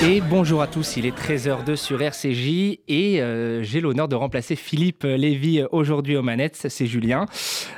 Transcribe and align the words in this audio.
Et 0.00 0.20
bonjour 0.20 0.62
à 0.62 0.68
tous, 0.68 0.96
il 0.96 1.06
est 1.06 1.18
13h02 1.18 1.74
sur 1.74 2.00
RCJ 2.00 2.78
et 2.86 3.20
euh, 3.20 3.64
j'ai 3.64 3.80
l'honneur 3.80 4.06
de 4.06 4.14
remplacer 4.14 4.54
Philippe 4.54 5.02
Lévy 5.02 5.64
aujourd'hui 5.72 6.16
aux 6.16 6.22
manettes, 6.22 6.54
c'est 6.54 6.86
Julien, 6.86 7.26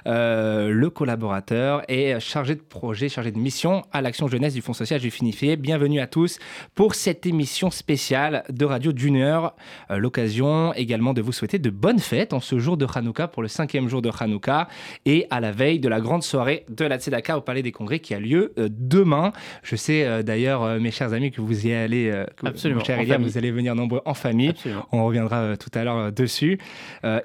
euh, 0.06 0.68
le 0.68 0.90
collaborateur 0.90 1.82
et 1.88 2.20
chargé 2.20 2.56
de 2.56 2.60
projet, 2.60 3.08
chargé 3.08 3.32
de 3.32 3.38
mission 3.38 3.84
à 3.90 4.02
l'Action 4.02 4.28
Jeunesse 4.28 4.52
du 4.52 4.60
Fonds 4.60 4.74
Social 4.74 5.00
du 5.00 5.10
Finifié. 5.10 5.56
Bienvenue 5.56 5.98
à 5.98 6.06
tous 6.06 6.38
pour 6.74 6.94
cette 6.94 7.24
émission 7.24 7.70
spéciale 7.70 8.44
de 8.50 8.66
Radio 8.66 8.92
d'une 8.92 9.16
heure. 9.16 9.54
Euh, 9.90 9.96
L'occasion 9.96 10.74
également 10.74 11.14
de 11.14 11.22
vous 11.22 11.32
souhaiter 11.32 11.58
de 11.58 11.70
bonnes 11.70 12.00
fêtes 12.00 12.34
en 12.34 12.40
ce 12.40 12.58
jour 12.58 12.76
de 12.76 12.86
Hanouka 12.94 13.28
pour 13.28 13.40
le 13.40 13.48
cinquième 13.48 13.88
jour 13.88 14.02
de 14.02 14.10
Hanouka 14.20 14.68
et 15.06 15.26
à 15.30 15.40
la 15.40 15.52
veille 15.52 15.80
de 15.80 15.88
la 15.88 16.02
grande 16.02 16.22
soirée 16.22 16.66
de 16.68 16.84
la 16.84 16.98
Tzedaka 16.98 17.38
au 17.38 17.40
Palais 17.40 17.62
des 17.62 17.72
Congrès 17.72 18.00
qui 18.00 18.12
a 18.12 18.20
lieu 18.20 18.52
demain. 18.58 19.32
Je 19.62 19.74
sais 19.74 20.22
d'ailleurs, 20.22 20.78
mes 20.78 20.90
chers 20.90 21.14
amis, 21.14 21.30
que 21.30 21.40
vous 21.40 21.66
y 21.66 21.72
allez 21.72 22.09
euh, 22.10 22.26
Absolument. 22.44 22.80
mon 22.80 22.84
cher 22.84 23.00
Elia, 23.00 23.18
vous 23.18 23.38
allez 23.38 23.50
venir 23.50 23.74
nombreux 23.74 24.02
en 24.04 24.14
famille. 24.14 24.52
On 24.92 25.04
reviendra 25.04 25.36
euh, 25.36 25.56
tout 25.56 25.70
à 25.74 25.84
l'heure 25.84 25.96
euh, 25.96 26.10
dessus. 26.10 26.58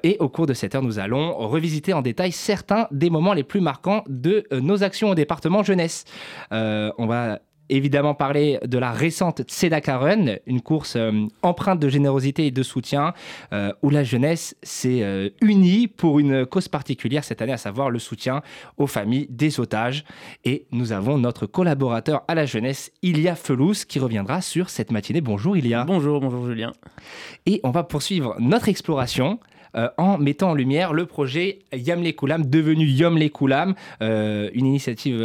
et 0.02 0.16
au 0.20 0.28
cours 0.28 0.46
de 0.46 0.54
cette 0.54 0.74
heure, 0.74 0.82
nous 0.82 0.98
allons 0.98 1.34
revisiter 1.48 1.92
en 1.92 2.02
détail 2.02 2.32
certains 2.32 2.88
des 2.90 3.10
moments 3.10 3.34
les 3.34 3.44
plus 3.44 3.60
marquants 3.60 4.04
de 4.08 4.46
nos 4.52 4.82
actions 4.82 5.10
au 5.10 5.14
département 5.14 5.62
jeunesse. 5.62 6.04
on 6.50 7.06
va 7.06 7.40
évidemment 7.68 8.14
parler 8.14 8.58
de 8.64 8.78
la 8.78 8.92
récente 8.92 9.42
Tzedaka 9.42 9.98
Run, 9.98 10.36
une 10.46 10.60
course 10.60 10.96
euh, 10.96 11.26
empreinte 11.42 11.80
de 11.80 11.88
générosité 11.88 12.46
et 12.46 12.50
de 12.50 12.62
soutien, 12.62 13.14
euh, 13.52 13.72
où 13.82 13.90
la 13.90 14.04
jeunesse 14.04 14.56
s'est 14.62 15.02
euh, 15.02 15.30
unie 15.40 15.88
pour 15.88 16.18
une 16.18 16.46
cause 16.46 16.68
particulière 16.68 17.24
cette 17.24 17.42
année, 17.42 17.52
à 17.52 17.56
savoir 17.56 17.90
le 17.90 17.98
soutien 17.98 18.42
aux 18.76 18.86
familles 18.86 19.26
des 19.30 19.60
otages. 19.60 20.04
Et 20.44 20.66
nous 20.72 20.92
avons 20.92 21.18
notre 21.18 21.46
collaborateur 21.46 22.22
à 22.28 22.34
la 22.34 22.46
jeunesse, 22.46 22.92
Ilia 23.02 23.34
Felous, 23.34 23.84
qui 23.88 23.98
reviendra 23.98 24.40
sur 24.40 24.70
cette 24.70 24.92
matinée. 24.92 25.20
Bonjour 25.20 25.56
Ilia. 25.56 25.84
Bonjour, 25.84 26.20
bonjour 26.20 26.46
Julien. 26.46 26.72
Et 27.46 27.60
on 27.64 27.70
va 27.70 27.84
poursuivre 27.84 28.36
notre 28.38 28.68
exploration. 28.68 29.38
en 29.98 30.16
mettant 30.16 30.52
en 30.52 30.54
lumière 30.54 30.94
le 30.94 31.04
projet 31.04 31.58
Yam 31.70 32.02
Koulam, 32.14 32.46
devenu 32.46 32.86
Yom 32.86 33.18
Koulam, 33.28 33.74
une 34.00 34.66
initiative 34.66 35.20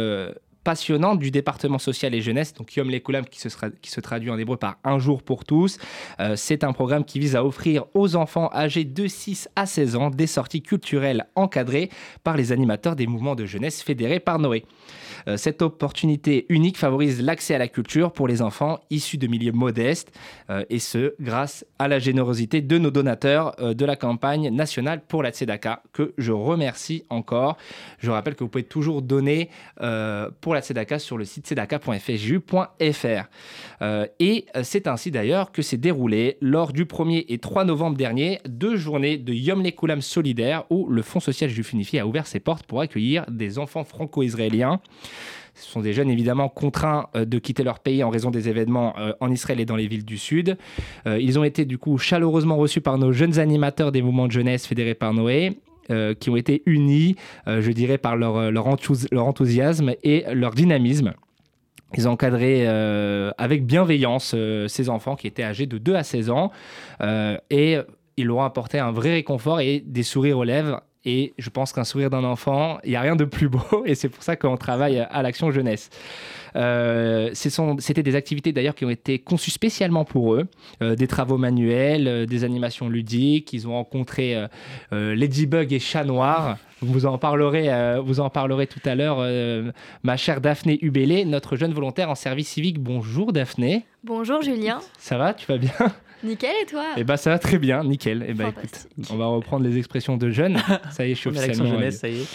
passionnante 0.64 1.18
du 1.18 1.30
département 1.30 1.78
social 1.78 2.14
et 2.14 2.20
jeunesse, 2.20 2.54
donc 2.54 2.74
Yom 2.76 2.90
Lekoulam, 2.90 3.24
qui 3.26 3.40
se, 3.40 4.00
traduit 4.00 4.30
en 4.30 4.38
hébreu 4.38 4.56
par 4.56 4.78
Un 4.84 4.98
jour 4.98 5.22
pour 5.22 5.44
tous. 5.44 5.78
Euh, 6.20 6.36
c'est 6.36 6.64
un 6.64 6.72
programme 6.72 7.04
qui 7.04 7.18
vise 7.18 7.36
à 7.36 7.44
offrir 7.44 7.84
aux 7.94 8.16
enfants 8.16 8.50
âgés 8.54 8.84
de 8.84 9.06
6 9.06 9.48
à 9.56 9.66
16 9.66 9.96
ans 9.96 10.10
des 10.10 10.26
sorties 10.26 10.62
culturelles 10.62 11.26
encadrées 11.34 11.90
par 12.24 12.36
les 12.36 12.52
animateurs 12.52 12.96
des 12.96 13.06
mouvements 13.06 13.34
de 13.34 13.46
jeunesse 13.46 13.82
fédérés 13.82 14.20
par 14.20 14.38
Noé. 14.38 14.64
Euh, 15.28 15.36
cette 15.36 15.62
opportunité 15.62 16.46
unique 16.48 16.78
favorise 16.78 17.22
l'accès 17.22 17.54
à 17.54 17.58
la 17.58 17.68
culture 17.68 18.12
pour 18.12 18.28
les 18.28 18.42
enfants 18.42 18.80
issus 18.90 19.18
de 19.18 19.26
milieux 19.26 19.52
modestes, 19.52 20.12
euh, 20.50 20.64
et 20.70 20.78
ce, 20.78 21.14
grâce 21.20 21.64
à 21.78 21.88
la 21.88 21.98
générosité 21.98 22.60
de 22.60 22.78
nos 22.78 22.90
donateurs 22.90 23.54
de 23.58 23.84
la 23.84 23.96
campagne 23.96 24.50
nationale 24.50 25.02
pour 25.06 25.22
la 25.22 25.30
Tzedaka, 25.30 25.82
que 25.92 26.14
je 26.18 26.32
remercie 26.32 27.04
encore. 27.10 27.56
Je 27.98 28.10
rappelle 28.10 28.34
que 28.34 28.44
vous 28.44 28.50
pouvez 28.50 28.64
toujours 28.64 29.02
donner 29.02 29.50
pour 30.40 30.51
la 30.54 30.62
Tzedaka 30.62 30.98
sur 30.98 31.18
le 31.18 31.24
site 31.24 31.46
tzedaka.fju.fr. 31.46 33.24
et 34.20 34.46
c'est 34.62 34.86
ainsi 34.86 35.10
d'ailleurs 35.10 35.52
que 35.52 35.62
s'est 35.62 35.76
déroulé 35.76 36.38
lors 36.40 36.72
du 36.72 36.84
1er 36.84 37.24
et 37.28 37.38
3 37.38 37.64
novembre 37.64 37.96
dernier 37.96 38.40
deux 38.48 38.76
journées 38.76 39.18
de 39.18 39.32
Yom 39.32 39.62
Lekoulam 39.62 40.00
solidaire 40.00 40.64
où 40.70 40.88
le 40.88 41.02
Fonds 41.02 41.20
social 41.20 41.50
juif 41.50 41.72
unifié 41.72 42.00
a 42.00 42.06
ouvert 42.06 42.26
ses 42.26 42.40
portes 42.40 42.66
pour 42.66 42.80
accueillir 42.80 43.24
des 43.28 43.58
enfants 43.58 43.84
franco-israéliens. 43.84 44.80
Ce 45.54 45.70
sont 45.70 45.80
des 45.80 45.92
jeunes 45.92 46.10
évidemment 46.10 46.48
contraints 46.48 47.08
euh, 47.14 47.24
de 47.24 47.38
quitter 47.38 47.62
leur 47.62 47.78
pays 47.78 48.02
en 48.02 48.10
raison 48.10 48.30
des 48.30 48.48
événements 48.48 48.94
euh, 48.98 49.12
en 49.20 49.30
Israël 49.30 49.60
et 49.60 49.66
dans 49.66 49.76
les 49.76 49.86
villes 49.86 50.04
du 50.04 50.18
Sud. 50.18 50.56
Euh, 51.06 51.20
ils 51.20 51.38
ont 51.38 51.44
été 51.44 51.64
du 51.64 51.78
coup 51.78 51.98
chaleureusement 51.98 52.56
reçus 52.56 52.80
par 52.80 52.98
nos 52.98 53.12
jeunes 53.12 53.38
animateurs 53.38 53.92
des 53.92 54.02
mouvements 54.02 54.26
de 54.26 54.32
jeunesse 54.32 54.66
fédérés 54.66 54.94
par 54.94 55.12
Noé. 55.12 55.58
Qui 56.18 56.30
ont 56.30 56.36
été 56.36 56.62
unis, 56.66 57.16
je 57.46 57.70
dirais, 57.70 57.98
par 57.98 58.16
leur, 58.16 58.50
leur, 58.50 58.66
enthousiasme 58.66 59.92
et 60.02 60.24
leur 60.32 60.54
dynamisme. 60.54 61.12
Ils 61.94 62.08
ont 62.08 62.12
encadré 62.12 62.66
avec 63.38 63.66
bienveillance 63.66 64.34
ces 64.68 64.88
enfants 64.88 65.16
qui 65.16 65.26
étaient 65.26 65.42
âgés 65.42 65.66
de 65.66 65.78
2 65.78 65.94
à 65.94 66.02
16 66.02 66.30
ans 66.30 66.50
et 67.50 67.78
ils 68.16 68.26
leur 68.26 68.36
ont 68.36 68.42
apporté 68.42 68.78
un 68.78 68.92
vrai 68.92 69.12
réconfort 69.12 69.60
et 69.60 69.82
des 69.84 70.02
sourires 70.02 70.38
aux 70.38 70.44
lèvres 70.44 70.82
et 71.04 71.34
je 71.38 71.50
pense 71.50 71.72
qu'un 71.72 71.84
sourire 71.84 72.10
d'un 72.10 72.24
enfant, 72.24 72.78
il 72.84 72.90
n'y 72.90 72.96
a 72.96 73.00
rien 73.00 73.16
de 73.16 73.24
plus 73.24 73.48
beau. 73.48 73.60
Et 73.86 73.94
c'est 73.94 74.08
pour 74.08 74.22
ça 74.22 74.36
qu'on 74.36 74.56
travaille 74.56 74.98
à 74.98 75.22
l'Action 75.22 75.50
Jeunesse. 75.50 75.90
Euh, 76.56 77.30
C'était 77.34 78.02
des 78.02 78.14
activités 78.14 78.52
d'ailleurs 78.52 78.74
qui 78.74 78.84
ont 78.84 78.90
été 78.90 79.18
conçues 79.18 79.50
spécialement 79.50 80.04
pour 80.04 80.34
eux. 80.34 80.46
Euh, 80.82 80.94
des 80.94 81.06
travaux 81.06 81.38
manuels, 81.38 82.08
euh, 82.08 82.26
des 82.26 82.44
animations 82.44 82.88
ludiques. 82.88 83.52
Ils 83.52 83.68
ont 83.68 83.72
rencontré 83.72 84.46
Ladybug 84.90 85.72
et 85.72 85.78
Chat 85.78 86.04
Noir. 86.04 86.58
Vous 86.80 87.06
en 87.06 87.16
parlerez, 87.16 88.00
vous 88.02 88.18
en 88.20 88.28
parlerez 88.28 88.66
tout 88.66 88.80
à 88.84 88.94
l'heure, 88.94 89.24
ma 90.02 90.16
chère 90.16 90.40
Daphné 90.40 90.78
Hubélé, 90.82 91.24
notre 91.24 91.56
jeune 91.56 91.72
volontaire 91.72 92.10
en 92.10 92.14
service 92.14 92.48
civique. 92.48 92.80
Bonjour 92.80 93.32
Daphné. 93.32 93.84
Bonjour 94.02 94.42
Julien. 94.42 94.80
Ça 94.98 95.16
va, 95.16 95.32
tu 95.32 95.46
vas 95.46 95.58
bien? 95.58 95.72
Nickel 96.24 96.54
et 96.62 96.66
toi 96.66 96.84
Eh 96.96 97.04
bah 97.04 97.16
ça 97.16 97.30
va 97.30 97.38
très 97.38 97.58
bien, 97.58 97.82
nickel. 97.84 98.24
Eh 98.28 98.34
bah 98.34 98.50
écoute, 98.50 98.88
on 99.10 99.16
va 99.16 99.26
reprendre 99.26 99.64
les 99.64 99.76
expressions 99.78 100.16
de 100.16 100.30
jeunes. 100.30 100.58
Ça 100.90 101.06
y 101.06 101.12
est, 101.12 101.14
je 101.14 101.20
suis 101.20 101.30
officiellement. 101.30 101.66
jeunesse, 101.66 101.98
ça 101.98 102.08
y 102.08 102.20
est. 102.20 102.26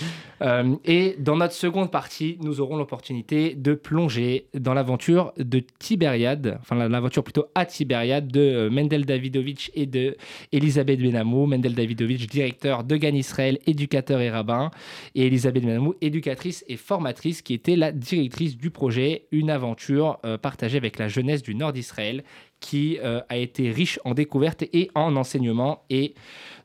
Euh, 0.42 0.76
et 0.86 1.16
dans 1.20 1.36
notre 1.36 1.54
seconde 1.54 1.92
partie, 1.92 2.38
nous 2.42 2.62
aurons 2.62 2.78
l'opportunité 2.78 3.56
de 3.56 3.74
plonger 3.74 4.48
dans 4.54 4.74
l'aventure 4.74 5.34
de 5.38 5.64
Tibériade, 5.80 6.58
enfin 6.62 6.76
l'aventure 6.88 7.24
plutôt 7.24 7.46
à 7.56 7.66
Tibériade 7.66 8.28
de 8.28 8.40
euh, 8.40 8.70
Mendel 8.70 9.06
Davidovich 9.06 9.72
et 9.74 9.86
de 9.86 10.18
Elisabeth 10.52 11.00
Benamou. 11.00 11.46
Mendel 11.46 11.74
Davidovich, 11.74 12.28
directeur 12.28 12.84
de 12.84 12.96
Gan 12.98 13.16
Israël, 13.16 13.60
éducateur 13.66 14.22
et 14.22 14.30
rabbin, 14.30 14.72
et 15.16 15.28
Elisabeth 15.28 15.64
Benamou, 15.64 15.96
éducatrice 16.02 16.64
et 16.68 16.78
formatrice, 16.78 17.42
qui 17.42 17.54
était 17.54 17.76
la 17.76 17.92
directrice 17.92 18.58
du 18.58 18.70
projet 18.70 19.28
Une 19.32 19.50
aventure 19.50 20.20
euh, 20.26 20.38
partagée 20.38 20.78
avec 20.78 21.00
la 21.00 21.08
jeunesse 21.08 21.42
du 21.42 21.56
nord 21.56 21.74
d'Israël 21.74 22.24
qui 22.60 23.00
euh, 23.04 23.22
a 23.30 23.38
été 23.38 23.72
riche 23.72 24.00
en 24.06 24.14
découvertes 24.14 24.64
et 24.74 24.90
en 24.96 25.16
enseignements. 25.16 25.84
Et 25.90 26.14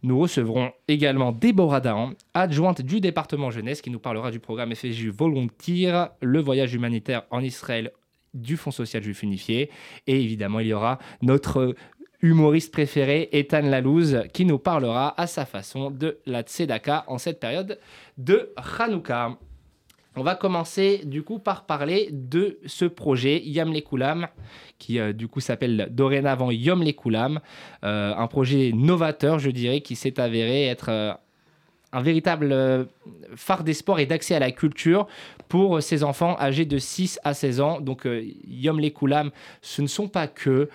nous 0.03 0.19
recevrons 0.19 0.73
également 0.89 1.33
Déborah 1.33 1.81
Dahan, 1.81 2.13
adjointe 2.35 2.83
du 2.83 3.01
département 3.01 3.51
jeunesse, 3.51 3.83
qui 3.83 3.91
nous 3.91 3.99
parlera 3.99 4.31
du 4.31 4.41
programme 4.41 4.75
FSJ 4.75 5.07
Volontaire, 5.07 6.11
le 6.21 6.41
voyage 6.41 6.75
humanitaire 6.75 7.23
en 7.31 7.43
Israël 7.43 7.93
du 8.35 8.57
Fonds 8.57 8.71
social 8.71 9.03
juif 9.03 9.23
unifié. 9.23 9.71
Et 10.07 10.21
évidemment, 10.21 10.61
il 10.61 10.69
y 10.69 10.73
aura 10.73 10.99
notre 11.21 11.75
humoriste 12.23 12.73
préféré, 12.73 13.29
Ethan 13.33 13.63
Lalouz, 13.63 14.23
qui 14.33 14.45
nous 14.45 14.59
parlera 14.59 15.21
à 15.21 15.27
sa 15.27 15.45
façon 15.45 15.91
de 15.91 16.19
la 16.25 16.43
Tzedaka 16.43 17.05
en 17.09 17.19
cette 17.19 17.41
période 17.41 17.79
de 18.17 18.53
Hanouka. 18.79 19.39
On 20.15 20.23
va 20.23 20.35
commencer 20.35 21.01
du 21.05 21.23
coup 21.23 21.39
par 21.39 21.65
parler 21.65 22.11
de 22.13 22.59
ce 22.67 22.85
projet 22.85 23.41
Yam 23.45 23.73
Koulam 23.81 24.29
qui 24.79 24.99
euh, 24.99 25.13
s'appelle 25.39 25.89
dorénavant 25.91 26.51
Yom 26.51 26.85
Koulam, 26.93 27.41
euh, 27.85 28.13
un 28.15 28.27
projet 28.27 28.73
novateur 28.75 29.39
je 29.39 29.51
dirais 29.51 29.81
qui 29.81 29.97
s'est 29.97 30.21
avéré 30.21 30.67
être 30.67 30.91
euh, 30.91 31.13
un 31.95 32.03
véritable 32.03 32.89
phare 33.37 33.65
d'espoir 33.65 34.01
et 34.01 34.07
d'accès 34.07 34.35
à 34.35 34.39
la 34.39 34.51
culture 34.51 35.07
pour 35.53 35.83
ces 35.83 36.03
enfants 36.03 36.35
âgés 36.41 36.65
de 36.65 36.79
6 36.79 37.21
à 37.25 37.35
16 37.35 37.61
ans. 37.61 37.79
Donc 37.83 38.09
Yom 38.49 38.81
Koulam, 38.91 39.31
ce 39.61 39.83
ne 39.83 39.87
sont 39.87 40.09
pas 40.09 40.27
que 40.27 40.71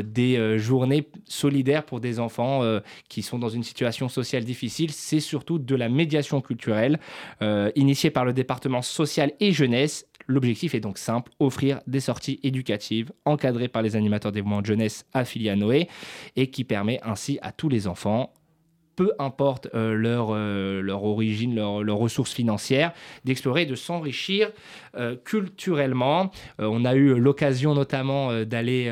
des 0.00 0.58
journées 0.58 1.10
solidaires 1.26 1.84
pour 1.84 2.00
des 2.00 2.18
enfants 2.18 2.62
qui 3.10 3.20
sont 3.20 3.38
dans 3.38 3.50
une 3.50 3.62
situation 3.62 4.08
sociale 4.08 4.44
difficile, 4.44 4.92
c'est 4.92 5.20
surtout 5.20 5.58
de 5.58 5.74
la 5.74 5.90
médiation 5.90 6.40
culturelle 6.40 6.98
initiée 7.76 8.10
par 8.10 8.24
le 8.24 8.32
département 8.32 8.80
social 8.80 9.32
et 9.40 9.52
jeunesse 9.52 10.06
L'objectif 10.30 10.74
est 10.74 10.80
donc 10.80 10.98
simple, 10.98 11.32
offrir 11.40 11.80
des 11.86 12.00
sorties 12.00 12.38
éducatives 12.42 13.12
encadrées 13.24 13.68
par 13.68 13.80
les 13.80 13.96
animateurs 13.96 14.30
des 14.30 14.42
mouvements 14.42 14.60
de 14.60 14.66
jeunesse 14.66 15.06
affiliés 15.14 15.48
à 15.48 15.56
Noé 15.56 15.88
et 16.36 16.50
qui 16.50 16.64
permet 16.64 17.00
ainsi 17.02 17.38
à 17.40 17.50
tous 17.50 17.70
les 17.70 17.86
enfants 17.86 18.30
peu 18.98 19.12
importe 19.20 19.68
euh, 19.76 19.94
leur, 19.94 20.30
euh, 20.32 20.82
leur 20.82 21.04
origine, 21.04 21.54
leur, 21.54 21.84
leurs 21.84 21.98
ressources 21.98 22.32
financières, 22.32 22.92
d'explorer, 23.24 23.64
de 23.64 23.76
s'enrichir 23.76 24.50
euh, 24.96 25.14
culturellement. 25.24 26.32
On 26.58 26.84
a 26.84 26.96
eu 26.96 27.14
l'occasion 27.14 27.74
notamment 27.74 28.42
d'aller 28.42 28.90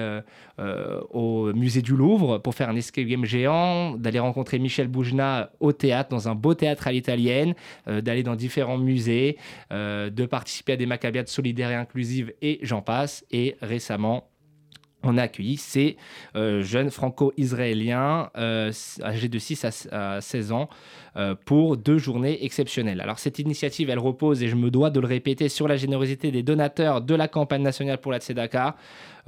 au 1.10 1.52
musée 1.54 1.82
du 1.82 1.96
Louvre 1.96 2.38
pour 2.38 2.54
faire 2.54 2.68
un 2.68 2.76
escape 2.76 3.06
game 3.06 3.24
géant, 3.24 3.96
d'aller 3.96 4.20
rencontrer 4.20 4.60
Michel 4.60 4.86
Boujna 4.86 5.50
au 5.58 5.72
théâtre, 5.72 6.10
dans 6.10 6.28
un 6.28 6.36
beau 6.36 6.54
théâtre 6.54 6.86
à 6.86 6.92
l'italienne, 6.92 7.54
d'aller 7.86 8.22
dans 8.22 8.36
différents 8.36 8.78
musées, 8.78 9.38
de 9.70 10.26
participer 10.26 10.74
à 10.74 10.76
des 10.76 10.86
macabiades 10.86 11.28
solidaires 11.28 11.72
et 11.72 11.74
inclusives, 11.74 12.32
et 12.42 12.60
j'en 12.62 12.82
passe. 12.82 13.24
Et 13.32 13.56
récemment, 13.60 14.28
on 15.06 15.16
a 15.18 15.22
accueilli 15.22 15.56
ces 15.56 15.96
euh, 16.34 16.62
jeunes 16.62 16.90
franco-israéliens 16.90 18.30
euh, 18.36 18.72
âgés 19.02 19.28
de 19.28 19.38
6 19.38 19.64
à, 19.64 20.16
à 20.16 20.20
16 20.20 20.52
ans 20.52 20.68
euh, 21.16 21.34
pour 21.44 21.76
deux 21.76 21.98
journées 21.98 22.44
exceptionnelles. 22.44 23.00
Alors 23.00 23.18
cette 23.18 23.38
initiative, 23.38 23.90
elle 23.90 23.98
repose, 23.98 24.42
et 24.42 24.48
je 24.48 24.56
me 24.56 24.70
dois 24.70 24.90
de 24.90 25.00
le 25.00 25.06
répéter, 25.06 25.48
sur 25.48 25.68
la 25.68 25.76
générosité 25.76 26.30
des 26.30 26.42
donateurs 26.42 27.00
de 27.00 27.14
la 27.14 27.28
campagne 27.28 27.62
nationale 27.62 27.98
pour 27.98 28.12
la 28.12 28.18
Tzedaka. 28.18 28.76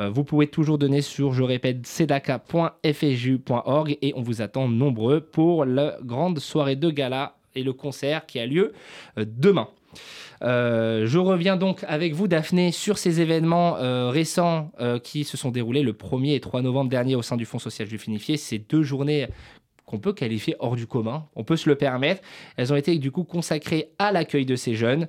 Vous 0.00 0.22
pouvez 0.22 0.46
toujours 0.46 0.78
donner 0.78 1.02
sur, 1.02 1.32
je 1.32 1.42
répète, 1.42 1.84
tzedaka.fju.org 1.84 3.98
et 4.00 4.12
on 4.14 4.22
vous 4.22 4.42
attend 4.42 4.68
nombreux 4.68 5.20
pour 5.20 5.64
la 5.64 5.98
grande 6.04 6.38
soirée 6.38 6.76
de 6.76 6.90
gala 6.90 7.34
et 7.56 7.64
le 7.64 7.72
concert 7.72 8.24
qui 8.24 8.38
a 8.38 8.46
lieu 8.46 8.72
demain. 9.16 9.66
Euh, 10.42 11.06
je 11.06 11.18
reviens 11.18 11.56
donc 11.56 11.84
avec 11.88 12.14
vous, 12.14 12.28
Daphné, 12.28 12.70
sur 12.72 12.98
ces 12.98 13.20
événements 13.20 13.76
euh, 13.76 14.10
récents 14.10 14.70
euh, 14.80 14.98
qui 14.98 15.24
se 15.24 15.36
sont 15.36 15.50
déroulés 15.50 15.82
le 15.82 15.92
1er 15.92 16.34
et 16.34 16.40
3 16.40 16.62
novembre 16.62 16.90
dernier 16.90 17.16
au 17.16 17.22
sein 17.22 17.36
du 17.36 17.44
Fonds 17.44 17.58
social 17.58 17.88
juif 17.88 18.06
unifié. 18.06 18.36
Ces 18.36 18.58
deux 18.58 18.82
journées 18.82 19.26
qu'on 19.84 19.98
peut 19.98 20.12
qualifier 20.12 20.54
hors 20.58 20.76
du 20.76 20.86
commun, 20.86 21.26
on 21.34 21.44
peut 21.44 21.56
se 21.56 21.68
le 21.68 21.74
permettre. 21.74 22.20
Elles 22.56 22.72
ont 22.72 22.76
été 22.76 22.96
du 22.98 23.10
coup 23.10 23.24
consacrées 23.24 23.90
à 23.98 24.12
l'accueil 24.12 24.44
de 24.44 24.54
ces 24.54 24.74
jeunes 24.74 25.08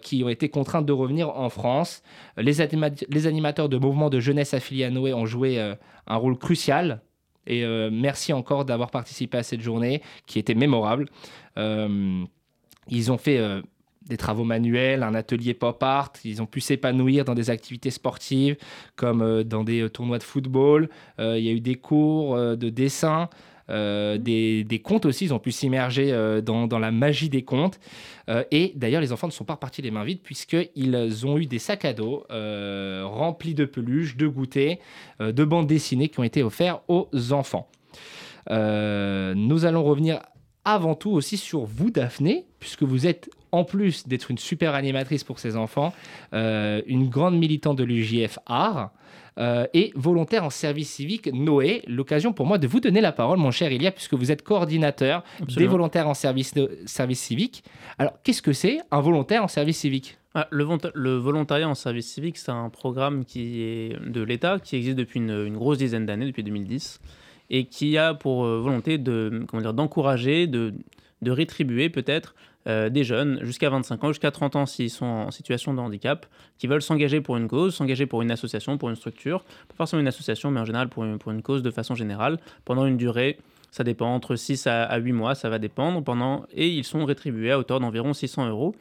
qui 0.00 0.24
ont 0.24 0.30
été 0.30 0.48
contraintes 0.48 0.86
de 0.86 0.94
revenir 0.94 1.28
en 1.28 1.50
France. 1.50 2.02
Les, 2.38 2.62
anima- 2.62 2.88
les 3.10 3.26
animateurs 3.26 3.68
de 3.68 3.76
mouvements 3.76 4.08
de 4.08 4.18
jeunesse 4.18 4.54
affiliés 4.54 4.84
à 4.84 4.90
Noé 4.90 5.12
ont 5.12 5.26
joué 5.26 5.60
un 6.06 6.16
rôle 6.16 6.38
crucial. 6.38 7.02
Et 7.46 7.66
merci 7.92 8.32
encore 8.32 8.64
d'avoir 8.64 8.90
participé 8.90 9.36
à 9.36 9.42
cette 9.42 9.60
journée 9.60 10.00
qui 10.26 10.38
était 10.38 10.54
mémorable. 10.54 11.04
Ils 11.58 13.12
ont 13.12 13.18
fait 13.18 13.60
des 14.08 14.16
travaux 14.16 14.44
manuels, 14.44 15.02
un 15.02 15.14
atelier 15.14 15.54
pop 15.54 15.82
art. 15.82 16.12
Ils 16.24 16.40
ont 16.40 16.46
pu 16.46 16.60
s'épanouir 16.60 17.24
dans 17.24 17.34
des 17.34 17.50
activités 17.50 17.90
sportives 17.90 18.56
comme 18.96 19.22
euh, 19.22 19.44
dans 19.44 19.64
des 19.64 19.82
euh, 19.82 19.88
tournois 19.88 20.18
de 20.18 20.22
football. 20.24 20.88
Euh, 21.18 21.38
il 21.38 21.44
y 21.44 21.48
a 21.48 21.52
eu 21.52 21.60
des 21.60 21.76
cours 21.76 22.36
de 22.36 22.70
dessin. 22.70 23.28
euh, 23.70 24.18
des, 24.18 24.64
des 24.64 24.78
contes 24.78 25.04
aussi, 25.06 25.26
ils 25.26 25.34
ont 25.34 25.38
pu 25.38 25.52
s'immerger 25.52 26.12
euh, 26.12 26.40
dans, 26.40 26.66
dans 26.66 26.78
la 26.78 26.90
magie 26.90 27.28
des 27.28 27.42
contes. 27.42 27.78
Euh, 28.28 28.44
et 28.50 28.72
d'ailleurs, 28.76 29.00
les 29.00 29.12
enfants 29.12 29.26
ne 29.26 29.32
sont 29.32 29.44
pas 29.44 29.54
repartis 29.54 29.82
les 29.82 29.90
mains 29.90 30.04
vides 30.04 30.22
puisqu'ils 30.22 31.26
ont 31.26 31.38
eu 31.38 31.46
des 31.46 31.58
sacs 31.58 31.84
à 31.84 31.92
dos 31.92 32.24
remplis 32.30 33.54
de 33.54 33.64
peluches, 33.64 34.16
de 34.16 34.26
goûters, 34.26 34.78
de 35.20 35.44
bandes 35.44 35.66
dessinées 35.66 36.08
qui 36.08 36.20
ont 36.20 36.24
été 36.24 36.42
offerts 36.42 36.80
aux 36.88 37.08
enfants. 37.32 37.68
Nous 38.50 39.64
allons 39.64 39.84
revenir 39.84 40.20
avant 40.64 40.94
tout 40.94 41.10
aussi 41.10 41.36
sur 41.38 41.64
vous, 41.64 41.90
Daphné, 41.90 42.44
puisque 42.60 42.82
vous 42.82 43.06
êtes, 43.06 43.30
en 43.52 43.64
plus 43.64 44.06
d'être 44.08 44.30
une 44.30 44.38
super 44.38 44.74
animatrice 44.74 45.24
pour 45.24 45.38
ces 45.38 45.56
enfants, 45.56 45.92
euh, 46.34 46.82
une 46.86 47.08
grande 47.08 47.36
militante 47.38 47.76
de 47.78 47.84
l'UJF 47.84 48.38
Art 48.46 48.90
euh, 49.38 49.66
et 49.72 49.92
volontaire 49.94 50.44
en 50.44 50.50
service 50.50 50.90
civique 50.90 51.30
Noé. 51.32 51.82
L'occasion 51.86 52.32
pour 52.32 52.44
moi 52.46 52.58
de 52.58 52.66
vous 52.66 52.80
donner 52.80 53.00
la 53.00 53.12
parole, 53.12 53.38
mon 53.38 53.50
cher 53.52 53.70
Ilia, 53.70 53.92
puisque 53.92 54.14
vous 54.14 54.32
êtes 54.32 54.42
coordinateur 54.42 55.22
des 55.56 55.66
volontaires 55.70 56.08
en 56.08 56.14
service, 56.14 56.54
service 56.86 57.20
civique. 57.20 57.62
Alors, 57.98 58.14
qu'est-ce 58.24 58.42
que 58.42 58.52
c'est 58.52 58.78
un 58.90 59.00
volontaire 59.00 59.44
en 59.44 59.48
service 59.48 59.78
civique? 59.78 60.18
Ah, 60.34 60.46
le, 60.50 60.64
volonta- 60.64 60.90
le 60.94 61.16
volontariat 61.16 61.68
en 61.68 61.74
service 61.74 62.12
civique, 62.12 62.36
c'est 62.36 62.50
un 62.50 62.68
programme 62.68 63.24
qui 63.24 63.62
est 63.62 63.96
de 64.04 64.22
l'État, 64.22 64.58
qui 64.58 64.76
existe 64.76 64.96
depuis 64.96 65.18
une, 65.20 65.30
une 65.46 65.56
grosse 65.56 65.78
dizaine 65.78 66.04
d'années, 66.04 66.26
depuis 66.26 66.42
2010, 66.42 67.00
et 67.50 67.64
qui 67.64 67.96
a 67.96 68.14
pour 68.14 68.44
euh, 68.44 68.60
volonté 68.60 68.98
de, 68.98 69.44
comment 69.48 69.62
dire, 69.62 69.72
d'encourager, 69.72 70.46
de, 70.48 70.74
de 71.22 71.30
rétribuer 71.30 71.88
peut-être 71.90 72.34
euh, 72.68 72.88
des 72.88 73.04
jeunes 73.04 73.38
jusqu'à 73.42 73.70
25 73.70 74.04
ans, 74.04 74.08
jusqu'à 74.08 74.30
30 74.30 74.56
ans 74.56 74.66
s'ils 74.66 74.90
sont 74.90 75.06
en 75.06 75.30
situation 75.30 75.74
de 75.74 75.80
handicap, 75.80 76.26
qui 76.58 76.66
veulent 76.66 76.82
s'engager 76.82 77.20
pour 77.20 77.36
une 77.36 77.48
cause, 77.48 77.74
s'engager 77.74 78.06
pour 78.06 78.22
une 78.22 78.30
association, 78.30 78.78
pour 78.78 78.90
une 78.90 78.96
structure, 78.96 79.44
pas 79.68 79.74
forcément 79.76 80.00
une 80.00 80.08
association, 80.08 80.50
mais 80.50 80.60
en 80.60 80.64
général 80.64 80.88
pour 80.88 81.04
une, 81.04 81.18
pour 81.18 81.32
une 81.32 81.42
cause 81.42 81.62
de 81.62 81.70
façon 81.70 81.94
générale, 81.94 82.38
pendant 82.64 82.86
une 82.86 82.96
durée, 82.96 83.38
ça 83.70 83.84
dépend, 83.84 84.14
entre 84.14 84.36
6 84.36 84.66
à, 84.66 84.84
à 84.84 84.98
8 84.98 85.12
mois, 85.12 85.34
ça 85.34 85.48
va 85.48 85.58
dépendre, 85.58 86.02
pendant, 86.02 86.44
et 86.52 86.68
ils 86.68 86.84
sont 86.84 87.04
rétribués 87.04 87.52
à 87.52 87.58
hauteur 87.58 87.80
d'environ 87.80 88.12
600 88.12 88.48
euros. 88.48 88.74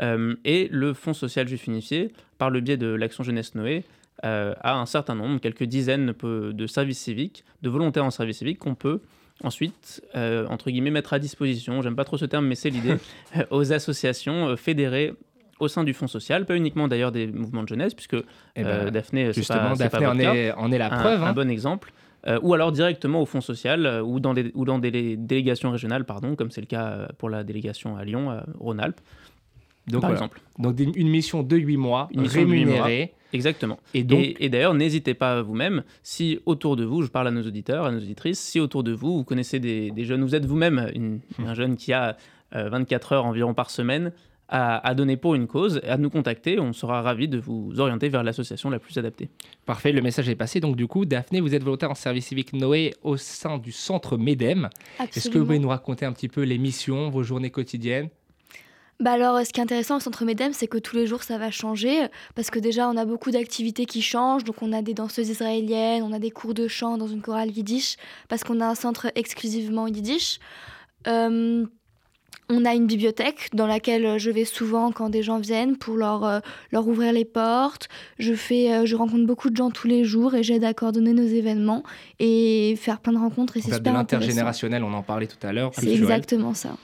Euh, 0.00 0.34
et 0.44 0.68
le 0.70 0.94
Fonds 0.94 1.14
social 1.14 1.46
juif 1.46 1.66
unifié, 1.66 2.12
par 2.38 2.50
le 2.50 2.60
biais 2.60 2.76
de 2.76 2.88
l'Action 2.88 3.24
Jeunesse 3.24 3.54
Noé, 3.54 3.84
euh, 4.24 4.54
a 4.60 4.74
un 4.74 4.86
certain 4.86 5.14
nombre, 5.14 5.40
quelques 5.40 5.64
dizaines 5.64 6.14
de 6.22 6.66
services 6.66 7.00
civiques, 7.00 7.44
de 7.62 7.68
volontaires 7.68 8.04
en 8.04 8.10
service 8.10 8.38
civique 8.38 8.58
qu'on 8.58 8.74
peut 8.74 9.00
ensuite, 9.42 10.02
euh, 10.14 10.46
entre 10.48 10.70
guillemets, 10.70 10.90
mettre 10.90 11.12
à 11.12 11.18
disposition, 11.18 11.82
j'aime 11.82 11.96
pas 11.96 12.04
trop 12.04 12.16
ce 12.16 12.24
terme, 12.24 12.46
mais 12.46 12.54
c'est 12.54 12.70
l'idée, 12.70 12.96
euh, 13.36 13.44
aux 13.50 13.72
associations 13.72 14.48
euh, 14.48 14.56
fédérées 14.56 15.14
au 15.60 15.68
sein 15.68 15.84
du 15.84 15.94
Fonds 15.94 16.08
social, 16.08 16.44
pas 16.44 16.56
uniquement 16.56 16.88
d'ailleurs 16.88 17.12
des 17.12 17.26
mouvements 17.28 17.62
de 17.62 17.68
jeunesse, 17.68 17.94
puisque 17.94 18.16
Eh 18.56 18.64
ben, 18.64 18.90
Daphné, 18.90 19.32
Justement, 19.32 19.76
pas, 19.76 19.86
en 19.86 20.16
cas 20.16 20.34
est, 20.34 20.52
en 20.52 20.72
est 20.72 20.78
la 20.78 20.92
un, 20.92 20.98
preuve. 20.98 21.22
un 21.22 21.26
hein. 21.28 21.32
bon 21.32 21.48
exemple. 21.50 21.92
Ou 22.42 22.54
alors 22.54 22.70
directement 22.70 23.20
au 23.20 23.26
Fonds 23.26 23.40
social 23.40 24.00
ou 24.04 24.20
dans 24.20 24.32
des, 24.32 24.52
ou 24.54 24.64
dans 24.64 24.78
des 24.78 25.16
délégations 25.16 25.72
régionales, 25.72 26.04
pardon, 26.04 26.36
comme 26.36 26.52
c'est 26.52 26.60
le 26.60 26.68
cas 26.68 27.08
pour 27.18 27.28
la 27.28 27.42
délégation 27.42 27.96
à 27.96 28.04
Lyon, 28.04 28.40
Rhône-Alpes, 28.60 29.00
Donc, 29.88 30.00
par 30.02 30.10
voilà. 30.10 30.14
exemple. 30.14 30.40
Donc, 30.58 30.74
des- 30.74 30.84
une 30.94 31.08
mission 31.08 31.42
de 31.42 31.56
8 31.56 31.76
mois, 31.76 32.08
Une 32.12 32.26
rémunérée. 32.26 33.12
Exactement. 33.32 33.78
Et 33.94 34.04
donc, 34.04 34.20
Et, 34.20 34.44
et 34.44 34.48
d'ailleurs, 34.50 34.74
n'hésitez 34.74 35.14
pas 35.14 35.40
vous-même, 35.42 35.82
si 36.02 36.38
autour 36.44 36.76
de 36.76 36.84
vous, 36.84 37.02
je 37.02 37.08
parle 37.08 37.28
à 37.28 37.30
nos 37.30 37.42
auditeurs, 37.42 37.86
à 37.86 37.90
nos 37.90 37.98
auditrices, 37.98 38.38
si 38.38 38.60
autour 38.60 38.82
de 38.84 38.92
vous, 38.92 39.16
vous 39.18 39.24
connaissez 39.24 39.58
des, 39.58 39.90
des 39.90 40.04
jeunes, 40.04 40.22
vous 40.22 40.34
êtes 40.34 40.44
vous-même 40.44 40.90
une- 40.94 41.20
un 41.44 41.54
jeune 41.54 41.76
qui 41.76 41.92
a 41.94 42.16
euh, 42.54 42.68
24 42.68 43.12
heures 43.12 43.24
environ 43.24 43.54
par 43.54 43.70
semaine 43.70 44.12
à, 44.50 44.86
à 44.86 44.94
donner 44.94 45.16
pour 45.16 45.34
une 45.34 45.46
cause, 45.46 45.80
à 45.88 45.96
nous 45.96 46.10
contacter, 46.10 46.60
on 46.60 46.74
sera 46.74 47.00
ravis 47.00 47.26
de 47.26 47.38
vous 47.38 47.72
orienter 47.80 48.10
vers 48.10 48.22
l'association 48.22 48.68
la 48.68 48.78
plus 48.78 48.98
adaptée. 48.98 49.30
Parfait, 49.64 49.92
le 49.92 50.02
message 50.02 50.28
est 50.28 50.34
passé. 50.34 50.60
Donc, 50.60 50.76
du 50.76 50.86
coup, 50.86 51.06
Daphné, 51.06 51.40
vous 51.40 51.54
êtes 51.54 51.62
volontaire 51.64 51.90
en 51.90 51.94
service 51.94 52.26
civique 52.26 52.52
Noé 52.52 52.92
au 53.02 53.16
sein 53.16 53.56
du 53.56 53.72
centre 53.72 54.18
MEDEM. 54.18 54.68
Est-ce 55.00 55.30
que 55.30 55.38
vous 55.38 55.46
pouvez 55.46 55.58
nous 55.58 55.70
raconter 55.70 56.04
un 56.04 56.12
petit 56.12 56.28
peu 56.28 56.42
les 56.42 56.58
missions, 56.58 57.08
vos 57.08 57.22
journées 57.22 57.48
quotidiennes? 57.50 58.10
Bah 59.00 59.12
alors, 59.12 59.44
ce 59.44 59.52
qui 59.52 59.58
est 59.58 59.62
intéressant 59.62 59.96
au 59.96 60.00
Centre 60.00 60.24
Medem, 60.24 60.52
c'est 60.52 60.68
que 60.68 60.78
tous 60.78 60.94
les 60.94 61.06
jours, 61.06 61.24
ça 61.24 61.36
va 61.36 61.50
changer. 61.50 62.06
Parce 62.34 62.50
que 62.50 62.58
déjà, 62.58 62.88
on 62.88 62.96
a 62.96 63.04
beaucoup 63.04 63.30
d'activités 63.32 63.84
qui 63.84 64.00
changent. 64.00 64.44
Donc, 64.44 64.62
on 64.62 64.72
a 64.72 64.80
des 64.82 64.94
danseuses 64.94 65.28
israéliennes, 65.28 66.02
on 66.02 66.12
a 66.12 66.18
des 66.18 66.30
cours 66.30 66.54
de 66.54 66.68
chant 66.68 66.98
dans 66.98 67.08
une 67.08 67.20
chorale 67.20 67.50
yiddish, 67.50 67.96
parce 68.28 68.44
qu'on 68.44 68.60
a 68.60 68.66
un 68.66 68.74
centre 68.76 69.10
exclusivement 69.16 69.88
yiddish. 69.88 70.38
Euh, 71.08 71.66
on 72.48 72.64
a 72.64 72.74
une 72.74 72.86
bibliothèque 72.86 73.48
dans 73.54 73.66
laquelle 73.66 74.18
je 74.18 74.30
vais 74.30 74.44
souvent 74.44 74.92
quand 74.92 75.08
des 75.08 75.22
gens 75.22 75.38
viennent 75.38 75.76
pour 75.76 75.96
leur, 75.96 76.24
euh, 76.24 76.40
leur 76.70 76.86
ouvrir 76.86 77.12
les 77.12 77.24
portes. 77.24 77.88
Je, 78.18 78.34
fais, 78.34 78.72
euh, 78.72 78.86
je 78.86 78.94
rencontre 78.94 79.24
beaucoup 79.24 79.48
de 79.50 79.56
gens 79.56 79.70
tous 79.70 79.88
les 79.88 80.04
jours 80.04 80.34
et 80.34 80.42
j'aide 80.42 80.64
à 80.64 80.74
coordonner 80.74 81.12
nos 81.12 81.26
événements 81.26 81.82
et 82.18 82.74
faire 82.76 83.00
plein 83.00 83.14
de 83.14 83.18
rencontres. 83.18 83.56
Et 83.56 83.62
c'est 83.62 83.70
De 83.70 83.76
super 83.76 83.96
intéressant. 83.96 84.20
l'intergénérationnel, 84.26 84.84
on 84.84 84.92
en 84.92 85.02
parlait 85.02 85.26
tout 85.26 85.44
à 85.44 85.52
l'heure. 85.52 85.72
C'est 85.74 85.92
exactement 85.92 86.54
ça. 86.54 86.76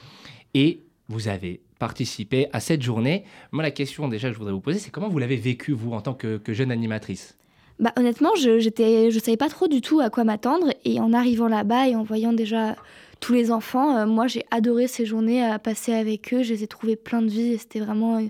Et 0.55 0.81
vous 1.09 1.29
avez 1.29 1.61
participé 1.78 2.49
à 2.52 2.61
cette 2.61 2.82
journée. 2.82 3.25
Moi, 3.52 3.62
la 3.62 3.70
question 3.70 4.08
déjà 4.08 4.28
que 4.28 4.35
je 4.35 4.38
voudrais 4.38 4.54
vous 4.54 4.61
poser, 4.61 4.78
c'est 4.78 4.90
comment 4.90 5.08
vous 5.08 5.18
l'avez 5.18 5.37
vécu, 5.37 5.73
vous, 5.73 5.92
en 5.92 6.00
tant 6.00 6.14
que, 6.14 6.38
que 6.38 6.52
jeune 6.52 6.70
animatrice? 6.70 7.37
Bah, 7.78 7.92
honnêtement, 7.97 8.35
je 8.35 8.58
j'étais, 8.58 9.11
je 9.11 9.18
savais 9.20 9.37
pas 9.37 9.49
trop 9.49 9.68
du 9.68 9.80
tout 9.80 10.00
à 10.00 10.11
quoi 10.11 10.25
m'attendre. 10.25 10.73
Et 10.85 11.00
en 11.00 11.12
arrivant 11.12 11.49
là-bas 11.49 11.88
et 11.88 11.94
en 11.94 12.02
voyant 12.02 12.32
déjà 12.32 12.75
tous 13.20 13.32
les 13.32 13.50
enfants, 13.50 13.97
euh, 13.97 14.06
moi 14.06 14.26
j'ai 14.26 14.44
adoré 14.50 14.87
ces 14.87 15.06
journées 15.06 15.44
à 15.44 15.58
passer 15.58 15.92
avec 15.92 16.35
eux. 16.35 16.42
Je 16.42 16.52
les 16.52 16.64
ai 16.64 16.66
trouvés 16.66 16.97
plein 16.97 17.23
de 17.23 17.28
vie 17.28 17.52
et 17.52 17.58
c'était 17.58 17.80
vraiment 17.80 18.20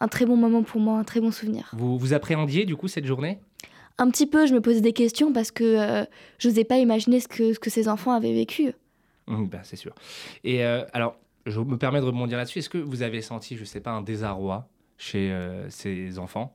un, 0.00 0.08
très 0.08 0.26
bon 0.26 0.36
moment 0.36 0.62
pour 0.62 0.80
moi, 0.80 0.98
un 0.98 1.04
très 1.04 1.20
bon 1.20 1.30
souvenir. 1.30 1.70
vous, 1.74 1.98
vous 1.98 2.12
appréhendiez, 2.12 2.66
du 2.66 2.76
coup, 2.76 2.88
cette 2.88 3.06
journée? 3.06 3.38
Un 3.96 4.10
petit 4.10 4.26
peu, 4.26 4.46
je 4.46 4.54
me 4.54 4.60
posais 4.60 4.80
des 4.80 4.94
questions 4.94 5.32
parce 5.32 5.50
que 5.50 5.64
euh, 5.64 6.04
je 6.38 6.48
n'osais 6.48 6.64
pas 6.64 6.78
imaginer 6.78 7.20
ce 7.20 7.28
que, 7.28 7.52
ce 7.52 7.58
que 7.58 7.68
ces 7.70 7.88
enfants 7.88 8.12
avaient 8.12 8.32
vécu. 8.32 8.72
Ben, 9.28 9.60
C'est 9.62 9.76
sûr. 9.76 9.94
Et 10.42 10.64
euh, 10.64 10.84
alors, 10.92 11.16
je 11.46 11.60
me 11.60 11.76
permets 11.76 12.00
de 12.00 12.04
rebondir 12.04 12.36
là-dessus. 12.38 12.58
Est-ce 12.60 12.68
que 12.68 12.78
vous 12.78 13.02
avez 13.02 13.22
senti, 13.22 13.56
je 13.56 13.64
sais 13.64 13.80
pas, 13.80 13.90
un 13.92 14.02
désarroi 14.02 14.68
chez 14.98 15.30
euh, 15.32 15.68
ces 15.70 16.18
enfants? 16.18 16.54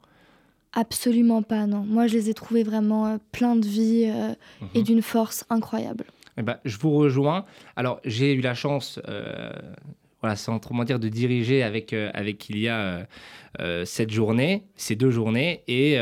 Absolument 0.74 1.42
pas, 1.42 1.68
non. 1.68 1.84
Moi, 1.84 2.08
je 2.08 2.14
les 2.16 2.30
ai 2.30 2.34
trouvés 2.34 2.64
vraiment 2.64 3.08
euh, 3.08 3.18
pleins 3.32 3.56
de 3.56 3.66
vie 3.66 4.06
euh, 4.08 4.34
et 4.74 4.80
Mhm. 4.80 4.84
d'une 4.84 5.02
force 5.02 5.46
incroyable. 5.50 6.06
Eh 6.38 6.42
ben, 6.42 6.58
je 6.66 6.78
vous 6.78 6.92
rejoins. 6.92 7.46
Alors, 7.78 8.02
j'ai 8.04 8.34
eu 8.34 8.42
la 8.42 8.54
chance, 8.54 9.00
voilà, 10.22 10.36
sans 10.36 10.60
trop 10.60 10.84
dire, 10.84 11.00
de 11.00 11.08
diriger 11.08 11.64
avec, 11.64 11.94
avec 11.94 12.50
il 12.50 12.58
y 12.60 12.68
a 12.68 13.08
cette 13.86 14.12
journée, 14.12 14.66
ces 14.76 14.98
deux 14.98 15.12
journées. 15.12 15.64
Et 15.70 15.98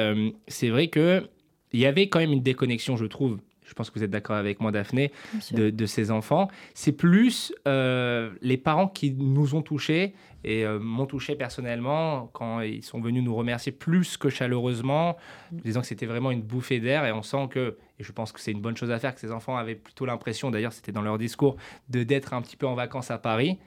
c'est 0.48 0.70
vrai 0.70 0.88
que 0.88 1.30
il 1.72 1.80
y 1.80 1.86
avait 1.86 2.10
quand 2.10 2.18
même 2.18 2.32
une 2.32 2.42
déconnexion, 2.42 2.98
je 2.98 3.06
trouve, 3.06 3.38
je 3.66 3.74
pense 3.74 3.90
que 3.90 4.00
vous 4.00 4.04
êtes 4.04 4.12
d'accord 4.12 4.36
avec 4.36 4.60
moi, 4.60 4.72
Daphné, 4.72 5.12
de, 5.52 5.70
de 5.70 5.86
ces 5.86 6.12
enfants. 6.12 6.50
C'est 6.74 6.92
plus 6.92 7.54
euh, 7.68 8.32
les 8.42 8.58
parents 8.58 8.88
qui 8.88 9.12
nous 9.12 9.56
ont 9.56 9.62
touchés 9.62 10.14
et 10.44 10.66
euh, 10.66 10.80
m'ont 10.80 11.06
touché 11.06 11.36
personnellement 11.36 12.30
quand 12.34 12.62
ils 12.62 12.84
sont 12.84 13.00
venus 13.00 13.24
nous 13.24 13.36
remercier 13.36 13.72
plus 13.72 14.18
que 14.18 14.30
chaleureusement, 14.30 15.18
disant 15.52 15.82
que 15.82 15.88
c'était 15.88 16.06
vraiment 16.06 16.32
une 16.32 16.42
bouffée 16.42 16.80
d'air 16.80 17.06
et 17.06 17.12
on 17.12 17.24
sent 17.24 17.48
que, 17.50 17.78
et 18.00 18.04
je 18.04 18.12
pense 18.12 18.32
que 18.32 18.40
c'est 18.40 18.52
une 18.52 18.62
bonne 18.62 18.76
chose 18.76 18.92
à 18.92 19.00
faire, 19.00 19.14
que 19.14 19.22
ces 19.22 19.32
enfants 19.32 19.56
avaient 19.56 19.76
plutôt 19.76 20.06
l'impression, 20.06 20.52
d'ailleurs 20.52 20.74
c'était 20.74 20.92
dans 20.92 21.02
leur 21.02 21.18
discours, 21.18 21.56
de 21.90 22.04
d'être 22.04 22.34
un 22.34 22.42
petit 22.42 22.58
peu 22.58 22.68
en 22.68 22.76
vacances 22.76 23.12
à 23.12 23.18
Paris 23.18 23.58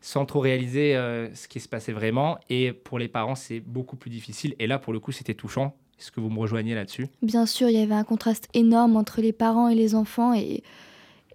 sans 0.00 0.26
trop 0.26 0.40
réaliser 0.40 0.94
euh, 0.96 1.34
ce 1.34 1.48
qui 1.48 1.60
se 1.60 1.68
passait 1.68 1.92
vraiment. 1.92 2.38
Et 2.50 2.74
pour 2.74 2.98
les 2.98 3.08
parents, 3.08 3.34
c'est 3.34 3.60
beaucoup 3.60 3.96
plus 3.96 4.10
difficile. 4.10 4.54
Et 4.58 4.66
là, 4.66 4.78
pour 4.78 4.92
le 4.92 5.00
coup, 5.00 5.12
c'était 5.12 5.32
touchant. 5.32 5.74
Est-ce 6.04 6.12
que 6.12 6.20
vous 6.20 6.28
me 6.28 6.38
rejoignez 6.38 6.74
là-dessus? 6.74 7.08
Bien 7.22 7.46
sûr, 7.46 7.70
il 7.70 7.78
y 7.78 7.82
avait 7.82 7.94
un 7.94 8.04
contraste 8.04 8.48
énorme 8.52 8.94
entre 8.94 9.22
les 9.22 9.32
parents 9.32 9.68
et 9.68 9.74
les 9.74 9.94
enfants 9.94 10.34
et, 10.34 10.62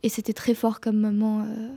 c'était 0.07 0.31
très 0.31 0.53
fort 0.53 0.79
comme 0.79 0.99
moment. 0.99 1.41
euh. 1.41 1.69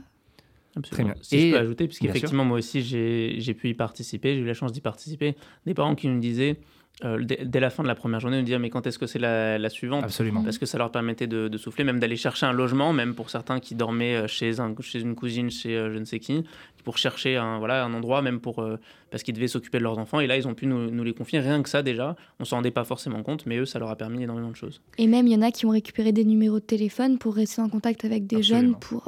Absolument. 0.75 1.09
Très 1.09 1.13
bien. 1.15 1.23
Si 1.23 1.35
Et- 1.37 1.49
je 1.49 1.55
peux 1.55 1.59
ajouter, 1.61 1.87
puisqu'effectivement, 1.87 2.45
moi 2.45 2.57
aussi, 2.57 2.81
j'ai 2.81 3.35
j'ai 3.39 3.53
pu 3.53 3.69
y 3.69 3.73
participer, 3.73 4.35
j'ai 4.35 4.41
eu 4.41 4.45
la 4.45 4.53
chance 4.53 4.71
d'y 4.71 4.81
participer. 4.81 5.35
Des 5.65 5.73
parents 5.73 5.95
qui 5.95 6.07
nous 6.07 6.19
disaient, 6.19 6.57
euh, 7.03 7.23
dès, 7.23 7.45
dès 7.45 7.59
la 7.59 7.69
fin 7.71 7.81
de 7.83 7.87
la 7.87 7.95
première 7.95 8.19
journée, 8.19 8.37
nous 8.37 8.43
disaient, 8.43 8.59
mais 8.59 8.69
quand 8.69 8.85
est-ce 8.87 8.99
que 8.99 9.07
c'est 9.07 9.19
la, 9.19 9.57
la 9.57 9.69
suivante? 9.69 10.03
Absolument. 10.03 10.43
Parce 10.43 10.57
que 10.59 10.65
ça 10.65 10.77
leur 10.77 10.91
permettait 10.91 11.27
de, 11.27 11.47
de 11.47 11.57
souffler, 11.57 11.83
même 11.83 11.99
d'aller 11.99 12.15
chercher 12.15 12.45
un 12.45 12.53
logement, 12.53 12.93
même 12.93 13.13
pour 13.15 13.29
certains 13.31 13.59
qui 13.59 13.73
dormaient 13.75 14.15
euh, 14.15 14.27
chez, 14.27 14.59
un, 14.59 14.75
chez 14.79 15.01
une 15.01 15.15
cousine, 15.15 15.49
chez 15.49 15.75
euh, 15.75 15.91
je 15.93 15.97
ne 15.99 16.05
sais 16.05 16.19
qui, 16.19 16.43
pour 16.83 16.97
chercher 16.97 17.35
un, 17.37 17.57
voilà, 17.59 17.83
un 17.85 17.93
endroit, 17.93 18.21
même 18.21 18.39
pour, 18.39 18.59
euh, 18.59 18.77
parce 19.09 19.23
qu'ils 19.23 19.33
devaient 19.33 19.47
s'occuper 19.47 19.77
de 19.79 19.83
leurs 19.83 19.97
enfants. 19.97 20.19
Et 20.19 20.27
là, 20.27 20.37
ils 20.37 20.47
ont 20.47 20.53
pu 20.53 20.65
nous, 20.67 20.89
nous 20.91 21.03
les 21.03 21.13
confier. 21.13 21.39
Rien 21.39 21.61
que 21.63 21.69
ça, 21.69 21.81
déjà, 21.81 22.15
on 22.39 22.45
s'en 22.45 22.57
rendait 22.57 22.71
pas 22.71 22.83
forcément 22.83 23.23
compte, 23.23 23.45
mais 23.47 23.57
eux, 23.57 23.65
ça 23.65 23.79
leur 23.79 23.89
a 23.89 23.95
permis 23.95 24.23
énormément 24.23 24.51
de 24.51 24.55
choses. 24.55 24.81
Et 24.99 25.07
même, 25.07 25.25
il 25.27 25.33
y 25.33 25.35
en 25.35 25.41
a 25.41 25.51
qui 25.51 25.65
ont 25.65 25.71
récupéré 25.71 26.11
des 26.11 26.25
numéros 26.25 26.59
de 26.59 26.65
téléphone 26.65 27.17
pour 27.17 27.35
rester 27.35 27.61
en 27.61 27.69
contact 27.69 28.05
avec 28.05 28.27
des 28.27 28.37
Absolument. 28.37 28.61
jeunes 28.73 28.79
pour. 28.79 29.07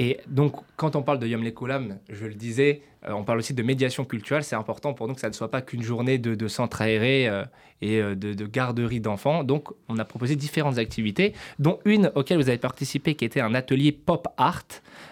Et 0.00 0.20
donc, 0.28 0.54
quand 0.76 0.94
on 0.94 1.02
parle 1.02 1.18
de 1.18 1.26
Yom 1.26 1.42
Lekolam, 1.42 1.98
je 2.08 2.24
le 2.24 2.34
disais, 2.34 2.82
euh, 3.04 3.12
on 3.12 3.24
parle 3.24 3.38
aussi 3.38 3.52
de 3.52 3.62
médiation 3.64 4.04
culturelle. 4.04 4.44
C'est 4.44 4.54
important 4.54 4.94
pour 4.94 5.08
nous 5.08 5.14
que 5.14 5.20
ça 5.20 5.28
ne 5.28 5.34
soit 5.34 5.50
pas 5.50 5.60
qu'une 5.60 5.82
journée 5.82 6.18
de, 6.18 6.48
centre 6.48 6.80
aéré 6.82 7.28
euh, 7.28 7.44
et 7.82 8.00
euh, 8.00 8.14
de, 8.14 8.32
de 8.32 8.46
garderie 8.46 9.00
d'enfants. 9.00 9.42
Donc, 9.42 9.68
on 9.88 9.98
a 9.98 10.04
proposé 10.04 10.36
différentes 10.36 10.78
activités, 10.78 11.34
dont 11.58 11.80
une 11.84 12.12
auquel 12.14 12.38
vous 12.38 12.48
avez 12.48 12.58
participé, 12.58 13.16
qui 13.16 13.24
était 13.24 13.40
un 13.40 13.54
atelier 13.54 13.90
pop 13.90 14.28
art 14.36 14.62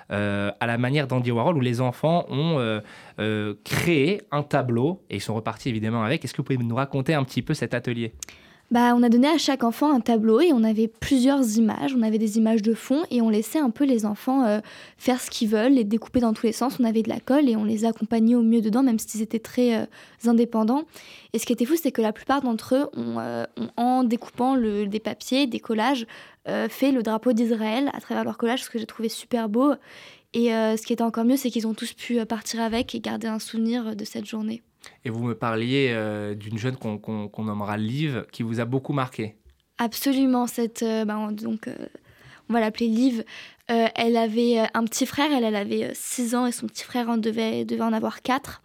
à 0.08 0.66
la 0.66 0.78
manière 0.78 1.08
d'Andy 1.08 1.32
Warhol, 1.32 1.56
où 1.56 1.60
les 1.60 1.80
enfants 1.80 2.26
ont 2.28 2.80
créé 3.64 4.22
un 4.30 4.44
tableau 4.44 5.02
et 5.10 5.16
ils 5.16 5.20
sont 5.20 5.34
repartis 5.34 5.68
évidemment 5.68 6.04
avec. 6.04 6.24
Est-ce 6.24 6.32
que 6.32 6.38
vous 6.38 6.44
pouvez 6.44 6.58
nous 6.58 6.76
raconter 6.76 7.14
un 7.14 7.24
petit 7.24 7.42
peu 7.42 7.54
cet 7.54 7.74
atelier? 7.74 8.12
Bah, 8.72 8.94
on 8.96 9.02
a 9.04 9.08
donné 9.08 9.28
à 9.28 9.38
chaque 9.38 9.62
enfant 9.62 9.94
un 9.94 10.00
tableau 10.00 10.40
et 10.40 10.52
on 10.52 10.64
avait 10.64 10.88
plusieurs 10.88 11.56
images. 11.56 11.94
On 11.96 12.02
avait 12.02 12.18
des 12.18 12.36
images 12.36 12.62
de 12.62 12.74
fond 12.74 13.04
et 13.12 13.22
on 13.22 13.28
laissait 13.28 13.60
un 13.60 13.70
peu 13.70 13.84
les 13.84 14.04
enfants 14.04 14.44
euh, 14.44 14.58
faire 14.98 15.20
ce 15.20 15.30
qu'ils 15.30 15.48
veulent, 15.48 15.74
les 15.74 15.84
découper 15.84 16.18
dans 16.18 16.32
tous 16.32 16.46
les 16.46 16.52
sens. 16.52 16.78
On 16.80 16.84
avait 16.84 17.02
de 17.02 17.08
la 17.08 17.20
colle 17.20 17.48
et 17.48 17.54
on 17.54 17.64
les 17.64 17.84
accompagnait 17.84 18.34
au 18.34 18.42
mieux 18.42 18.60
dedans, 18.60 18.82
même 18.82 18.98
s'ils 18.98 19.22
étaient 19.22 19.38
très 19.38 19.76
euh, 19.76 19.86
indépendants. 20.24 20.82
Et 21.32 21.38
ce 21.38 21.46
qui 21.46 21.52
était 21.52 21.64
fou, 21.64 21.74
c'est 21.80 21.92
que 21.92 22.02
la 22.02 22.12
plupart 22.12 22.42
d'entre 22.42 22.74
eux 22.74 22.88
ont, 22.96 23.20
euh, 23.20 23.44
en 23.76 24.02
découpant 24.02 24.56
des 24.56 25.00
papiers, 25.00 25.46
des 25.46 25.60
collages, 25.60 26.06
fait 26.68 26.92
le 26.92 27.02
drapeau 27.02 27.32
d'Israël 27.32 27.90
à 27.92 28.00
travers 28.00 28.22
leur 28.22 28.38
collage, 28.38 28.62
ce 28.62 28.70
que 28.70 28.78
j'ai 28.78 28.86
trouvé 28.86 29.08
super 29.08 29.48
beau. 29.48 29.72
Et 30.32 30.50
ce 30.50 30.86
qui 30.86 30.92
était 30.92 31.02
encore 31.02 31.24
mieux, 31.24 31.36
c'est 31.36 31.50
qu'ils 31.50 31.66
ont 31.66 31.74
tous 31.74 31.92
pu 31.92 32.24
partir 32.24 32.60
avec 32.60 32.94
et 32.94 33.00
garder 33.00 33.26
un 33.26 33.40
souvenir 33.40 33.96
de 33.96 34.04
cette 34.04 34.26
journée. 34.26 34.62
Et 35.04 35.10
vous 35.10 35.22
me 35.22 35.34
parliez 35.34 35.88
euh, 35.92 36.34
d'une 36.34 36.58
jeune 36.58 36.76
qu'on 36.76 37.44
nommera 37.44 37.76
Liv, 37.76 38.24
qui 38.32 38.42
vous 38.42 38.60
a 38.60 38.64
beaucoup 38.64 38.92
marqué. 38.92 39.36
Absolument, 39.78 40.46
cette, 40.46 40.82
euh, 40.82 41.04
bah, 41.04 41.18
on- 41.18 41.32
donc, 41.32 41.68
euh, 41.68 41.74
on 42.48 42.52
va 42.54 42.60
l'appeler 42.60 42.88
Liv. 42.88 43.24
Elle 43.68 44.16
avait 44.16 44.58
un 44.74 44.84
petit 44.84 45.06
frère, 45.06 45.32
elle, 45.32 45.42
elle 45.42 45.56
avait 45.56 45.90
6 45.92 46.34
ans 46.36 46.46
et 46.46 46.52
son 46.52 46.66
petit 46.68 46.84
frère 46.84 47.08
en 47.08 47.16
devait, 47.16 47.64
devait 47.64 47.82
en 47.82 47.92
avoir 47.92 48.22
4. 48.22 48.62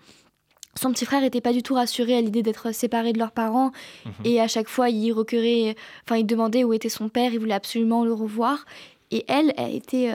Son 0.80 0.92
petit 0.92 1.06
frère 1.06 1.22
n'était 1.22 1.42
pas 1.42 1.52
du 1.54 1.64
tout 1.64 1.74
rassuré 1.74 2.16
à 2.16 2.22
l'idée 2.22 2.44
d'être 2.44 2.72
séparé 2.72 3.12
de 3.12 3.18
leurs 3.20 3.32
parents 3.32 3.72
Mhm. 4.06 4.12
et 4.26 4.40
à 4.40 4.48
chaque 4.48 4.70
fois 4.70 4.90
il 4.90 5.12
enfin 5.12 6.16
il 6.18 6.26
demandait 6.26 6.64
où 6.64 6.72
était 6.72 6.88
son 6.88 7.10
père, 7.10 7.34
il 7.34 7.40
voulait 7.40 7.56
absolument 7.56 8.06
le 8.06 8.14
revoir. 8.14 8.66
Et 9.10 9.26
elle, 9.28 9.54
elle 9.58 9.76
était 9.76 10.12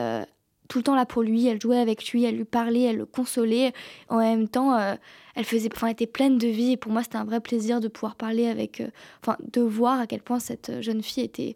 tout 0.67 0.79
le 0.79 0.83
temps 0.83 0.95
là 0.95 1.05
pour 1.05 1.21
lui, 1.21 1.47
elle 1.47 1.61
jouait 1.61 1.77
avec 1.79 2.09
lui, 2.11 2.23
elle 2.25 2.35
lui 2.37 2.45
parlait, 2.45 2.81
elle 2.83 2.97
le 2.97 3.05
consolait. 3.05 3.73
En 4.09 4.17
même 4.19 4.47
temps, 4.47 4.77
euh, 4.77 4.95
elle 5.35 5.45
faisait, 5.45 5.69
enfin, 5.75 5.87
était 5.87 6.07
pleine 6.07 6.37
de 6.37 6.47
vie 6.47 6.73
et 6.73 6.77
pour 6.77 6.91
moi 6.91 7.03
c'était 7.03 7.17
un 7.17 7.23
vrai 7.25 7.39
plaisir 7.39 7.79
de 7.79 7.87
pouvoir 7.87 8.15
parler 8.15 8.47
avec, 8.47 8.81
euh, 8.81 8.89
enfin 9.21 9.37
de 9.51 9.61
voir 9.61 9.99
à 9.99 10.07
quel 10.07 10.21
point 10.21 10.39
cette 10.39 10.69
euh, 10.69 10.81
jeune 10.81 11.01
fille 11.03 11.23
était 11.23 11.55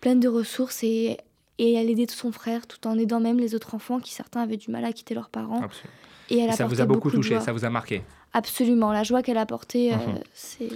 pleine 0.00 0.20
de 0.20 0.28
ressources 0.28 0.82
et, 0.82 1.18
et 1.58 1.72
elle 1.74 1.90
aidait 1.90 2.06
tout 2.06 2.14
son 2.14 2.32
frère 2.32 2.66
tout 2.66 2.86
en 2.86 2.98
aidant 2.98 3.20
même 3.20 3.38
les 3.38 3.54
autres 3.54 3.74
enfants 3.74 4.00
qui 4.00 4.12
certains 4.12 4.42
avaient 4.42 4.56
du 4.56 4.70
mal 4.70 4.84
à 4.84 4.92
quitter 4.92 5.14
leurs 5.14 5.28
parents. 5.30 5.62
Absolument. 5.62 5.94
Et 6.30 6.38
elle 6.38 6.50
Et 6.50 6.52
ça 6.52 6.66
vous 6.66 6.80
a 6.80 6.86
beaucoup 6.86 7.10
touché, 7.10 7.40
ça 7.40 7.52
vous 7.52 7.64
a 7.64 7.70
marqué. 7.70 8.02
Absolument, 8.32 8.92
la 8.92 9.02
joie 9.02 9.22
qu'elle 9.22 9.38
apportait, 9.38 9.92
euh, 9.92 9.96
Mhm. 9.96 10.20
c'est 10.32 10.68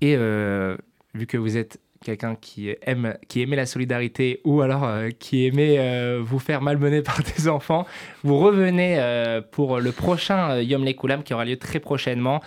Et 0.00 0.16
vu 1.14 1.26
que 1.26 1.36
vous 1.36 1.56
êtes 1.56 1.78
quelqu'un 2.04 2.36
qui 2.36 2.74
aime 2.82 3.16
qui 3.28 3.42
aimait 3.42 3.56
la 3.56 3.66
solidarité 3.66 4.40
ou 4.44 4.60
alors 4.60 4.84
euh, 4.84 5.10
qui 5.10 5.46
aimait 5.46 5.76
euh, 5.78 6.20
vous 6.22 6.38
faire 6.38 6.62
malmener 6.62 7.02
par 7.08 7.20
des 7.22 7.48
enfants, 7.48 7.86
vous 8.22 8.38
revenez 8.38 8.96
euh, 8.98 9.40
pour 9.40 9.80
le 9.80 9.92
prochain 9.92 10.60
Yom 10.60 10.84
Lekoulam 10.84 11.22
qui 11.22 11.34
aura 11.34 11.44
lieu 11.44 11.56
très 11.56 11.80
prochainement. 11.80 12.40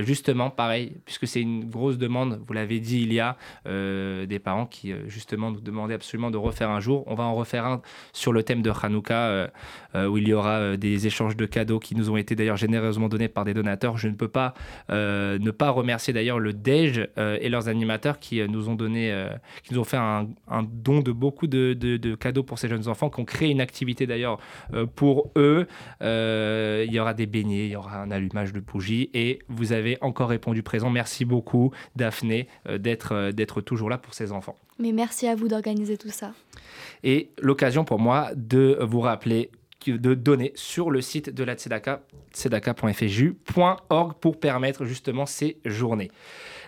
Justement, 0.00 0.50
pareil, 0.50 0.96
puisque 1.04 1.28
c'est 1.28 1.40
une 1.40 1.70
grosse 1.70 1.98
demande, 1.98 2.40
vous 2.44 2.52
l'avez 2.52 2.80
dit, 2.80 3.02
il 3.02 3.12
y 3.12 3.20
a 3.20 3.36
des 3.64 4.40
parents 4.40 4.66
qui 4.66 4.92
justement 5.06 5.52
nous 5.52 5.60
demandaient 5.60 5.94
absolument 5.94 6.32
de 6.32 6.36
refaire 6.36 6.70
un 6.70 6.80
jour. 6.80 7.04
On 7.06 7.14
va 7.14 7.22
en 7.22 7.36
refaire 7.36 7.64
un 7.64 7.80
sur 8.12 8.32
le 8.32 8.42
thème 8.42 8.60
de 8.60 8.72
Hanouka, 8.72 9.52
où 9.94 10.18
il 10.18 10.26
y 10.26 10.32
aura 10.32 10.76
des 10.76 11.06
échanges 11.06 11.36
de 11.36 11.46
cadeaux 11.46 11.78
qui 11.78 11.94
nous 11.94 12.10
ont 12.10 12.16
été 12.16 12.34
d'ailleurs 12.34 12.56
généreusement 12.56 13.08
donnés 13.08 13.28
par 13.28 13.44
des 13.44 13.54
donateurs. 13.54 13.98
Je 13.98 14.08
ne 14.08 14.14
peux 14.14 14.26
pas 14.26 14.54
ne 14.88 15.50
pas 15.52 15.70
remercier 15.70 16.12
d'ailleurs 16.12 16.40
le 16.40 16.52
DEJ 16.52 17.06
et 17.16 17.48
leurs 17.48 17.68
animateurs 17.68 18.18
qui 18.18 18.40
nous 18.48 18.68
ont 18.68 18.74
donné, 18.74 18.87
euh, 18.96 19.30
qui 19.62 19.74
nous 19.74 19.80
ont 19.80 19.84
fait 19.84 19.96
un, 19.96 20.28
un 20.48 20.62
don 20.62 21.00
de 21.00 21.12
beaucoup 21.12 21.46
de, 21.46 21.74
de- 21.74 21.96
de 21.96 22.14
cadeaux 22.14 22.42
pour 22.42 22.58
ces 22.58 22.68
jeunes 22.68 22.88
enfants, 22.88 23.10
qui 23.10 23.20
ont 23.20 23.24
créé 23.24 23.50
une 23.50 23.60
activité 23.60 24.06
d'ailleurs 24.06 24.38
euh, 24.74 24.86
pour 24.86 25.30
eux. 25.36 25.66
Euh, 26.02 26.84
il 26.86 26.92
y 26.92 27.00
aura 27.00 27.14
des 27.14 27.26
beignets, 27.26 27.66
il 27.66 27.72
y 27.72 27.76
aura 27.76 28.00
un 28.02 28.10
allumage 28.10 28.52
de 28.52 28.60
bougies 28.60 29.10
et 29.14 29.40
vous 29.48 29.72
avez 29.72 29.98
encore 30.00 30.28
répondu 30.30 30.62
présent. 30.62 30.90
Merci 30.90 31.24
beaucoup 31.24 31.72
Daphné 31.96 32.48
d'être 32.78 33.30
d'être 33.32 33.60
toujours 33.60 33.90
là 33.90 33.98
pour 33.98 34.14
ces 34.14 34.32
enfants. 34.32 34.56
Mais 34.78 34.92
merci 34.92 35.26
à 35.26 35.34
vous 35.34 35.48
d'organiser 35.48 35.96
tout 35.98 36.10
ça. 36.10 36.32
Et 37.02 37.30
l'occasion 37.40 37.84
pour 37.84 37.98
moi 37.98 38.30
de 38.36 38.78
vous 38.82 39.00
rappeler 39.00 39.50
de 39.86 40.14
donner 40.14 40.52
sur 40.54 40.90
le 40.90 41.00
site 41.00 41.30
de 41.30 41.44
la 41.44 41.54
Tzedaka, 41.54 42.02
tzedaka.fju.org 42.98 44.14
pour 44.20 44.38
permettre 44.38 44.84
justement 44.84 45.26
ces 45.26 45.58
journées. 45.64 46.10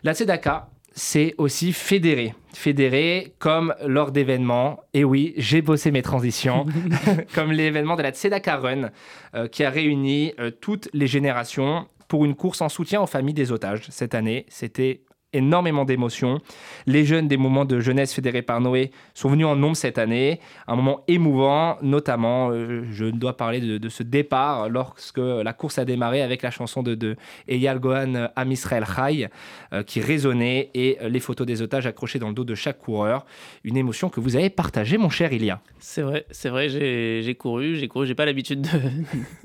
La 0.03 0.15
Tzedaka, 0.15 0.71
c'est 0.93 1.35
aussi 1.39 1.73
fédérer. 1.73 2.35
Fédérer 2.53 3.35
comme 3.39 3.75
lors 3.87 4.13
d'événements. 4.13 4.81
Et 4.93 5.05
oui, 5.05 5.35
j'ai 5.37 5.63
bossé 5.63 5.91
mes 5.91 6.03
transitions. 6.03 6.67
comme 7.35 7.53
l'événement 7.53 7.97
de 7.97 8.03
la 8.03 8.11
Tzedaka 8.11 8.57
Run, 8.57 8.91
euh, 9.35 9.49
qui 9.49 9.65
a 9.65 9.71
réuni 9.71 10.33
euh, 10.39 10.51
toutes 10.51 10.89
les 10.93 11.07
générations 11.07 11.87
pour 12.09 12.25
une 12.25 12.35
course 12.35 12.61
en 12.61 12.69
soutien 12.69 13.01
aux 13.01 13.07
familles 13.07 13.35
des 13.35 13.53
otages. 13.53 13.87
Cette 13.89 14.15
année, 14.15 14.47
c'était 14.49 15.03
énormément 15.33 15.85
d'émotions. 15.85 16.41
Les 16.87 17.05
jeunes 17.05 17.29
des 17.29 17.37
moments 17.37 17.65
de 17.65 17.81
jeunesse 17.81 18.13
fédérés 18.13 18.43
par 18.43 18.61
Noé 18.61 18.91
sont 19.15 19.29
venus 19.29 19.47
en 19.47 19.57
nombre 19.57 19.77
cette 19.77 19.99
année. 19.99 20.41
Un 20.67 20.77
moment 20.77 21.03
émouvant, 21.09 21.79
notamment, 21.83 22.51
euh, 22.51 22.85
je 22.91 23.07
dois 23.07 23.37
parler 23.37 23.61
de, 23.61 23.79
de 23.79 23.89
ce 23.89 24.03
départ 24.03 24.69
lorsque 24.69 25.19
la 25.19 25.53
course 25.53 25.79
a 25.79 25.85
démarré 25.85 26.23
avec 26.23 26.43
la 26.43 26.51
chanson 26.51 26.83
de, 26.83 26.95
de 26.95 27.17
Eyal 27.49 27.79
Gohan 27.79 28.29
Am 28.37 28.53
Israël 28.53 28.85
Chai 28.85 29.29
euh, 29.73 29.83
qui 29.83 30.01
résonnait 30.01 30.71
et 30.75 30.99
les 31.09 31.21
photos 31.21 31.47
des 31.47 31.63
otages 31.63 31.87
accrochées 31.87 32.19
dans 32.19 32.29
le 32.29 32.35
dos 32.35 32.45
de 32.45 32.55
chaque 32.55 32.79
coureur. 32.79 33.25
Une 33.65 33.77
émotion 33.77 34.09
que 34.09 34.21
vous 34.21 34.37
avez 34.37 34.51
partagée, 34.51 34.99
mon 34.99 35.11
cher 35.11 35.33
Ilia. 35.33 35.61
C'est 35.79 36.03
vrai, 36.03 36.27
c'est 36.31 36.49
vrai, 36.49 36.69
j'ai 36.69 37.35
couru, 37.35 37.77
j'ai 37.77 37.89
couru, 37.89 38.07
j'ai 38.07 38.15
pas 38.15 38.27
l'habitude 38.27 38.63
de, 38.63 38.69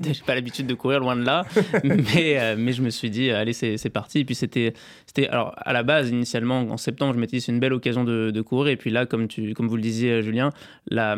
j'ai 0.00 0.22
pas 0.24 0.34
l'habitude 0.34 0.66
de 0.66 0.74
courir 0.74 1.00
loin 1.00 1.16
de 1.16 1.24
là, 1.24 1.44
mais, 1.84 2.38
euh, 2.38 2.56
mais 2.58 2.72
je 2.72 2.82
me 2.82 2.90
suis 2.90 3.10
dit, 3.10 3.30
allez, 3.30 3.52
c'est 3.52 3.76
c'est 3.76 3.90
parti. 3.90 4.20
Et 4.20 4.24
puis 4.24 4.34
c'était, 4.34 4.74
c'était, 5.06 5.28
alors 5.28 5.54
à 5.56 5.72
la 5.76 5.82
base, 5.82 6.10
initialement, 6.10 6.60
en 6.62 6.76
septembre, 6.76 7.14
je 7.14 7.18
m'étais 7.20 7.36
dit, 7.36 7.40
c'est 7.40 7.52
une 7.52 7.60
belle 7.60 7.72
occasion 7.72 8.04
de, 8.04 8.30
de 8.30 8.40
courir. 8.40 8.72
Et 8.72 8.76
puis 8.76 8.90
là, 8.90 9.06
comme, 9.06 9.28
tu, 9.28 9.54
comme 9.54 9.68
vous 9.68 9.76
le 9.76 9.82
disiez, 9.82 10.22
Julien, 10.22 10.50
la, 10.90 11.16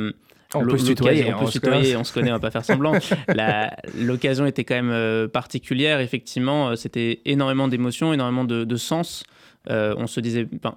On 0.55 0.65
peut 0.65 0.79
se 0.79 0.87
tutoyer, 0.87 1.33
on 1.35 1.45
peut 1.45 1.51
se 1.51 1.59
connaît. 1.59 1.77
tutoyer, 1.77 1.97
on 1.97 2.05
se 2.05 2.13
connaît, 2.13 2.31
on 2.31 2.35
va 2.35 2.41
pas 2.41 2.51
faire 2.51 2.65
semblant. 2.65 2.93
La- 3.29 3.77
L'occasion 3.99 4.47
était 4.47 4.65
quand 4.65 4.75
même 4.75 4.91
euh, 4.91 5.29
particulière, 5.29 6.01
effectivement, 6.01 6.71
euh, 6.71 6.75
c'était 6.77 7.21
énormément 7.25 7.69
d'émotions, 7.69 8.13
énormément 8.13 8.45
de, 8.45 8.65
de 8.65 8.77
sens. 8.77 9.25
Euh, 9.71 9.95
on 9.99 10.07
se 10.07 10.21
disait, 10.21 10.47
ben, 10.63 10.75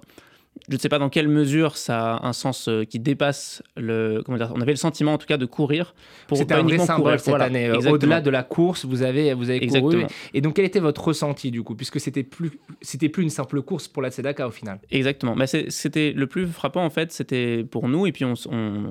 je 0.68 0.76
ne 0.76 0.78
sais 0.78 0.88
pas 0.88 0.98
dans 0.98 1.08
quelle 1.08 1.28
mesure 1.28 1.76
ça 1.76 2.14
a 2.14 2.26
un 2.26 2.32
sens 2.32 2.68
euh, 2.68 2.84
qui 2.84 3.00
dépasse 3.00 3.62
le. 3.76 4.22
Comment 4.24 4.38
dire 4.38 4.52
On 4.54 4.60
avait 4.60 4.72
le 4.72 4.76
sentiment, 4.76 5.14
en 5.14 5.18
tout 5.18 5.26
cas, 5.26 5.36
de 5.36 5.46
courir 5.46 5.94
pour 6.28 6.36
C'était 6.38 6.54
un 6.54 6.62
vrai 6.62 6.78
symbole 6.78 7.18
cette 7.18 7.34
année. 7.34 7.68
Euh, 7.68 7.90
au-delà 7.90 8.20
de 8.20 8.30
la 8.30 8.44
course, 8.44 8.84
vous 8.84 9.02
avez, 9.02 9.34
vous 9.34 9.50
avez 9.50 9.66
couru. 9.66 10.04
Et 10.34 10.40
donc, 10.40 10.54
quel 10.54 10.64
était 10.64 10.78
votre 10.78 11.02
ressenti 11.02 11.50
du 11.50 11.62
coup 11.62 11.74
Puisque 11.74 11.98
c'était 11.98 12.22
plus, 12.22 12.52
c'était 12.80 13.08
plus 13.08 13.24
une 13.24 13.30
simple 13.30 13.60
course 13.62 13.88
pour 13.88 14.02
la 14.02 14.10
Tzedaka 14.10 14.46
au 14.46 14.52
final? 14.52 14.78
Exactement. 14.90 15.34
Bah, 15.34 15.46
c'était 15.46 16.12
le 16.12 16.26
plus 16.26 16.46
frappant 16.46 16.84
en 16.84 16.90
fait, 16.90 17.12
c'était 17.12 17.64
pour 17.64 17.88
nous. 17.88 18.06
Et 18.06 18.12
puis, 18.12 18.24
on, 18.24 18.34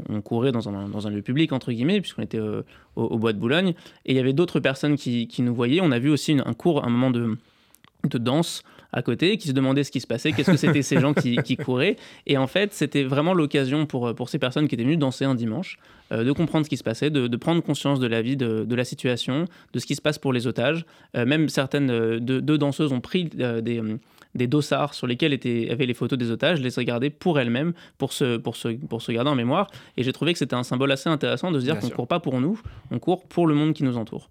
on, 0.10 0.22
courait 0.22 0.52
dans 0.52 0.68
un, 0.68 0.90
dans 0.90 1.08
un, 1.08 1.10
lieu 1.10 1.22
public, 1.22 1.54
entre 1.54 1.72
guillemets, 1.72 2.02
puisqu'on 2.02 2.22
était 2.22 2.40
euh, 2.40 2.64
au, 2.98 3.18
Bois 3.18 3.32
de 3.32 3.40
Boulogne. 3.40 3.74
Et 4.06 4.12
il 4.12 4.16
y 4.18 4.20
avait 4.20 4.34
d'autres 4.34 4.60
personnes 4.60 4.98
qui, 4.98 5.28
qui, 5.28 5.42
nous 5.42 5.56
voyaient. 5.56 5.80
On 5.82 5.92
a 5.92 6.00
vu 6.00 6.10
aussi 6.10 6.38
un 6.46 6.54
cours, 6.54 6.84
un 6.84 6.90
moment 6.90 7.12
de, 7.12 7.38
de 8.04 8.18
danse 8.18 8.64
à 8.94 9.02
côté, 9.02 9.38
qui 9.38 9.48
se 9.48 9.54
demandaient 9.54 9.84
ce 9.84 9.92
qui 9.92 10.02
se 10.02 10.08
passait, 10.08 10.32
qu'est-ce 10.32 10.52
que 10.52 10.58
c'était 10.58 10.82
ces 10.82 11.00
gens 11.00 11.14
qui, 11.14 11.58
couraient. 11.58 11.98
Et 12.28 12.38
en 12.38 12.48
fait, 12.48 12.74
c'était 12.74 13.04
vraiment 13.04 13.34
l'occasion 13.34 13.86
pour, 13.86 14.14
pour 14.16 14.30
ces 14.30 14.40
personnes 14.40 14.68
qui 14.68 14.76
étaient 14.76 14.84
venues 14.84 14.98
danser 14.98 15.26
un 15.26 15.36
dimanche 15.36 15.78
euh, 16.12 16.24
de 16.24 16.32
comprendre 16.32 16.66
ce 16.66 16.70
qui 16.70 16.78
se 16.78 16.84
passait, 16.84 17.10
de, 17.10 17.38
prendre 17.38 17.62
conscience 17.64 18.00
de 18.00 18.08
la 18.08 18.22
vie, 18.22 18.36
de, 18.36 18.76
la 18.76 18.84
situation, 18.84 19.46
de 19.74 19.80
ce 19.80 19.86
qui 19.86 19.96
se 19.96 20.02
passe 20.02 20.20
pour 20.20 20.34
les 20.34 20.46
otages. 20.46 20.86
Euh, 21.16 21.26
même 21.26 21.48
certaines 21.48 21.90
euh, 21.90 22.20
deux, 22.20 22.58
danseuses 22.58 22.92
ont 22.92 23.02
pris 23.02 23.26
des 23.26 23.82
des 24.36 24.48
dossards 24.48 24.94
sur 24.94 25.08
lesquels 25.08 25.34
étaient, 25.34 25.70
avaient 25.72 25.86
les 25.86 25.94
photos 25.94 26.18
des 26.18 26.32
otages, 26.32 26.62
les 26.62 26.70
regarder 26.70 27.10
pour 27.10 27.40
elles-mêmes, 27.40 27.74
pour 27.98 28.14
se, 28.14 28.38
pour, 28.38 28.56
se, 28.56 28.70
pour 28.70 29.02
se 29.02 29.12
garder 29.12 29.30
en 29.30 29.36
mémoire. 29.36 29.68
Et 29.98 30.04
j'ai 30.04 30.14
trouvé 30.14 30.34
que 30.34 30.40
c'était 30.40 30.56
un 30.56 30.64
symbole 30.64 30.92
assez 30.92 31.10
intéressant 31.10 31.52
de 31.52 31.60
se 31.60 31.66
dire 31.66 31.80
qu'on 31.80 31.88
ne 31.88 31.92
court 31.92 32.08
pas 32.08 32.20
pour 32.20 32.40
nous, 32.40 32.60
on 32.92 33.00
court 33.00 33.24
pour 33.24 33.48
le 33.48 33.56
monde 33.56 33.74
qui 33.74 33.84
nous 33.84 33.98
entoure. 33.98 34.30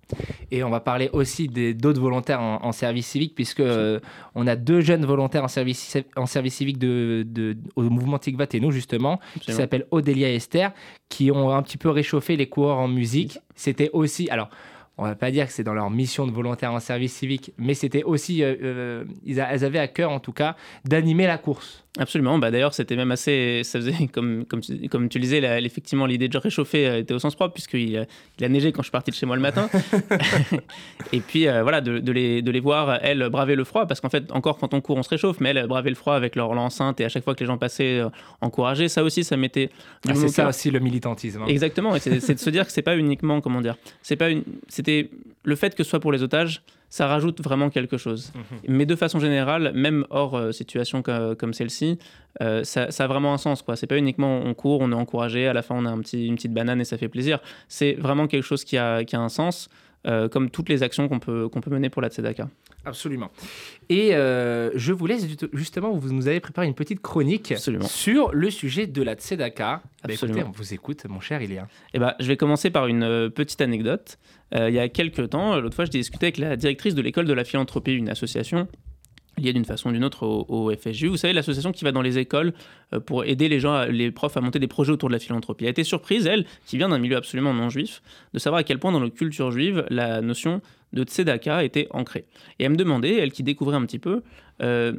Et 0.50 0.64
on 0.64 0.70
va 0.70 0.80
parler 0.80 1.10
aussi 1.12 1.48
d'autres 1.48 2.00
volontaires 2.00 2.40
en, 2.40 2.72
service 2.72 3.06
civique, 3.08 3.34
puisque 3.34 3.60
euh, 3.60 3.98
on 4.34 4.46
a 4.46 4.56
deux 4.56 4.80
jeunes 4.80 5.04
volontaires 5.04 5.44
en 5.44 5.48
service, 5.48 5.98
en 6.16 6.26
service 6.26 6.54
civique 6.54 6.78
de, 6.78 7.26
de 7.26 7.56
au 7.76 7.82
mouvement 7.82 8.18
Tikvat 8.18 8.46
et 8.54 8.60
nous, 8.60 8.70
justement, 8.70 9.20
qui 9.40 9.52
s'appellent 9.52 9.86
Odélia 9.90 10.30
et 10.30 10.36
Esther, 10.36 10.72
qui 11.08 11.30
ont 11.30 11.50
un 11.50 11.62
petit 11.62 11.76
peu 11.76 11.90
réchauffé 11.90 12.36
les 12.36 12.48
coureurs 12.48 12.78
en 12.78 12.88
musique. 12.88 13.38
C'était 13.54 13.90
aussi. 13.92 14.30
Alors, 14.30 14.48
on 15.00 15.04
va 15.04 15.14
pas 15.14 15.30
dire 15.30 15.46
que 15.46 15.52
c'est 15.52 15.64
dans 15.64 15.72
leur 15.72 15.88
mission 15.88 16.26
de 16.26 16.30
volontaire 16.30 16.74
en 16.74 16.78
service 16.78 17.14
civique, 17.14 17.52
mais 17.56 17.72
c'était 17.72 18.02
aussi, 18.02 18.42
euh, 18.42 18.54
euh, 18.62 19.04
elles 19.26 19.64
avaient 19.64 19.78
à 19.78 19.88
cœur 19.88 20.10
en 20.10 20.20
tout 20.20 20.32
cas 20.32 20.56
d'animer 20.84 21.26
la 21.26 21.38
course. 21.38 21.86
Absolument. 21.98 22.38
Bah, 22.38 22.50
D'ailleurs, 22.52 22.72
c'était 22.72 22.94
même 22.94 23.10
assez. 23.10 23.62
Ça 23.64 23.80
faisait, 23.80 24.06
comme, 24.12 24.44
comme, 24.44 24.60
tu, 24.60 24.88
comme 24.88 25.08
tu 25.08 25.18
disais, 25.18 25.38
effectivement, 25.64 26.06
l'idée 26.06 26.28
de 26.28 26.38
réchauffer 26.38 26.86
euh, 26.86 26.98
était 26.98 27.14
au 27.14 27.18
sens 27.18 27.34
propre, 27.34 27.54
puisqu'il 27.54 28.06
il 28.38 28.44
a 28.44 28.48
neigé 28.48 28.70
quand 28.70 28.82
je 28.82 28.86
suis 28.86 28.92
parti 28.92 29.10
de 29.10 29.16
chez 29.16 29.26
moi 29.26 29.34
le 29.34 29.42
matin. 29.42 29.68
et 31.12 31.20
puis, 31.20 31.48
euh, 31.48 31.62
voilà, 31.62 31.80
de, 31.80 31.98
de, 31.98 32.12
les, 32.12 32.42
de 32.42 32.50
les 32.50 32.60
voir, 32.60 33.00
elles, 33.02 33.28
braver 33.28 33.56
le 33.56 33.64
froid, 33.64 33.86
parce 33.86 34.00
qu'en 34.00 34.08
fait, 34.08 34.30
encore 34.30 34.58
quand 34.58 34.72
on 34.72 34.80
court, 34.80 34.96
on 34.98 35.02
se 35.02 35.08
réchauffe, 35.08 35.40
mais 35.40 35.50
elles 35.50 35.66
bravaient 35.66 35.90
le 35.90 35.96
froid 35.96 36.14
avec 36.14 36.36
leur 36.36 36.50
enceinte, 36.50 37.00
et 37.00 37.04
à 37.04 37.08
chaque 37.08 37.24
fois 37.24 37.34
que 37.34 37.40
les 37.40 37.46
gens 37.46 37.58
passaient, 37.58 37.98
euh, 37.98 38.08
encourager. 38.40 38.88
Ça 38.88 39.02
aussi, 39.02 39.24
ça 39.24 39.36
mettait. 39.36 39.70
Ah, 40.08 40.14
c'est 40.14 40.28
ça 40.28 40.48
aussi 40.48 40.70
le 40.70 40.78
militantisme. 40.78 41.42
Hein. 41.42 41.46
Exactement. 41.48 41.96
Et 41.96 42.00
c'est 42.00 42.34
de 42.34 42.38
se 42.38 42.50
dire 42.50 42.66
que 42.66 42.72
c'est 42.72 42.82
pas 42.82 42.96
uniquement, 42.96 43.40
comment 43.40 43.60
dire, 43.60 43.76
c'est 44.02 44.16
pas 44.16 44.30
une. 44.30 44.44
C'était 44.68 45.10
le 45.42 45.56
fait 45.56 45.74
que 45.74 45.82
ce 45.82 45.90
soit 45.90 46.00
pour 46.00 46.12
les 46.12 46.22
otages 46.22 46.62
ça 46.90 47.06
rajoute 47.06 47.40
vraiment 47.40 47.70
quelque 47.70 47.96
chose. 47.96 48.32
Mhm. 48.34 48.58
Mais 48.68 48.86
de 48.86 48.96
façon 48.96 49.20
générale, 49.20 49.72
même 49.74 50.04
hors 50.10 50.36
euh, 50.36 50.52
situation 50.52 51.02
comme 51.02 51.54
celle-ci, 51.54 51.98
euh, 52.42 52.64
ça, 52.64 52.88
a 52.98 53.06
vraiment 53.06 53.32
un 53.32 53.38
sens. 53.38 53.64
Ce 53.66 53.72
n'est 53.72 53.86
pas 53.86 53.96
uniquement 53.96 54.40
on 54.44 54.52
court, 54.54 54.80
on 54.80 54.90
est 54.90 54.94
encouragé, 54.94 55.46
à 55.46 55.52
la 55.52 55.62
fin 55.62 55.76
on 55.76 55.86
a 55.86 55.90
un 55.90 56.00
petit, 56.00 56.26
une 56.26 56.34
petite 56.34 56.52
banane 56.52 56.80
et 56.80 56.84
ça 56.84 56.98
fait 56.98 57.08
plaisir. 57.08 57.38
C'est 57.68 57.94
vraiment 57.94 58.26
quelque 58.26 58.44
chose 58.44 58.64
qui 58.64 58.76
a, 58.76 59.04
qui 59.04 59.14
a 59.16 59.20
un 59.20 59.28
sens, 59.28 59.70
euh, 60.06 60.28
comme 60.28 60.50
toutes 60.50 60.68
les 60.68 60.82
actions 60.82 61.08
qu'on 61.08 61.20
peut, 61.20 61.48
qu'on 61.48 61.60
peut 61.60 61.70
mener 61.70 61.90
pour 61.90 62.02
la 62.02 62.08
Tzedaka. 62.08 62.48
Absolument. 62.84 63.30
Et 63.88 64.14
euh, 64.14 64.70
je 64.74 64.92
vous 64.92 65.06
laisse 65.06 65.26
justement, 65.52 65.92
vous 65.92 66.12
nous 66.12 66.28
avez 66.28 66.40
préparé 66.40 66.66
une 66.66 66.74
petite 66.74 67.00
chronique 67.00 67.54
sur 67.84 68.32
le 68.32 68.50
sujet 68.50 68.86
de 68.86 69.02
la 69.02 69.14
tzedaka. 69.14 69.82
Bah, 70.04 70.14
écoutez, 70.14 70.42
on 70.42 70.50
vous 70.50 70.72
écoute, 70.72 71.04
mon 71.08 71.20
cher 71.20 71.42
Ilia. 71.42 71.68
Eh 71.92 71.98
ben, 71.98 72.14
je 72.18 72.26
vais 72.26 72.36
commencer 72.36 72.70
par 72.70 72.86
une 72.86 73.02
euh, 73.02 73.28
petite 73.28 73.60
anecdote. 73.60 74.18
Euh, 74.54 74.70
il 74.70 74.74
y 74.74 74.78
a 74.78 74.88
quelques 74.88 75.30
temps, 75.30 75.60
l'autre 75.60 75.76
fois, 75.76 75.84
je 75.84 75.90
discutais 75.90 76.26
avec 76.26 76.38
la 76.38 76.56
directrice 76.56 76.94
de 76.94 77.02
l'école 77.02 77.26
de 77.26 77.32
la 77.32 77.44
philanthropie, 77.44 77.92
une 77.92 78.08
association 78.08 78.66
liée 79.38 79.52
d'une 79.52 79.64
façon 79.64 79.88
ou 79.88 79.92
d'une 79.92 80.04
autre 80.04 80.26
au, 80.26 80.70
FSJU. 80.74 81.06
Vous 81.06 81.16
savez, 81.16 81.32
l'association 81.32 81.72
qui 81.72 81.84
va 81.84 81.92
dans 81.92 82.02
les 82.02 82.18
écoles 82.18 82.52
pour 83.06 83.24
aider 83.24 83.48
les 83.48 83.58
gens, 83.58 83.84
les 83.84 84.10
profs 84.10 84.36
à 84.36 84.40
monter 84.42 84.58
des 84.58 84.66
projets 84.66 84.92
autour 84.92 85.08
de 85.08 85.14
la 85.14 85.18
philanthropie. 85.18 85.64
Elle 85.64 85.68
a 85.68 85.70
été 85.70 85.84
surprise, 85.84 86.26
elle, 86.26 86.44
qui 86.66 86.76
vient 86.76 86.90
d'un 86.90 86.98
milieu 86.98 87.16
absolument 87.16 87.54
non 87.54 87.70
juif, 87.70 88.02
de 88.34 88.38
savoir 88.38 88.60
à 88.60 88.64
quel 88.64 88.78
point 88.78 88.92
dans 88.92 89.00
notre 89.00 89.14
culture 89.14 89.50
juive, 89.50 89.86
la 89.88 90.20
notion 90.20 90.60
de 90.92 91.02
tzedaka 91.04 91.64
était 91.64 91.88
ancrée. 91.90 92.24
Et 92.58 92.64
elle 92.64 92.70
me 92.70 92.76
demandait, 92.76 93.16
elle 93.16 93.32
qui 93.32 93.42
découvrait 93.42 93.76
un 93.76 93.86
petit 93.86 93.98
peu, 93.98 94.22
euh, 94.62 94.92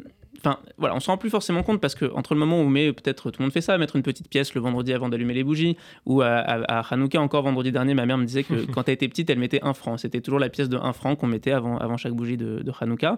Enfin, 0.43 0.57
voilà, 0.77 0.95
on 0.95 0.99
s'en 0.99 1.11
rend 1.11 1.17
plus 1.17 1.29
forcément 1.29 1.61
compte 1.61 1.79
parce 1.81 1.93
que 1.93 2.05
entre 2.15 2.33
le 2.33 2.39
moment 2.39 2.61
où 2.61 2.67
met, 2.67 2.93
peut-être 2.93 3.29
tout 3.29 3.41
le 3.41 3.45
monde 3.45 3.53
fait 3.53 3.61
ça, 3.61 3.77
mettre 3.77 3.95
une 3.95 4.01
petite 4.01 4.27
pièce 4.27 4.55
le 4.55 4.61
vendredi 4.61 4.91
avant 4.91 5.09
d'allumer 5.09 5.33
les 5.33 5.43
bougies, 5.43 5.77
ou 6.05 6.21
à, 6.21 6.29
à, 6.37 6.79
Hanouka 6.93 7.21
encore 7.21 7.43
vendredi 7.43 7.71
dernier, 7.71 7.93
ma 7.93 8.05
mère 8.05 8.17
me 8.17 8.25
disait 8.25 8.43
que 8.43 8.65
quand 8.71 8.87
elle 8.87 8.95
était 8.95 9.07
petite, 9.07 9.29
elle 9.29 9.39
mettait 9.39 9.63
un 9.63 9.73
franc. 9.73 9.97
C'était 9.97 10.21
toujours 10.21 10.39
la 10.39 10.49
pièce 10.49 10.69
de 10.69 10.77
un 10.77 10.93
franc 10.93 11.15
qu'on 11.15 11.27
mettait 11.27 11.51
avant, 11.51 11.77
avant 11.77 11.97
chaque 11.97 12.13
bougie 12.13 12.37
de, 12.37 12.61
de 12.63 12.71
Hanouka. 12.79 13.17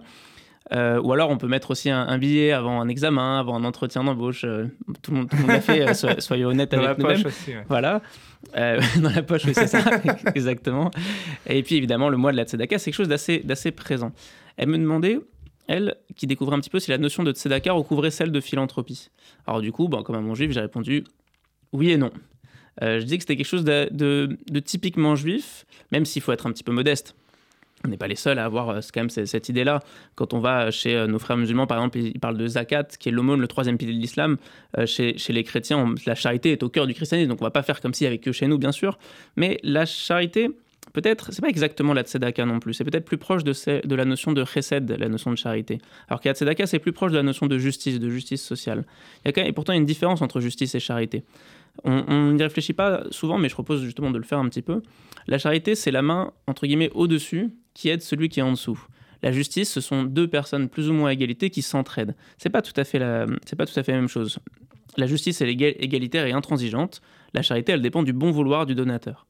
Euh, 0.72 0.98
ou 1.00 1.12
alors 1.12 1.28
on 1.28 1.36
peut 1.36 1.46
mettre 1.46 1.70
aussi 1.70 1.90
un, 1.90 2.16
billet 2.16 2.52
avant 2.52 2.80
un 2.80 2.88
examen, 2.88 3.38
avant 3.38 3.56
un 3.56 3.64
entretien 3.64 4.02
d'embauche. 4.02 4.44
Euh, 4.44 4.66
tout, 5.02 5.10
le 5.10 5.18
monde, 5.18 5.30
l'a 5.46 5.60
fait, 5.60 5.86
euh, 5.86 6.20
soyez 6.20 6.44
honnête 6.44 6.72
avec 6.72 6.98
nous-mêmes. 6.98 7.22
Voilà. 7.68 8.00
dans 8.54 9.10
la 9.14 9.22
poche, 9.22 9.44
oui, 9.46 9.52
c'est 9.54 9.66
ça, 9.66 9.80
exactement. 10.34 10.90
Et 11.46 11.62
puis 11.62 11.76
évidemment, 11.76 12.08
le 12.08 12.16
mois 12.16 12.32
de 12.32 12.36
la 12.36 12.44
tzedaka, 12.44 12.78
c'est 12.78 12.90
quelque 12.90 12.96
chose 12.96 13.08
d'assez 13.08 13.70
présent. 13.72 14.12
Elle 14.56 14.68
me 14.68 14.78
demandait, 14.78 15.18
elle, 15.66 15.96
qui 16.16 16.26
découvrait 16.26 16.56
un 16.56 16.60
petit 16.60 16.70
peu 16.70 16.78
si 16.78 16.90
la 16.90 16.98
notion 16.98 17.22
de 17.22 17.32
tzedaka 17.32 17.72
recouvrait 17.72 18.10
celle 18.10 18.32
de 18.32 18.40
philanthropie. 18.40 19.10
Alors 19.46 19.60
du 19.60 19.72
coup, 19.72 19.88
bon, 19.88 20.02
comme 20.02 20.16
à 20.16 20.20
mon 20.20 20.34
juif, 20.34 20.50
j'ai 20.52 20.60
répondu 20.60 21.04
oui 21.72 21.90
et 21.90 21.96
non. 21.96 22.10
je 22.80 23.02
dis 23.02 23.18
que 23.18 23.22
c'était 23.22 23.36
quelque 23.36 23.46
chose 23.46 23.64
de, 23.64 23.88
de 23.90 24.60
typiquement 24.60 25.14
juif, 25.16 25.66
même 25.90 26.04
s'il 26.04 26.22
faut 26.22 26.32
être 26.32 26.46
un 26.46 26.52
petit 26.52 26.64
peu 26.64 26.72
modeste 26.72 27.16
on 27.84 27.88
n'est 27.88 27.96
pas 27.96 28.08
les 28.08 28.16
seuls 28.16 28.38
à 28.38 28.44
avoir 28.44 28.70
euh, 28.70 28.80
quand 28.92 29.00
même 29.00 29.10
cette, 29.10 29.48
idée-là. 29.48 29.80
Quand 30.14 30.32
on 30.32 30.40
va 30.40 30.70
chez 30.70 30.96
euh, 30.96 31.06
nos 31.06 31.18
frères 31.18 31.36
musulmans, 31.36 31.66
par 31.66 31.78
exemple, 31.78 31.98
ils 31.98 32.18
parlent 32.18 32.38
de 32.38 32.46
zakat, 32.46 32.84
qui 32.98 33.10
est 33.10 33.12
l'aumône, 33.12 33.40
le 33.40 33.48
troisième 33.48 33.76
pilier 33.76 33.94
de 33.94 34.00
l'islam. 34.00 34.36
Euh, 34.78 34.86
chez, 34.86 35.14
les 35.28 35.44
chrétiens, 35.44 35.94
la 36.06 36.14
charité 36.14 36.52
est 36.52 36.62
au 36.62 36.68
cœur 36.68 36.86
du 36.86 36.94
christianisme, 36.94 37.28
donc 37.28 37.42
on 37.42 37.44
va 37.44 37.50
pas 37.50 37.62
faire 37.62 37.80
comme 37.80 37.94
si 37.94 38.06
avec 38.06 38.26
eux 38.26 38.32
chez 38.32 38.46
nous, 38.46 38.58
bien 38.58 38.72
sûr. 38.72 38.98
Mais 39.36 39.58
la 39.62 39.84
charité, 39.84 40.48
peut-être, 40.92 41.32
c'est 41.32 41.42
pas 41.42 41.48
exactement 41.48 41.92
la 41.92 42.02
tzedaka 42.02 42.46
non 42.46 42.58
plus. 42.58 42.74
C'est 42.74 42.84
peut-être 42.84 43.04
plus 43.04 43.18
proche 43.18 43.44
de, 43.44 43.94
la 43.94 44.04
notion 44.04 44.32
de 44.32 44.44
chesed, 44.44 44.90
la 44.90 45.08
notion 45.08 45.30
de 45.30 45.36
charité. 45.36 45.78
Alors 46.08 46.20
que 46.20 46.28
la 46.28 46.34
tzedaka, 46.34 46.66
c'est 46.66 46.78
plus 46.78 46.92
proche 46.92 47.12
de 47.12 47.16
la 47.16 47.22
notion 47.22 47.46
de 47.46 47.58
justice, 47.58 48.00
de 48.00 48.08
justice 48.08 48.42
sociale. 48.42 48.84
Il 49.24 49.28
y 49.28 49.28
a 49.28 49.32
quand 49.32 49.42
même, 49.42 49.50
et 49.50 49.52
pourtant 49.52 49.74
une 49.74 49.84
différence 49.84 50.22
entre 50.22 50.40
justice 50.40 50.74
et 50.74 50.80
charité. 50.80 51.24
On 51.82 52.30
n'y 52.32 52.42
réfléchit 52.42 52.72
pas 52.72 53.02
souvent, 53.10 53.36
mais 53.36 53.48
je 53.48 53.54
propose 53.54 53.82
justement 53.82 54.12
de 54.12 54.18
le 54.18 54.22
faire 54.22 54.38
un 54.38 54.48
petit 54.48 54.62
peu. 54.62 54.80
La 55.26 55.38
charité, 55.38 55.74
c'est 55.74 55.90
la 55.90 56.02
main, 56.02 56.32
entre 56.46 56.66
guillemets, 56.66 56.90
au-dessus 56.94 57.50
qui 57.74 57.88
aide 57.88 58.02
celui 58.02 58.28
qui 58.28 58.40
est 58.40 58.42
en 58.42 58.52
dessous. 58.52 58.80
La 59.22 59.32
justice, 59.32 59.72
ce 59.72 59.80
sont 59.80 60.04
deux 60.04 60.28
personnes 60.28 60.68
plus 60.68 60.90
ou 60.90 60.92
moins 60.92 61.10
à 61.10 61.12
égalité 61.12 61.50
qui 61.50 61.62
s'entraident. 61.62 62.14
C'est 62.38 62.50
pas 62.50 62.62
tout 62.62 62.72
à 62.76 62.84
fait 62.84 62.98
la, 62.98 63.26
pas 63.56 63.66
tout 63.66 63.78
à 63.78 63.82
fait 63.82 63.92
la 63.92 63.98
même 63.98 64.08
chose. 64.08 64.38
La 64.96 65.06
justice, 65.06 65.40
elle 65.40 65.48
est 65.48 65.76
égalitaire 65.82 66.26
et 66.26 66.32
intransigeante. 66.32 67.00
La 67.32 67.42
charité, 67.42 67.72
elle 67.72 67.82
dépend 67.82 68.02
du 68.02 68.12
bon 68.12 68.30
vouloir 68.30 68.66
du 68.66 68.74
donateur. 68.74 69.26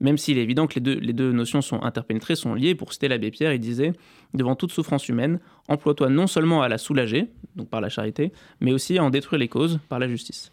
Même 0.00 0.18
s'il 0.18 0.38
est 0.38 0.42
évident 0.42 0.66
que 0.66 0.74
les 0.76 0.80
deux, 0.80 0.98
les 0.98 1.12
deux 1.12 1.32
notions 1.32 1.62
sont 1.62 1.82
interpénétrées, 1.82 2.36
sont 2.36 2.54
liées, 2.54 2.74
pour 2.74 2.92
citer 2.92 3.06
l'abbé 3.06 3.30
Pierre, 3.30 3.52
il 3.52 3.60
disait 3.60 3.92
Devant 4.32 4.56
toute 4.56 4.72
souffrance 4.72 5.08
humaine, 5.08 5.40
emploie-toi 5.68 6.08
non 6.08 6.26
seulement 6.26 6.62
à 6.62 6.68
la 6.68 6.78
soulager, 6.78 7.28
donc 7.54 7.68
par 7.68 7.80
la 7.80 7.88
charité, 7.88 8.32
mais 8.60 8.72
aussi 8.72 8.98
à 8.98 9.04
en 9.04 9.10
détruire 9.10 9.38
les 9.38 9.48
causes 9.48 9.78
par 9.88 9.98
la 9.98 10.08
justice. 10.08 10.50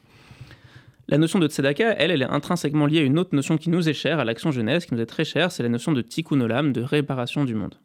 La 1.07 1.17
notion 1.17 1.39
de 1.39 1.47
tzedaka, 1.47 1.95
elle, 1.97 2.11
elle 2.11 2.21
est 2.21 2.29
intrinsèquement 2.29 2.85
liée 2.85 2.99
à 2.99 3.03
une 3.03 3.19
autre 3.19 3.35
notion 3.35 3.57
qui 3.57 3.69
nous 3.69 3.89
est 3.89 3.93
chère, 3.93 4.19
à 4.19 4.25
l'action 4.25 4.51
jeunesse, 4.51 4.85
qui 4.85 4.93
nous 4.93 5.01
est 5.01 5.05
très 5.05 5.25
chère, 5.25 5.51
c'est 5.51 5.63
la 5.63 5.69
notion 5.69 5.91
de 5.91 6.01
tikkun 6.01 6.39
olam, 6.41 6.71
de 6.71 6.81
réparation 6.81 7.43
du 7.43 7.55
monde. 7.55 7.75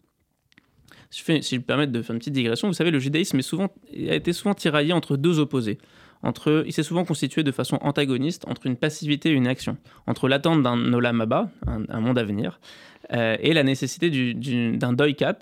Si 1.10 1.22
je, 1.26 1.40
je 1.40 1.56
me 1.56 1.62
permets 1.62 1.86
de 1.86 2.02
faire 2.02 2.14
une 2.14 2.18
petite 2.18 2.34
digression, 2.34 2.68
vous 2.68 2.74
savez, 2.74 2.90
le 2.90 2.98
judaïsme 2.98 3.38
a 3.38 4.14
été 4.14 4.32
souvent 4.32 4.54
tiraillé 4.54 4.92
entre 4.92 5.16
deux 5.16 5.38
opposés. 5.38 5.78
Entre, 6.22 6.64
il 6.66 6.72
s'est 6.72 6.82
souvent 6.82 7.04
constitué 7.04 7.42
de 7.42 7.52
façon 7.52 7.78
antagoniste 7.82 8.46
entre 8.48 8.66
une 8.66 8.76
passivité 8.76 9.30
et 9.30 9.32
une 9.32 9.46
action, 9.46 9.76
entre 10.06 10.28
l'attente 10.28 10.62
d'un 10.62 10.92
olam 10.92 11.20
abba, 11.20 11.50
un, 11.66 12.00
monde 12.00 12.18
à 12.18 12.24
venir, 12.24 12.58
euh, 13.12 13.36
et 13.40 13.52
la 13.52 13.62
nécessité 13.62 14.10
d'un 14.10 14.92
doikat, 14.92 15.38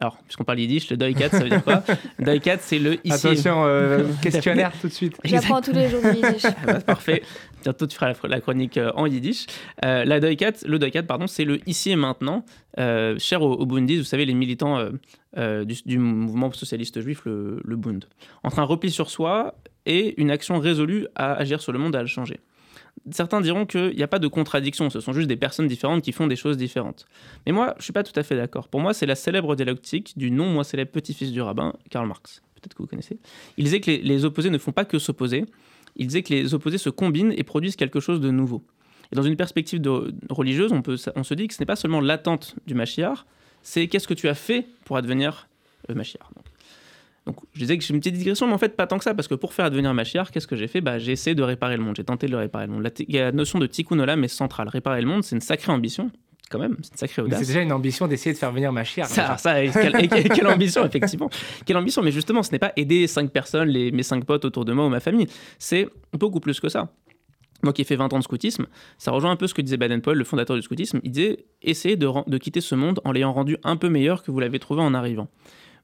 alors, 0.00 0.18
puisqu'on 0.18 0.44
parle 0.44 0.60
yiddish, 0.60 0.90
le 0.90 0.96
Doikat, 0.96 1.30
ça 1.30 1.38
veut 1.38 1.48
dire 1.48 1.64
quoi 1.64 1.82
Doikat, 2.18 2.58
c'est 2.60 2.78
le 2.78 2.94
ici. 3.06 3.26
Attention, 3.26 3.64
euh, 3.64 4.04
questionnaire 4.22 4.72
tout 4.78 4.88
de 4.88 4.92
suite. 4.92 5.16
J'apprends 5.24 5.62
tous 5.62 5.72
les 5.72 5.88
jours 5.88 6.02
le 6.02 6.14
yiddish. 6.14 6.42
Ah 6.62 6.66
bah, 6.66 6.80
parfait. 6.80 7.22
Bientôt, 7.62 7.86
tu 7.86 7.96
feras 7.96 8.12
la, 8.24 8.40
chronique 8.40 8.76
euh, 8.76 8.92
en 8.94 9.06
yiddish. 9.06 9.46
Euh, 9.84 10.04
la 10.04 10.20
Doikat, 10.20 10.52
le 10.66 10.78
Doikat, 10.78 11.04
pardon, 11.04 11.26
c'est 11.26 11.44
le 11.44 11.60
ici 11.66 11.90
et 11.90 11.96
maintenant, 11.96 12.44
cher 12.76 13.42
au, 13.42 13.54
au 13.54 13.66
Bundis, 13.66 13.96
vous 13.96 14.04
savez, 14.04 14.26
les 14.26 14.34
militants 14.34 14.90
du, 15.36 15.98
mouvement 15.98 16.52
socialiste 16.52 17.00
juif, 17.00 17.22
le, 17.24 17.60
le 17.64 17.76
Bund. 17.76 18.04
Entre 18.42 18.58
un 18.58 18.64
repli 18.64 18.90
sur 18.90 19.08
soi 19.08 19.54
et 19.86 20.20
une 20.20 20.30
action 20.30 20.58
résolue 20.58 21.06
à 21.14 21.32
agir 21.32 21.62
sur 21.62 21.72
le 21.72 21.78
monde, 21.78 21.96
à 21.96 22.02
le 22.02 22.08
changer 22.08 22.40
certains 23.10 23.40
diront 23.40 23.66
qu'il 23.66 23.94
n'y 23.94 24.02
a 24.02 24.08
pas 24.08 24.18
de 24.18 24.28
contradiction, 24.28 24.90
ce 24.90 25.00
sont 25.00 25.12
juste 25.12 25.28
des 25.28 25.36
personnes 25.36 25.66
différentes 25.66 26.02
qui 26.02 26.12
font 26.12 26.26
des 26.26 26.36
choses 26.36 26.56
différentes. 26.56 27.06
Mais 27.46 27.52
moi, 27.52 27.72
je 27.74 27.80
ne 27.80 27.82
suis 27.82 27.92
pas 27.92 28.02
tout 28.02 28.18
à 28.18 28.22
fait 28.22 28.36
d'accord. 28.36 28.68
Pour 28.68 28.80
moi, 28.80 28.94
c'est 28.94 29.06
la 29.06 29.14
célèbre 29.14 29.54
dialectique 29.56 30.16
du 30.16 30.30
non 30.30 30.48
moins 30.48 30.64
célèbre 30.64 30.90
petit-fils 30.90 31.32
du 31.32 31.40
rabbin, 31.40 31.74
Karl 31.90 32.06
Marx. 32.06 32.42
peut-être 32.54 32.74
que 32.74 32.82
vous 32.82 32.88
connaissez. 32.88 33.18
Il 33.56 33.64
disait 33.64 33.80
que 33.80 33.90
les, 33.90 34.24
opposés 34.24 34.50
ne 34.50 34.58
font 34.58 34.72
pas 34.72 34.84
que 34.84 34.98
s'opposer. 34.98 35.44
Il 35.96 36.06
disait 36.06 36.22
que 36.22 36.32
les 36.32 36.54
opposés 36.54 36.78
se 36.78 36.90
combinent 36.90 37.34
et 37.36 37.42
produisent 37.42 37.76
quelque 37.76 38.00
chose 38.00 38.20
de 38.20 38.30
nouveau. 38.30 38.62
Et 39.12 39.16
dans 39.16 39.22
une 39.22 39.36
perspective 39.36 39.80
religieuse, 40.30 40.72
on, 40.72 40.82
peut, 40.82 40.96
on 41.16 41.24
se 41.24 41.34
dit 41.34 41.48
que 41.48 41.54
ce 41.54 41.60
n'est 41.60 41.66
pas 41.66 41.76
seulement 41.76 42.00
l'attente 42.00 42.54
du 42.66 42.74
Mashiach, 42.74 43.24
c'est 43.62 43.88
qu'est-ce 43.88 44.06
que 44.06 44.14
tu 44.14 44.28
as 44.28 44.34
fait 44.34 44.66
pour 44.84 44.96
advenir 44.96 45.48
le. 45.88 45.94
Donc, 45.94 46.04
je 47.52 47.60
disais 47.60 47.78
que 47.78 47.84
j'ai 47.84 47.94
une 47.94 48.00
petite 48.00 48.16
digression, 48.16 48.46
mais 48.46 48.52
en 48.52 48.58
fait, 48.58 48.76
pas 48.76 48.86
tant 48.86 48.98
que 48.98 49.04
ça, 49.04 49.14
parce 49.14 49.28
que 49.28 49.34
pour 49.34 49.52
faire 49.52 49.66
advenir 49.66 49.92
Mashiach, 49.94 50.30
qu'est-ce 50.30 50.46
que 50.46 50.56
j'ai 50.56 50.68
fait? 50.68 50.80
Bah, 50.80 50.98
J'ai 50.98 51.12
essayé 51.12 51.34
de 51.34 51.42
réparer 51.42 51.76
le 51.76 51.82
monde, 51.82 51.96
j'ai 51.96 52.04
tenté 52.04 52.26
de 52.26 52.32
le 52.32 52.38
réparer 52.38 52.66
le 52.66 52.72
monde. 52.72 52.82
La, 52.82 52.90
la 53.24 53.32
notion 53.32 53.58
de 53.58 53.66
tikkun 53.66 53.98
olam 53.98 54.24
est 54.24 54.28
centrale. 54.28 54.68
Réparer 54.68 55.00
le 55.00 55.08
monde, 55.08 55.24
c'est 55.24 55.36
une 55.36 55.40
sacrée 55.40 55.72
ambition, 55.72 56.10
quand 56.50 56.58
même, 56.58 56.76
c'est 56.82 56.92
une 56.92 56.98
sacrée 56.98 57.22
audace. 57.22 57.40
C'est 57.40 57.46
déjà 57.46 57.60
une 57.60 57.72
ambition 57.72 58.06
d'essayer 58.06 58.32
de 58.32 58.38
faire 58.38 58.52
venir 58.52 58.72
Mashiach. 58.72 59.08
Ça, 59.08 59.36
ça 59.36 59.66
quelle, 59.66 60.08
quelle, 60.08 60.46
ambition, 60.46 60.84
effectivement. 60.84 61.30
Quelle 61.66 61.76
ambition, 61.76 62.02
mais 62.02 62.12
justement, 62.12 62.42
ce 62.42 62.52
n'est 62.52 62.58
pas 62.58 62.72
aider 62.76 63.06
cinq 63.06 63.30
personnes, 63.30 63.68
les, 63.68 63.90
mes 63.90 64.02
cinq 64.02 64.24
potes 64.24 64.44
autour 64.44 64.64
de 64.64 64.72
moi 64.72 64.86
ou 64.86 64.88
ma 64.88 65.00
famille, 65.00 65.26
c'est 65.58 65.88
beaucoup 66.12 66.40
plus 66.40 66.60
que 66.60 66.68
ça. 66.68 66.90
Moi 67.62 67.72
qui 67.72 67.82
ai 67.82 67.84
fait 67.84 67.96
20 67.96 68.12
ans 68.12 68.18
de 68.18 68.22
scoutisme, 68.22 68.66
ça 68.98 69.10
rejoint 69.10 69.32
un 69.32 69.36
peu 69.36 69.48
ce 69.48 69.54
que 69.54 69.62
disait 69.62 69.76
Baden-Powell, 69.76 70.16
le 70.16 70.24
fondateur 70.24 70.54
du 70.54 70.62
scoutisme. 70.62 71.00
Il 71.02 71.10
disait 71.10 71.44
essayez 71.60 71.96
de, 71.96 72.08
de 72.28 72.38
quitter 72.38 72.60
ce 72.60 72.76
monde 72.76 73.00
en 73.04 73.10
l'ayant 73.10 73.32
rendu 73.32 73.56
un 73.64 73.76
peu 73.76 73.88
meilleur 73.88 74.22
que 74.22 74.30
vous 74.30 74.38
l'avez 74.38 74.60
trouvé 74.60 74.80
en 74.80 74.94
arrivant. 74.94 75.28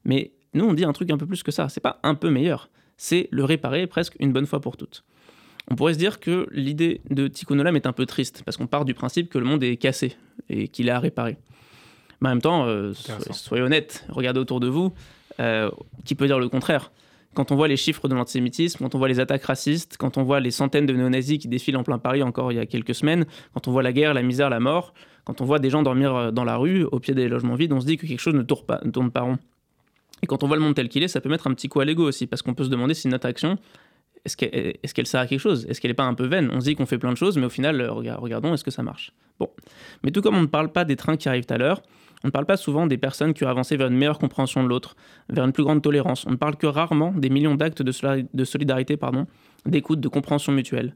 Mais 0.05 0.31
nous, 0.55 0.65
on 0.65 0.73
dit 0.73 0.85
un 0.85 0.93
truc 0.93 1.11
un 1.11 1.17
peu 1.17 1.25
plus 1.25 1.43
que 1.43 1.51
ça. 1.51 1.69
C'est 1.69 1.81
pas 1.81 1.99
un 2.03 2.15
peu 2.15 2.29
meilleur, 2.29 2.69
c'est 2.97 3.27
le 3.31 3.43
réparer 3.43 3.87
presque 3.87 4.15
une 4.19 4.33
bonne 4.33 4.45
fois 4.45 4.61
pour 4.61 4.77
toutes. 4.77 5.03
On 5.69 5.75
pourrait 5.75 5.93
se 5.93 5.99
dire 5.99 6.19
que 6.19 6.47
l'idée 6.51 7.01
de 7.09 7.27
Tikkun 7.27 7.59
Olam 7.59 7.75
est 7.75 7.87
un 7.87 7.93
peu 7.93 8.05
triste, 8.05 8.43
parce 8.45 8.55
qu'on 8.57 8.67
part 8.67 8.85
du 8.85 8.93
principe 8.93 9.29
que 9.29 9.39
le 9.39 9.45
monde 9.45 9.63
est 9.63 9.77
cassé 9.77 10.15
et 10.49 10.67
qu'il 10.67 10.87
est 10.87 10.91
à 10.91 10.99
réparer. 10.99 11.37
Mais 12.21 12.29
en 12.29 12.31
même 12.31 12.41
temps, 12.41 12.65
euh, 12.65 12.93
soyez, 13.31 13.63
honnêtes, 13.63 14.05
regardez 14.09 14.39
autour 14.39 14.59
de 14.59 14.67
vous, 14.67 14.93
euh, 15.39 15.69
qui 16.05 16.15
peut 16.15 16.27
dire 16.27 16.39
le 16.39 16.49
contraire? 16.49 16.91
Quand 17.33 17.51
on 17.51 17.55
voit 17.55 17.67
les 17.67 17.75
chiffres 17.75 18.07
de 18.07 18.15
l'antisémitisme, 18.15 18.79
quand 18.79 18.95
on 18.95 18.97
voit 18.97 19.09
les 19.09 19.19
attaques 19.19 19.43
racistes, 19.43 19.97
quand 19.97 20.17
on 20.17 20.23
voit 20.23 20.39
les 20.39 20.51
centaines 20.51 20.85
de 20.85 20.93
néo-nazis 20.93 21.37
qui 21.37 21.49
défilent 21.49 21.75
en 21.75 21.83
plein 21.83 21.97
Paris 21.97 22.23
encore 22.23 22.53
il 22.53 22.55
y 22.55 22.59
a 22.59 22.65
quelques 22.65 22.95
semaines, 22.95 23.25
quand 23.53 23.67
on 23.67 23.71
voit 23.71 23.83
la 23.83 23.91
guerre, 23.91 24.13
la 24.13 24.21
misère, 24.21 24.49
la 24.49 24.61
mort, 24.61 24.93
quand 25.25 25.41
on 25.41 25.45
voit 25.45 25.59
des 25.59 25.69
gens 25.69 25.83
dormir 25.83 26.15
euh, 26.15 26.31
dans 26.31 26.45
la 26.45 26.55
rue, 26.55 26.83
au 26.83 26.99
pied 26.99 27.13
des 27.13 27.27
logements 27.27 27.55
vides, 27.55 27.73
on 27.73 27.81
se 27.81 27.87
dit 27.87 27.97
que 27.97 28.07
quelque 28.07 28.21
chose 28.21 28.35
ne 28.35 28.43
tourne 28.43 28.65
pas, 28.65 28.79
ne 28.85 28.91
tourne 28.91 29.11
pas 29.11 29.21
rond. 29.21 29.37
Et 30.25 30.27
quand 30.27 30.41
on 30.41 30.47
voit 30.47 30.57
le 30.57 30.63
monde 30.63 30.73
tel 30.73 30.89
qu'il 30.89 31.03
est, 31.03 31.07
ça 31.07 31.21
peut 31.21 31.29
mettre 31.29 31.45
un 31.45 31.53
petit 31.53 31.69
coup 31.69 31.81
à 31.81 31.85
l'ego 31.85 32.03
aussi, 32.03 32.25
parce 32.25 32.41
qu'on 32.41 32.55
peut 32.55 32.63
se 32.63 32.69
demander 32.69 32.95
si 32.95 33.07
notre 33.07 33.27
action, 33.27 33.59
est-ce 34.25 34.35
qu'elle 34.35 35.05
sert 35.05 35.21
à 35.21 35.27
quelque 35.27 35.39
chose? 35.39 35.67
Est-ce 35.69 35.79
qu'elle 35.79 35.91
n'est 35.91 35.95
pas 35.95 36.05
un 36.05 36.15
peu 36.15 36.25
vaine? 36.25 36.49
On 36.51 36.61
se 36.61 36.65
dit 36.65 36.73
qu'on 36.73 36.87
fait 36.87 36.97
plein 36.97 37.11
de 37.11 37.17
choses, 37.17 37.37
mais 37.37 37.45
au 37.45 37.49
final, 37.51 37.79
euh, 37.79 37.91
regardons, 37.91 38.55
est-ce 38.55 38.63
que 38.63 38.71
ça 38.71 38.81
marche? 38.81 39.11
Bon. 39.37 39.51
Mais 40.03 40.09
tout 40.09 40.23
comme 40.23 40.35
on 40.35 40.41
ne 40.41 40.47
parle 40.47 40.71
pas 40.71 40.83
des 40.83 40.95
trains 40.95 41.15
qui 41.15 41.29
arrivent 41.29 41.45
à 41.49 41.59
l'heure, 41.59 41.83
on 42.23 42.29
ne 42.29 42.31
parle 42.31 42.47
pas 42.47 42.57
souvent 42.57 42.87
des 42.87 42.97
personnes 42.97 43.35
qui 43.35 43.43
ont 43.43 43.49
avancé 43.49 43.77
vers 43.77 43.85
une 43.85 43.97
meilleure 43.97 44.17
compréhension 44.17 44.63
de 44.63 44.67
l'autre, 44.67 44.95
vers 45.29 45.45
une 45.45 45.51
plus 45.51 45.63
grande 45.63 45.83
tolérance. 45.83 46.25
On 46.25 46.31
ne 46.31 46.37
parle 46.37 46.55
que 46.55 46.65
rarement 46.65 47.11
des 47.11 47.29
millions 47.29 47.53
d'actes 47.53 47.83
de, 47.83 47.91
solidarité, 48.45 48.97
pardon, 48.97 49.27
d'écoute, 49.67 49.99
de 49.99 50.07
compréhension 50.07 50.51
mutuelle. 50.51 50.95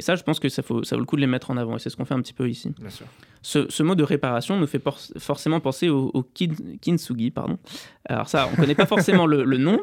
Et 0.00 0.02
ça, 0.02 0.16
je 0.16 0.22
pense 0.22 0.40
que 0.40 0.48
ça, 0.48 0.62
faut, 0.62 0.82
ça 0.82 0.96
vaut 0.96 1.00
le 1.00 1.04
coup 1.04 1.16
de 1.16 1.20
les 1.20 1.26
mettre 1.26 1.50
en 1.50 1.58
avant, 1.58 1.76
et 1.76 1.78
c'est 1.78 1.90
ce 1.90 1.96
qu'on 1.98 2.06
fait 2.06 2.14
un 2.14 2.22
petit 2.22 2.32
peu 2.32 2.48
ici. 2.48 2.72
Bien 2.80 2.88
sûr. 2.88 3.04
Ce, 3.42 3.82
mot 3.82 3.94
de 3.94 4.02
réparation 4.02 4.58
nous 4.58 4.66
fait 4.66 4.82
forcément 5.18 5.60
penser 5.60 5.90
au, 5.90 6.26
kintsugi. 6.80 7.30
Pardon. 7.30 7.58
Alors 8.06 8.26
ça, 8.26 8.48
on 8.48 8.52
ne 8.52 8.56
connaît 8.56 8.74
pas 8.74 8.86
forcément 8.94 9.26
le, 9.26 9.44
nom, 9.58 9.78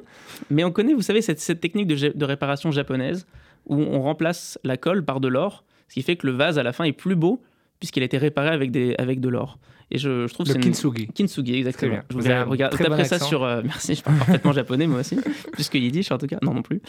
mais 0.50 0.64
on 0.64 0.72
connaît, 0.72 0.96
vous 0.96 1.04
savez, 1.04 1.22
cette, 1.22 1.40
cette 1.40 1.60
technique 1.60 1.86
de, 1.86 2.14
de, 2.18 2.26
réparation 2.26 2.72
japonaise, 2.72 3.28
où 3.68 3.76
on 3.76 4.02
remplace 4.02 4.58
la 4.64 4.76
colle 4.76 5.06
par 5.06 5.20
de 5.20 5.28
l'or, 5.28 5.64
ce 5.88 5.94
qui 5.94 6.02
fait 6.02 6.16
que 6.16 6.26
le 6.26 6.34
vase, 6.34 6.58
à 6.58 6.64
la 6.64 6.74
fin, 6.74 6.86
est 6.86 6.94
plus 6.94 7.16
beau, 7.16 7.44
puisqu'il 7.80 8.02
a 8.02 8.08
été 8.08 8.18
réparé 8.18 8.50
avec, 8.50 8.72
des, 8.72 8.96
avec 8.98 9.20
de 9.20 9.30
l'or. 9.30 9.60
Et 9.92 10.00
je, 10.00 10.26
je 10.26 10.34
trouve 10.34 10.48
le 10.48 10.54
c'est 10.54 10.60
kintsugi. 10.60 11.10
Kintsugi, 11.14 11.54
exactement. 11.58 12.00
Je 12.10 12.16
vous, 12.16 12.50
regarde, 12.50 13.04
ça 13.04 13.20
sur. 13.20 13.44
Euh, 13.44 13.62
merci, 13.64 13.94
je 13.94 14.02
parle 14.02 14.18
parfaitement 14.18 14.52
japonais 14.52 14.88
moi 14.88 15.02
aussi, 15.02 15.16
plus 15.54 15.70
que 15.70 15.78
yiddish 15.78 16.12
en 16.12 16.18
tout 16.18 16.26
cas. 16.26 16.40
Non, 16.42 16.56
non 16.56 16.64
plus. 16.64 16.82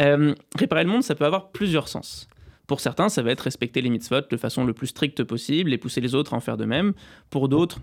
Euh, 0.00 0.34
réparer 0.56 0.84
le 0.84 0.90
monde, 0.90 1.02
ça 1.02 1.14
peut 1.14 1.26
avoir 1.26 1.50
plusieurs 1.50 1.88
sens. 1.88 2.28
Pour 2.66 2.80
certains, 2.80 3.08
ça 3.08 3.22
va 3.22 3.30
être 3.30 3.40
respecter 3.40 3.80
les 3.82 3.90
mitzvot 3.90 4.22
de 4.30 4.36
façon 4.36 4.64
le 4.64 4.72
plus 4.72 4.88
stricte 4.88 5.24
possible 5.24 5.72
et 5.72 5.78
pousser 5.78 6.00
les 6.00 6.14
autres 6.14 6.34
à 6.34 6.36
en 6.36 6.40
faire 6.40 6.56
de 6.56 6.64
même. 6.64 6.92
Pour 7.28 7.48
d'autres, 7.48 7.80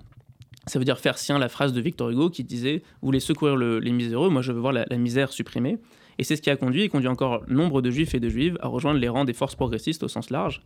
ça 0.67 0.79
veut 0.79 0.85
dire 0.85 0.99
faire 0.99 1.17
sien 1.17 1.37
la 1.39 1.49
phrase 1.49 1.73
de 1.73 1.81
Victor 1.81 2.09
Hugo 2.09 2.29
qui 2.29 2.43
disait 2.43 2.83
Vous 3.01 3.07
voulez 3.07 3.19
secourir 3.19 3.57
les 3.57 3.91
miséreux, 3.91 4.29
moi 4.29 4.41
je 4.41 4.51
veux 4.51 4.59
voir 4.59 4.73
la, 4.73 4.85
misère 4.97 5.31
supprimée. 5.31 5.77
Et 6.17 6.23
c'est 6.23 6.35
ce 6.35 6.41
qui 6.41 6.49
a 6.49 6.57
conduit 6.57 6.83
et 6.83 6.89
conduit 6.89 7.07
encore 7.07 7.43
nombre 7.47 7.81
de 7.81 7.91
juifs 7.91 8.13
et 8.13 8.19
de 8.19 8.27
juives 8.29 8.57
à 8.61 8.67
rejoindre 8.67 8.99
les 8.99 9.07
rangs 9.07 9.23
des 9.23 9.33
forces 9.33 9.55
progressistes 9.55 10.03
au 10.03 10.09
sens 10.09 10.29
large. 10.29 10.61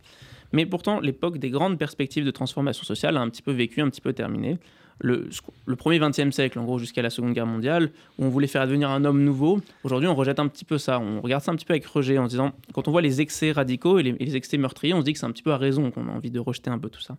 Mais 0.52 0.66
pourtant, 0.66 1.00
l'époque 1.00 1.38
des 1.38 1.50
grandes 1.50 1.78
perspectives 1.78 2.24
de 2.24 2.30
transformation 2.30 2.84
sociale 2.84 3.16
a 3.16 3.20
un 3.20 3.30
petit 3.30 3.42
peu 3.42 3.52
vécu, 3.52 3.80
un 3.80 3.88
petit 3.88 4.00
peu 4.00 4.12
terminé. 4.12 4.58
Le, 5.00 5.28
le 5.66 5.76
premier 5.76 5.98
XXe 5.98 6.30
siècle, 6.30 6.58
en 6.58 6.64
gros, 6.64 6.78
jusqu'à 6.78 7.02
la 7.02 7.10
Seconde 7.10 7.32
Guerre 7.32 7.46
mondiale, 7.46 7.90
où 8.18 8.24
on 8.24 8.28
voulait 8.28 8.46
faire 8.46 8.62
advenir 8.62 8.90
un 8.90 9.04
homme 9.04 9.22
nouveau. 9.22 9.60
Aujourd'hui, 9.82 10.08
on 10.08 10.14
rejette 10.14 10.38
un 10.38 10.48
petit 10.48 10.64
peu 10.64 10.78
ça. 10.78 11.00
On 11.00 11.20
regarde 11.20 11.42
ça 11.42 11.52
un 11.52 11.56
petit 11.56 11.64
peu 11.64 11.72
avec 11.72 11.84
rejet 11.86 12.18
en 12.18 12.26
disant, 12.26 12.52
quand 12.72 12.88
on 12.88 12.90
voit 12.90 13.02
les 13.02 13.20
excès 13.20 13.52
radicaux 13.52 13.98
et 13.98 14.02
les, 14.02 14.36
excès 14.36 14.56
meurtriers, 14.56 14.94
on 14.94 15.00
se 15.00 15.04
dit 15.04 15.12
que 15.12 15.18
c'est 15.18 15.26
un 15.26 15.32
petit 15.32 15.42
peu 15.42 15.52
à 15.52 15.56
raison 15.56 15.90
qu'on 15.90 16.08
a 16.08 16.12
envie 16.12 16.30
de 16.30 16.40
rejeter 16.40 16.70
un 16.70 16.78
peu 16.78 16.88
tout 16.88 17.00
ça. 17.00 17.16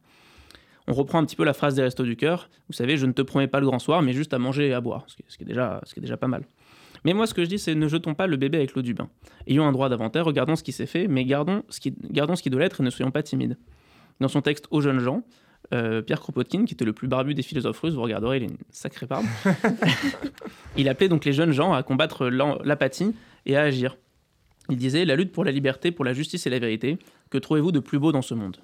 On 0.88 0.93
reprend 0.93 1.17
un 1.17 1.25
petit 1.25 1.35
peu 1.35 1.43
la 1.43 1.53
phrase 1.53 1.75
des 1.75 1.81
Restos 1.81 2.03
du 2.03 2.15
Cœur. 2.15 2.49
Vous 2.67 2.73
savez, 2.73 2.95
je 2.97 3.05
ne 3.05 3.11
te 3.11 3.21
promets 3.21 3.47
pas 3.47 3.59
le 3.59 3.65
grand 3.65 3.79
soir, 3.79 4.01
mais 4.01 4.13
juste 4.13 4.33
à 4.33 4.39
manger 4.39 4.67
et 4.67 4.73
à 4.73 4.81
boire, 4.81 5.03
ce 5.07 5.15
qui 5.15 5.43
est, 5.43 5.45
déjà, 5.45 5.81
ce 5.83 5.93
qui 5.93 5.99
est 5.99 6.01
déjà 6.01 6.17
pas 6.17 6.27
mal. 6.27 6.43
Mais 7.03 7.13
moi, 7.13 7.27
ce 7.27 7.33
que 7.33 7.43
je 7.43 7.49
dis, 7.49 7.59
c'est 7.59 7.75
ne 7.75 7.88
jetons 7.88 8.13
pas 8.13 8.27
le 8.27 8.38
bébé 8.38 8.57
avec 8.57 8.73
l'eau 8.73 8.81
du 8.81 8.93
bain. 8.93 9.09
Ayons 9.47 9.65
un 9.67 9.71
droit 9.71 9.89
d'inventaire, 9.89 10.25
regardons 10.25 10.55
ce 10.55 10.63
qui 10.63 10.71
s'est 10.71 10.85
fait, 10.85 11.07
mais 11.07 11.25
gardons 11.25 11.63
ce 11.69 11.79
qui, 11.79 11.93
gardons 12.09 12.35
ce 12.35 12.43
qui 12.43 12.49
doit 12.49 12.61
l'être 12.61 12.81
et 12.81 12.83
ne 12.83 12.89
soyons 12.89 13.11
pas 13.11 13.23
timides. 13.23 13.57
Dans 14.19 14.27
son 14.27 14.41
texte 14.41 14.67
Aux 14.71 14.81
jeunes 14.81 14.99
gens, 14.99 15.23
euh, 15.73 16.01
Pierre 16.01 16.19
Kropotkin, 16.19 16.65
qui 16.65 16.73
était 16.73 16.86
le 16.86 16.93
plus 16.93 17.08
barbu 17.08 17.34
des 17.34 17.41
philosophes 17.41 17.80
russes, 17.80 17.93
vous 17.93 18.01
regarderez, 18.01 18.38
il 18.38 18.43
est 18.43 18.47
une 18.47 18.58
sacrée 18.69 19.06
barbe, 19.06 19.25
il 20.78 20.89
appelait 20.89 21.10
donc 21.10 21.25
les 21.25 21.34
jeunes 21.34 21.51
gens 21.51 21.73
à 21.73 21.84
combattre 21.84 22.28
l'apathie 22.28 23.15
et 23.45 23.56
à 23.58 23.62
agir. 23.62 23.97
Il 24.69 24.78
disait 24.78 25.06
La 25.06 25.15
lutte 25.15 25.32
pour 25.32 25.45
la 25.45 25.51
liberté, 25.51 25.91
pour 25.91 26.06
la 26.06 26.13
justice 26.13 26.47
et 26.47 26.49
la 26.49 26.60
vérité, 26.60 26.97
que 27.30 27.38
trouvez-vous 27.38 27.71
de 27.71 27.80
plus 27.80 27.99
beau 27.99 28.12
dans 28.12 28.21
ce 28.21 28.34
monde? 28.34 28.58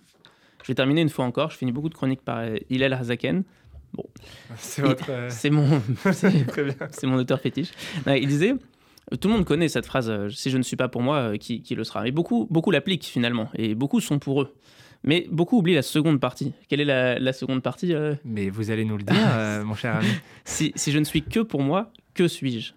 Je 0.63 0.67
vais 0.67 0.75
terminer 0.75 1.01
une 1.01 1.09
fois 1.09 1.25
encore, 1.25 1.51
je 1.51 1.57
finis 1.57 1.71
beaucoup 1.71 1.89
de 1.89 1.95
chroniques 1.95 2.21
par 2.21 2.43
Hillel 2.69 2.93
Hazaken, 2.93 3.43
Bon. 3.93 4.05
C'est 4.57 4.81
votre. 4.81 5.09
Euh, 5.09 5.29
c'est 5.29 5.49
mon. 5.49 7.17
auteur 7.17 7.39
fétiche. 7.39 7.71
il 8.07 8.27
disait. 8.27 8.53
Tout 9.19 9.27
le 9.27 9.33
monde 9.33 9.45
connaît 9.45 9.67
cette 9.67 9.85
phrase, 9.85 10.09
euh, 10.09 10.29
si 10.29 10.49
je 10.51 10.57
ne 10.57 10.63
suis 10.63 10.77
pas 10.77 10.87
pour 10.87 11.01
moi, 11.01 11.17
euh, 11.17 11.37
qui, 11.37 11.61
qui 11.61 11.75
le 11.75 11.83
sera? 11.83 12.03
Mais 12.03 12.11
beaucoup, 12.11 12.47
beaucoup 12.49 12.71
l'appliquent 12.71 13.03
finalement, 13.03 13.49
et 13.55 13.75
beaucoup 13.75 13.99
sont 13.99 14.19
pour 14.19 14.43
eux. 14.43 14.55
Mais 15.03 15.27
beaucoup 15.31 15.57
oublient 15.57 15.75
la 15.75 15.81
seconde 15.81 16.19
partie. 16.19 16.53
Quelle 16.69 16.81
est 16.81 16.85
la, 16.85 17.17
la 17.17 17.33
seconde 17.33 17.63
partie 17.63 17.93
Mais 18.23 18.49
vous 18.49 18.69
allez 18.69 18.85
nous 18.85 18.97
le 18.97 19.03
dire, 19.03 19.15
mon 19.65 19.75
cher 19.75 19.95
ami. 19.95 20.09
Si, 20.45 20.71
si, 20.75 20.91
je 20.91 20.99
ne 20.99 21.03
suis 21.03 21.23
que 21.23 21.39
pour 21.39 21.61
moi, 21.61 21.91
que 22.13 22.27
suis-je? 22.27 22.73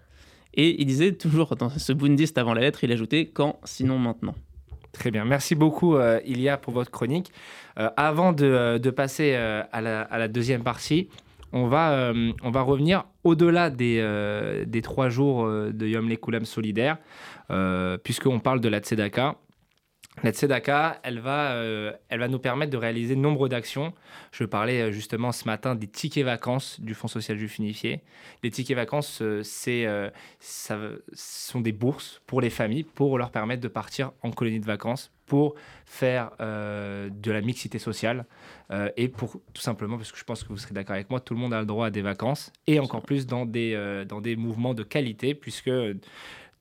Et 0.54 0.80
il 0.80 0.86
disait 0.86 1.12
toujours, 1.12 1.56
dans 1.56 1.68
ce 1.68 1.92
bundiste 1.92 2.38
avant 2.38 2.54
la 2.54 2.60
lettre, 2.60 2.84
il 2.84 2.92
ajoutait 2.92 3.26
quand, 3.26 3.58
sinon 3.64 3.98
maintenant. 3.98 4.34
Très 4.92 5.10
bien. 5.10 5.24
Merci 5.24 5.56
beaucoup, 5.56 5.96
euh, 5.96 6.20
Ilia, 6.24 6.56
pour 6.56 6.72
votre 6.72 6.90
chronique. 6.90 7.32
Euh, 7.78 7.90
avant 7.96 8.32
de, 8.32 8.46
euh, 8.46 8.78
de 8.78 8.90
passer 8.90 9.34
à 9.34 9.80
la, 9.80 10.02
à, 10.02 10.18
la, 10.18 10.28
deuxième 10.28 10.62
partie, 10.62 11.08
on 11.52 11.66
va, 11.66 12.12
on 12.42 12.50
va 12.50 12.62
revenir 12.62 13.04
au-delà 13.22 13.70
des, 13.70 14.64
des 14.66 14.82
trois 14.82 15.08
jours 15.08 15.48
de 15.48 15.86
Yom 15.86 16.08
Lekoulam 16.08 16.44
solidaire, 16.44 16.96
puisqu'on 18.02 18.40
parle 18.40 18.60
de 18.60 18.68
la 18.68 18.80
Tzedaka. 18.80 19.36
La 20.22 20.30
Tzedaka, 20.30 21.00
elle 21.02 21.18
va, 21.18 21.52
euh, 21.52 21.92
elle 22.08 22.20
va 22.20 22.28
nous 22.28 22.38
permettre 22.38 22.70
de 22.70 22.76
réaliser 22.76 23.16
nombre 23.16 23.48
d'actions. 23.48 23.92
Je 24.30 24.44
parlais 24.44 24.80
euh, 24.80 24.92
justement 24.92 25.32
ce 25.32 25.44
matin 25.44 25.74
des 25.74 25.88
tickets 25.88 26.24
vacances 26.24 26.80
du 26.80 26.94
Fonds 26.94 27.08
social 27.08 27.36
juif 27.36 27.58
unifié. 27.58 28.00
Les 28.44 28.50
tickets 28.50 28.76
vacances, 28.76 29.20
euh, 29.22 29.42
c'est, 29.42 29.86
ça, 30.38 30.78
sont 31.12 31.60
des 31.60 31.72
bourses 31.72 32.22
pour 32.26 32.40
les 32.40 32.50
familles 32.50 32.84
pour 32.84 33.18
leur 33.18 33.32
permettre 33.32 33.60
de 33.60 33.68
partir 33.68 34.12
en 34.22 34.30
colonie 34.30 34.60
de 34.60 34.66
vacances, 34.66 35.10
pour 35.26 35.54
faire 35.84 36.30
de 36.38 37.30
la 37.30 37.40
mixité 37.40 37.78
sociale 37.78 38.26
et 38.96 39.08
pour 39.08 39.40
tout 39.54 39.62
simplement, 39.62 39.96
parce 39.96 40.12
que 40.12 40.18
je 40.18 40.24
pense 40.24 40.44
que 40.44 40.48
vous 40.48 40.58
serez 40.58 40.74
d'accord 40.74 40.94
avec 40.94 41.08
moi, 41.08 41.20
tout 41.20 41.34
le 41.34 41.40
monde 41.40 41.54
a 41.54 41.60
le 41.60 41.66
droit 41.66 41.86
à 41.86 41.90
des 41.90 42.02
vacances 42.02 42.52
et 42.66 42.78
encore 42.78 43.02
plus 43.02 43.26
dans 43.26 43.46
des, 43.46 44.04
dans 44.06 44.20
des 44.20 44.36
mouvements 44.36 44.74
de 44.74 44.82
qualité, 44.82 45.34
puisque 45.34 45.70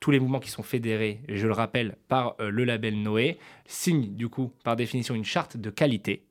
tous 0.03 0.11
les 0.11 0.19
mouvements 0.19 0.41
qui 0.41 0.51
sont 0.51 0.63
fédérés, 0.63 1.21
je 1.29 1.47
le 1.47 1.53
rappelle, 1.53 1.95
par 2.09 2.35
euh, 2.41 2.49
le 2.49 2.65
label 2.65 3.01
Noé, 3.01 3.37
signent 3.65 4.13
du 4.13 4.27
coup 4.27 4.51
par 4.65 4.75
définition 4.75 5.15
une 5.15 5.23
charte 5.23 5.55
de 5.55 5.69
qualité 5.69 6.25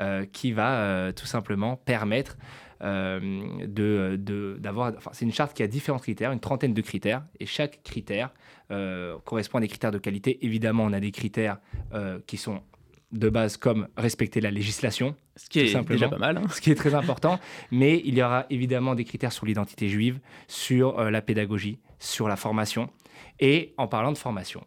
euh, 0.00 0.26
qui 0.32 0.50
va 0.50 0.80
euh, 0.80 1.12
tout 1.12 1.26
simplement 1.26 1.76
permettre 1.76 2.36
de, 2.80 4.56
d'avoir... 4.58 4.92
Enfin, 4.96 5.12
c'est 5.12 5.24
une 5.24 5.32
charte 5.32 5.54
qui 5.54 5.62
a 5.62 5.68
différents 5.68 6.00
critères, 6.00 6.32
une 6.32 6.40
trentaine 6.40 6.74
de 6.74 6.80
critères, 6.80 7.22
et 7.38 7.46
chaque 7.46 7.84
critère 7.84 8.30
correspond 9.24 9.58
à 9.58 9.60
des 9.60 9.68
critères 9.68 9.92
de 9.92 9.98
qualité. 9.98 10.44
Évidemment, 10.44 10.82
on 10.82 10.92
a 10.92 10.98
des 10.98 11.12
critères 11.12 11.58
qui 12.26 12.36
sont 12.36 12.60
de 13.12 13.28
base 13.28 13.56
comme 13.56 13.86
respecter 13.96 14.40
la 14.40 14.50
législation. 14.50 15.14
Ce 15.36 15.48
qui 15.48 15.60
est 15.60 15.88
déjà 15.88 16.08
pas 16.08 16.18
mal. 16.18 16.38
Hein. 16.38 16.42
Ce 16.50 16.60
qui 16.60 16.72
est 16.72 16.74
très 16.74 16.96
important. 16.96 17.38
Mais 17.70 18.02
il 18.04 18.16
y 18.16 18.22
aura 18.24 18.46
évidemment 18.50 18.96
des 18.96 19.04
critères 19.04 19.30
sur 19.30 19.46
l'identité 19.46 19.88
juive, 19.88 20.18
sur 20.48 21.00
la 21.04 21.22
pédagogie, 21.22 21.78
sur 22.02 22.28
la 22.28 22.36
formation. 22.36 22.90
Et 23.40 23.74
en 23.78 23.88
parlant 23.88 24.12
de 24.12 24.18
formation, 24.18 24.64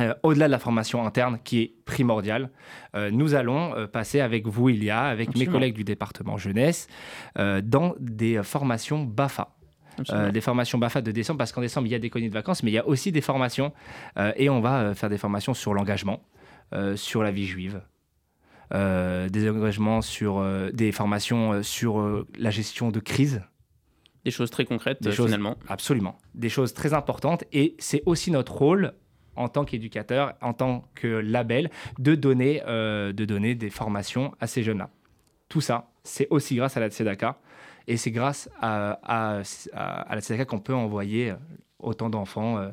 euh, 0.00 0.14
au-delà 0.22 0.46
de 0.46 0.52
la 0.52 0.58
formation 0.58 1.06
interne 1.06 1.38
qui 1.42 1.62
est 1.62 1.74
primordiale, 1.84 2.50
euh, 2.94 3.10
nous 3.10 3.34
allons 3.34 3.74
euh, 3.74 3.86
passer 3.86 4.20
avec 4.20 4.46
vous, 4.46 4.68
Ilia, 4.68 5.04
avec 5.04 5.34
mes 5.36 5.46
collègues 5.46 5.74
du 5.74 5.84
département 5.84 6.36
jeunesse, 6.36 6.88
dans 7.36 7.94
des 7.98 8.42
formations 8.42 9.04
BAFA. 9.04 9.52
Des 10.30 10.42
formations 10.42 10.76
BAFA 10.76 11.00
de 11.00 11.10
décembre, 11.10 11.38
parce 11.38 11.52
qu'en 11.52 11.62
décembre, 11.62 11.86
il 11.86 11.90
y 11.90 11.94
a 11.94 11.98
des 11.98 12.10
colonies 12.10 12.28
de 12.28 12.34
vacances, 12.34 12.62
mais 12.62 12.70
il 12.70 12.74
y 12.74 12.78
a 12.78 12.86
aussi 12.86 13.12
des 13.12 13.22
formations. 13.22 13.72
et 14.36 14.50
on 14.50 14.60
va 14.60 14.94
faire 14.94 15.08
des 15.08 15.16
formations 15.16 15.54
sur 15.54 15.72
l'engagement, 15.72 16.22
sur 16.96 17.22
la 17.22 17.30
vie 17.30 17.46
juive, 17.46 17.80
des 18.72 19.48
engagements 19.48 20.02
sur 20.02 20.44
des 20.72 20.92
formations 20.92 21.62
sur 21.62 22.26
la 22.38 22.50
gestion 22.50 22.90
de 22.90 23.00
crise. 23.00 23.42
Des 24.26 24.32
choses 24.32 24.50
très 24.50 24.64
concrètes, 24.64 25.00
Des 25.02 25.10
euh, 25.10 25.12
choses- 25.12 25.26
finalement. 25.26 25.56
Absolument. 25.68 26.18
Des 26.34 26.48
choses 26.48 26.74
très 26.74 26.92
importantes. 26.94 27.44
Et 27.52 27.76
c'est 27.78 28.02
aussi 28.06 28.30
notre 28.32 28.52
rôle 28.54 28.92
en 29.36 29.48
tant 29.48 29.64
qu'éducateur, 29.64 30.34
en 30.42 30.52
tant 30.52 30.82
que 30.96 31.06
label, 31.06 31.70
de 32.00 32.14
donner, 32.16 32.60
euh, 32.66 33.12
de 33.12 33.24
donner 33.24 33.54
des 33.54 33.70
formations 33.70 34.32
à 34.40 34.46
ces 34.48 34.62
jeunes-là. 34.64 34.90
Tout 35.48 35.60
ça, 35.60 35.90
c'est 36.02 36.26
aussi 36.30 36.56
grâce 36.56 36.76
à 36.76 36.80
la 36.80 36.88
Tzedaka. 36.90 37.38
Et 37.86 37.96
c'est 37.96 38.10
grâce 38.10 38.50
à, 38.60 38.98
à, 39.04 39.42
à- 39.74 40.00
à 40.10 40.14
la 40.16 40.20
Tzedaka 40.20 40.44
qu'on 40.44 40.58
peut 40.58 40.74
envoyer 40.74 41.32
autant 41.78 42.10
d'enfants 42.10 42.58
euh, 42.58 42.70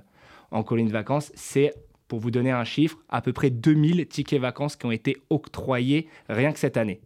en 0.49 0.63
colonie 0.63 0.87
de 0.87 0.93
vacances. 0.93 1.31
C'est, 1.35 1.71
pour 2.07 2.19
vous 2.19 2.31
donner 2.31 2.49
un 2.51 2.63
chiffre, 2.63 2.97
à 3.09 3.21
peu 3.21 3.31
près 3.31 3.51
2000 3.51 4.07
tickets 4.07 4.41
vacances 4.41 4.75
qui 4.75 4.87
ont 4.87 4.91
été 4.91 5.17
octroyés 5.29 6.07
rien 6.29 6.51
que 6.51 6.57
cette 6.57 6.77
année. 6.77 6.99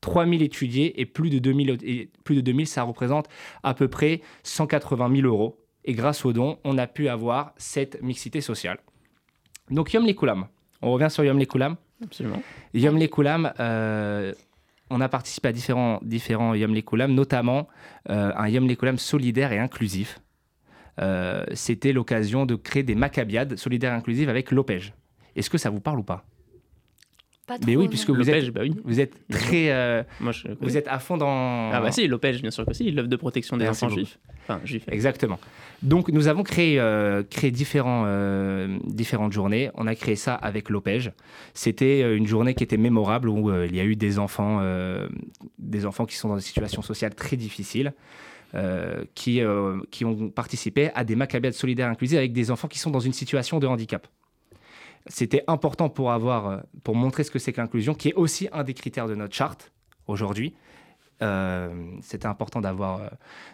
3000 0.00 0.42
étudiés 0.42 1.00
et 1.00 1.06
plus 1.06 1.30
de 1.30 1.38
2000, 1.38 1.78
et 1.82 2.10
plus 2.24 2.36
de 2.36 2.40
2000 2.40 2.66
ça 2.66 2.82
représente 2.82 3.28
à 3.62 3.74
peu 3.74 3.88
près 3.88 4.20
180 4.42 5.14
000 5.16 5.26
euros. 5.26 5.58
Et 5.84 5.94
grâce 5.94 6.24
aux 6.24 6.32
dons, 6.32 6.58
on 6.64 6.76
a 6.78 6.86
pu 6.86 7.08
avoir 7.08 7.54
cette 7.56 8.02
mixité 8.02 8.40
sociale. 8.40 8.78
Donc 9.70 9.92
Yom 9.92 10.06
Lekulam. 10.06 10.46
On 10.82 10.92
revient 10.92 11.10
sur 11.10 11.24
Yom 11.24 11.38
Lekulam. 11.38 11.76
Absolument. 12.02 12.42
Yom 12.74 12.98
Lekulam, 12.98 13.52
euh, 13.60 14.32
on 14.90 15.00
a 15.00 15.08
participé 15.08 15.48
à 15.48 15.52
différents, 15.52 16.00
différents 16.02 16.54
Yom 16.54 16.74
Lekulam, 16.74 17.14
notamment 17.14 17.68
euh, 18.10 18.32
un 18.36 18.48
Yom 18.48 18.68
Lekulam 18.68 18.98
solidaire 18.98 19.52
et 19.52 19.58
inclusif. 19.58 20.20
Euh, 21.00 21.44
C'était 21.54 21.92
l'occasion 21.92 22.46
de 22.46 22.56
créer 22.56 22.82
des 22.82 22.94
macabiades 22.94 23.56
solidaires 23.56 23.92
et 23.92 23.96
inclusives 23.96 24.28
avec 24.28 24.50
l'OPEJ. 24.50 24.92
Est-ce 25.36 25.48
que 25.48 25.58
ça 25.58 25.70
vous 25.70 25.80
parle 25.80 26.00
ou 26.00 26.02
pas? 26.02 26.24
Pas 27.50 27.58
Mais 27.66 27.74
oui, 27.74 27.88
puisque 27.88 28.10
vous 28.10 28.30
êtes, 28.30 28.50
bah 28.50 28.60
oui. 28.62 28.76
vous 28.84 29.00
êtes 29.00 29.26
très, 29.28 29.72
euh, 29.72 30.04
Moi, 30.20 30.30
je 30.30 30.46
vous 30.60 30.76
êtes 30.76 30.86
à 30.86 31.00
fond 31.00 31.16
dans. 31.16 31.72
Ah 31.72 31.80
bah 31.80 31.90
si, 31.90 32.06
l'OPEJ, 32.06 32.42
bien 32.42 32.52
sûr 32.52 32.64
que 32.64 32.72
si, 32.72 32.92
l'œuvre 32.92 33.08
de 33.08 33.16
protection 33.16 33.56
des 33.56 33.64
Merci 33.64 33.86
enfants 33.86 33.94
juifs. 33.96 34.20
Enfin, 34.44 34.60
juifs. 34.62 34.84
Exactement. 34.88 35.40
Donc, 35.82 36.10
nous 36.10 36.28
avons 36.28 36.44
créé, 36.44 36.78
euh, 36.78 37.24
créé 37.28 37.50
différents, 37.50 38.04
euh, 38.06 38.78
différentes 38.84 39.32
journées. 39.32 39.68
On 39.74 39.88
a 39.88 39.96
créé 39.96 40.14
ça 40.14 40.36
avec 40.36 40.70
l'OPEJ. 40.70 41.10
C'était 41.52 42.16
une 42.16 42.28
journée 42.28 42.54
qui 42.54 42.62
était 42.62 42.76
mémorable 42.76 43.28
où 43.28 43.50
euh, 43.50 43.66
il 43.68 43.74
y 43.74 43.80
a 43.80 43.84
eu 43.84 43.96
des 43.96 44.20
enfants, 44.20 44.60
euh, 44.62 45.08
des 45.58 45.86
enfants 45.86 46.06
qui 46.06 46.14
sont 46.14 46.28
dans 46.28 46.36
des 46.36 46.42
situations 46.42 46.82
sociales 46.82 47.16
très 47.16 47.36
difficiles. 47.36 47.92
euh, 48.54 49.04
qui, 49.14 49.40
euh, 49.42 49.78
qui 49.92 50.04
ont 50.04 50.28
participé 50.28 50.90
à 50.96 51.04
des 51.04 51.14
macabiades 51.14 51.52
solidaires 51.54 51.88
inclusives 51.88 52.18
avec 52.18 52.32
des 52.32 52.50
enfants 52.50 52.66
qui 52.66 52.80
sont 52.80 52.90
dans 52.90 52.98
une 52.98 53.12
situation 53.12 53.60
de 53.60 53.66
handicap. 53.68 54.08
C'était 55.06 55.44
important 55.46 55.88
pour, 55.88 56.12
avoir, 56.12 56.46
euh, 56.46 56.58
pour 56.84 56.94
montrer 56.94 57.24
ce 57.24 57.30
que 57.30 57.38
c'est 57.38 57.52
que 57.52 57.60
l'inclusion, 57.60 57.94
qui 57.94 58.08
est 58.08 58.14
aussi 58.14 58.48
un 58.52 58.64
des 58.64 58.74
critères 58.74 59.08
de 59.08 59.14
notre 59.14 59.34
charte 59.34 59.72
aujourd'hui. 60.06 60.54
Euh, 61.22 61.68
C'était 62.02 62.26
important 62.26 62.60
d'avoir, 62.60 63.02
euh, 63.02 63.08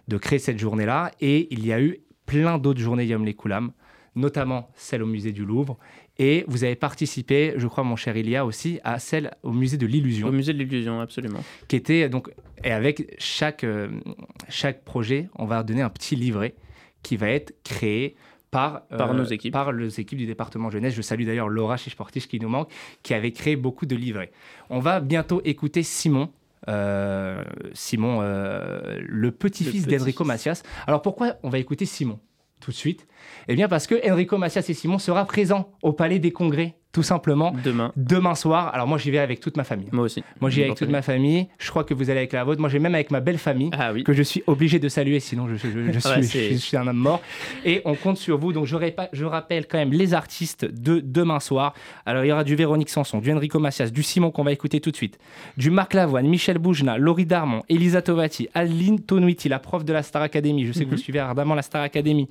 de 0.09 0.17
créer 0.19 0.39
cette 0.39 0.59
journée-là. 0.59 1.13
Et 1.21 1.53
il 1.53 1.65
y 1.65 1.73
a 1.73 1.81
eu 1.81 2.01
plein 2.27 2.59
d'autres 2.59 2.81
journées 2.81 3.07
Yom 3.07 3.25
Lekoulam, 3.25 3.73
notamment 4.15 4.71
celle 4.75 5.03
au 5.03 5.07
musée 5.07 5.33
du 5.33 5.45
Louvre. 5.45 5.79
Et 6.19 6.45
vous 6.49 6.65
avez 6.65 6.77
participé, 6.77 7.55
je 7.57 7.67
crois, 7.67 7.85
mon 7.85 7.97
cher 7.97 8.17
Ilia 8.17 8.45
aussi, 8.45 8.81
à 8.83 8.99
celle 8.99 9.33
au 9.43 9.53
musée 9.53 9.77
de 9.77 9.87
l'illusion 9.87 10.29
Au 10.29 10.33
musée 10.33 10.53
de 10.53 10.59
l'illusion, 10.59 11.01
absolument. 11.01 11.41
qui 11.69 11.77
était 11.77 12.09
donc 12.09 12.31
et 12.65 12.73
avec 12.73 13.15
chaque 13.19 13.67
chaque 14.49 14.83
projet, 14.83 15.29
on 15.37 15.45
va 15.45 15.63
donner 15.63 15.83
un 15.83 15.91
petit 15.91 16.17
livret 16.17 16.55
qui 17.03 17.17
va 17.19 17.29
être 17.29 17.55
créé 17.63 18.17
par 18.51 18.87
Par 18.87 19.13
nos 19.15 19.25
équipes. 19.25 19.53
par 19.53 19.73
les 19.73 20.01
équipes 20.01 20.19
du 20.19 20.27
département 20.27 20.71
jeunesse. 20.71 20.95
Je 20.95 21.03
salue 21.03 21.25
d'ailleurs 21.27 21.49
Laura 21.49 21.77
Chichportiche 21.77 22.29
qui 22.29 22.39
nous 22.41 22.49
manque, 22.49 22.71
qui 23.03 23.13
avait 23.15 23.33
créé 23.33 23.57
beaucoup 23.57 23.87
de 23.87 23.97
livrets. 23.97 24.31
On 24.71 24.79
va 24.81 25.01
bientôt 25.01 25.41
écouter 25.45 25.83
Simon. 25.83 26.31
euh, 26.69 27.45
Simon, 27.75 28.21
euh, 28.23 28.99
le 29.07 29.31
petit-fils 29.31 29.87
d'Enrico. 29.87 30.25
Macias. 30.25 30.63
Alors 30.87 31.03
pourquoi 31.03 31.37
on 31.43 31.49
va 31.49 31.59
écouter 31.59 31.85
Simon 31.87 32.19
tout 32.61 32.71
de 32.71 32.77
suite? 32.77 33.07
Eh 33.49 33.55
bien 33.55 33.69
parce 33.69 33.87
que 33.87 33.95
Enrico 34.11 34.39
Macias 34.39 34.65
et 34.69 34.75
Simon 34.75 34.99
sera 34.99 35.25
présent 35.27 35.71
au 35.83 35.93
Palais 35.93 36.19
des 36.19 36.33
Congrès, 36.33 36.77
tout 36.97 37.03
simplement, 37.03 37.53
Demain, 37.63 37.93
demain 37.95 38.35
soir. 38.35 38.71
Alors 38.73 38.87
moi 38.87 38.97
j'y 38.97 39.11
vais 39.11 39.19
avec 39.19 39.39
toute 39.41 39.59
ma 39.59 39.65
famille. 39.65 39.89
moi 39.93 40.05
aussi. 40.05 40.25
Moi, 40.41 40.49
j'y 40.49 40.61
vais 40.61 40.67
avec 40.69 40.79
toute 40.79 40.89
ma 40.89 41.03
famille. 41.03 41.47
Je 41.59 41.69
crois 41.69 41.85
que 41.85 41.93
vous 41.93 42.09
allez 42.09 42.21
avec 42.21 42.33
la 42.33 42.43
vôtre. 42.43 42.59
Moi, 42.59 42.71
j'ai 42.71 42.79
même 42.79 42.95
avec 42.95 43.11
ma 43.11 43.21
belle 43.21 43.37
famille. 43.37 43.69
Ah 43.75 43.93
oui. 43.93 44.03
Que 44.03 44.15
je 44.15 44.23
suis 44.23 44.43
obligé 44.47 44.79
de 44.79 44.89
saluer, 44.89 45.21
sinon 45.21 45.47
je, 45.47 45.57
Ah 46.07 46.23
suis- 46.23 46.53
je 46.53 46.57
suis 46.57 46.75
un 46.79 46.87
homme 46.87 46.97
mort. 46.97 47.21
Et 47.67 47.83
on 47.85 47.95
compte 47.97 48.17
sur 48.17 48.39
vous. 48.39 48.55
Donc 48.55 48.65
je, 48.65 48.77
répa- 48.77 49.11
je 49.13 49.27
rappelle 49.27 49.67
quand 49.67 49.77
même 49.77 49.93
les 49.93 50.15
artistes 50.15 50.65
de 50.65 51.01
demain 51.05 51.39
soir. 51.39 51.75
Alors 52.07 52.25
il 52.25 52.29
y 52.29 52.33
aura 52.33 52.45
du 52.45 52.57
Véronique 52.57 52.89
Sanson, 52.89 53.19
du 53.19 53.31
Enrico 53.31 53.59
Macias, 53.59 53.91
du 53.91 54.03
Simon 54.03 54.31
qu'on 54.31 54.43
va 54.45 54.53
écouter 54.53 54.81
tout 54.81 54.91
de 54.91 54.97
suite, 54.97 55.19
du 55.59 55.71
Marc 55.71 55.93
Lavoine, 55.93 56.27
Michel 56.27 56.57
Boujna, 56.57 56.97
Laurie 56.97 57.27
Darmon, 57.27 57.63
Elisa 57.69 58.01
Tovati, 58.01 58.49
Aline 58.55 59.01
Tonuiti, 59.01 59.51
la 59.51 59.59
prof 59.59 59.85
de 59.85 59.93
la 59.93 60.03
Star 60.03 60.23
Academy. 60.23 60.65
Je 60.65 60.73
sais 60.73 60.85
que 60.85 60.89
vous 60.91 60.97
Mhm. 60.97 61.03
suivez 61.03 61.19
ardemment 61.19 61.55
la 61.55 61.61
Star 61.63 61.83
Academy. 61.83 62.27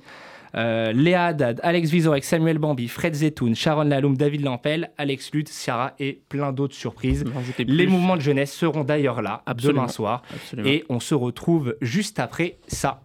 Euh, 0.54 0.92
Léa 0.92 1.26
Haddad, 1.26 1.60
Alex 1.62 1.90
Vizorek, 1.90 2.24
Samuel 2.24 2.58
Bambi, 2.58 2.88
Fred 2.88 3.14
Zetoun, 3.14 3.54
Sharon 3.54 3.84
Laloum, 3.84 4.16
David 4.16 4.42
Lampel, 4.42 4.90
Alex 4.98 5.32
Lutz, 5.32 5.50
Ciara 5.52 5.94
et 5.98 6.20
plein 6.28 6.52
d'autres 6.52 6.74
surprises. 6.74 7.24
Les 7.58 7.86
mouvements 7.86 8.16
de 8.16 8.22
jeunesse 8.22 8.52
seront 8.52 8.84
d'ailleurs 8.84 9.22
là 9.22 9.42
Absolument. 9.46 9.82
demain 9.82 9.88
soir 9.92 10.22
Absolument. 10.34 10.68
et 10.68 10.84
on 10.88 11.00
se 11.00 11.14
retrouve 11.14 11.76
juste 11.80 12.20
après 12.20 12.58
ça. 12.68 13.00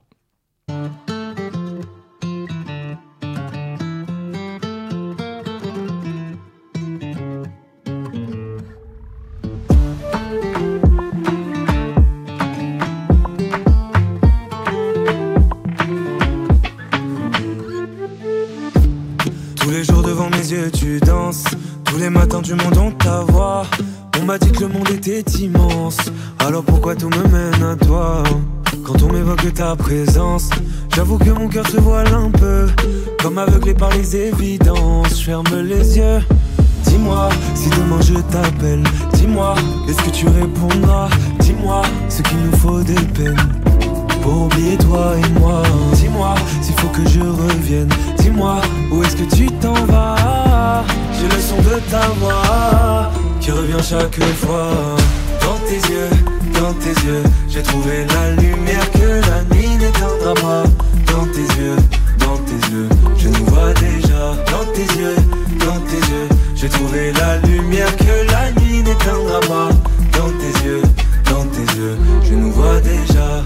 Matins 22.12 22.41
du 22.41 22.54
monde 22.54 22.78
on 22.78 22.91
ta 22.91 23.21
voix. 23.21 23.63
On 24.19 24.26
m'a 24.26 24.38
dit 24.38 24.52
que 24.52 24.62
le 24.62 24.67
monde 24.67 24.89
était 24.89 25.21
immense. 25.39 25.97
Alors 26.39 26.63
pourquoi 26.63 26.95
tout 26.95 27.10
me 27.10 27.28
mène 27.28 27.63
à 27.63 27.76
toi? 27.76 28.24
Quand 28.84 29.02
on 29.04 29.12
m'évoque 29.12 29.54
ta 29.54 29.76
présence 29.76 30.50
J'avoue 30.95 31.17
que 31.17 31.30
mon 31.30 31.47
cœur 31.47 31.67
se 31.67 31.78
voile 31.78 32.13
un 32.13 32.30
peu. 32.30 32.67
Comme 33.21 33.38
aveuglé 33.38 33.74
par 33.74 33.89
les 33.91 34.15
évidences 34.15 35.19
Je 35.19 35.24
ferme 35.24 35.45
les 35.63 35.97
yeux. 35.97 36.19
Dis-moi 36.86 37.30
si 37.56 37.69
demain 37.69 38.02
je 38.02 38.15
t'appelle. 38.15 38.84
Dis-moi 39.13 39.56
est-ce 39.88 40.04
que 40.04 40.10
tu 40.10 40.28
répondras? 40.28 41.10
Dis-moi 41.39 41.82
ce 42.10 42.21
qu'il 42.21 42.38
nous 42.39 42.58
faut 42.58 42.82
des 42.82 42.93
peines. 42.93 43.38
Pour 44.21 44.43
oublier 44.43 44.78
toi 44.78 45.13
et 45.17 45.39
moi. 45.39 45.63
Dis-moi 45.93 46.36
s'il 46.62 46.76
faut 46.76 46.89
que 46.89 47.08
je 47.08 47.21
revienne 47.21 47.89
Où 48.91 49.04
est-ce 49.04 49.15
que 49.15 49.36
tu 49.36 49.46
t'en 49.60 49.74
vas? 49.86 50.84
J'ai 51.13 51.28
le 51.28 51.41
son 51.41 51.58
de 51.58 51.80
ta 51.89 52.08
voix 52.20 53.12
Qui 53.39 53.52
revient 53.52 53.84
chaque 53.84 54.20
fois. 54.36 54.72
Dans 55.41 55.58
tes 55.67 55.91
yeux, 55.91 56.10
dans 56.54 56.74
tes 56.74 56.89
yeux 57.06 57.24
J'ai 57.50 57.62
trouvé 57.62 58.06
la 58.06 58.32
lumière 58.41 58.89
que 58.91 59.22
la 59.30 59.44
nuit 59.56 59.76
n'éteindra 59.78 60.34
pas. 60.36 60.63
Dans 61.12 61.26
tes 61.26 61.60
yeux, 61.60 61.76
dans 62.20 62.38
tes 62.38 62.72
yeux 62.72 62.89
Je 63.17 63.28
nous 63.28 63.46
vois 63.46 63.74
déjà. 63.74 64.36
Dans 64.52 64.65
tes 64.74 65.00
yeux, 65.00 65.15
dans 65.60 65.80
tes 65.82 66.12
yeux 66.12 66.30
J'ai 66.56 66.70
trouvé 66.70 67.12
la 67.13 67.38
lumière 67.38 67.96
que 67.98 68.32
la 68.32 68.52
nuit 68.62 68.82
n'éteindra 68.82 69.39
pas. 69.41 69.70
Dans 70.17 70.32
tes 70.39 70.65
yeux, 70.65 70.82
dans 71.26 71.46
tes 71.46 71.78
yeux 71.78 71.98
Je 72.24 72.34
nous 72.34 72.52
vois 72.52 72.80
déjà 72.80 73.44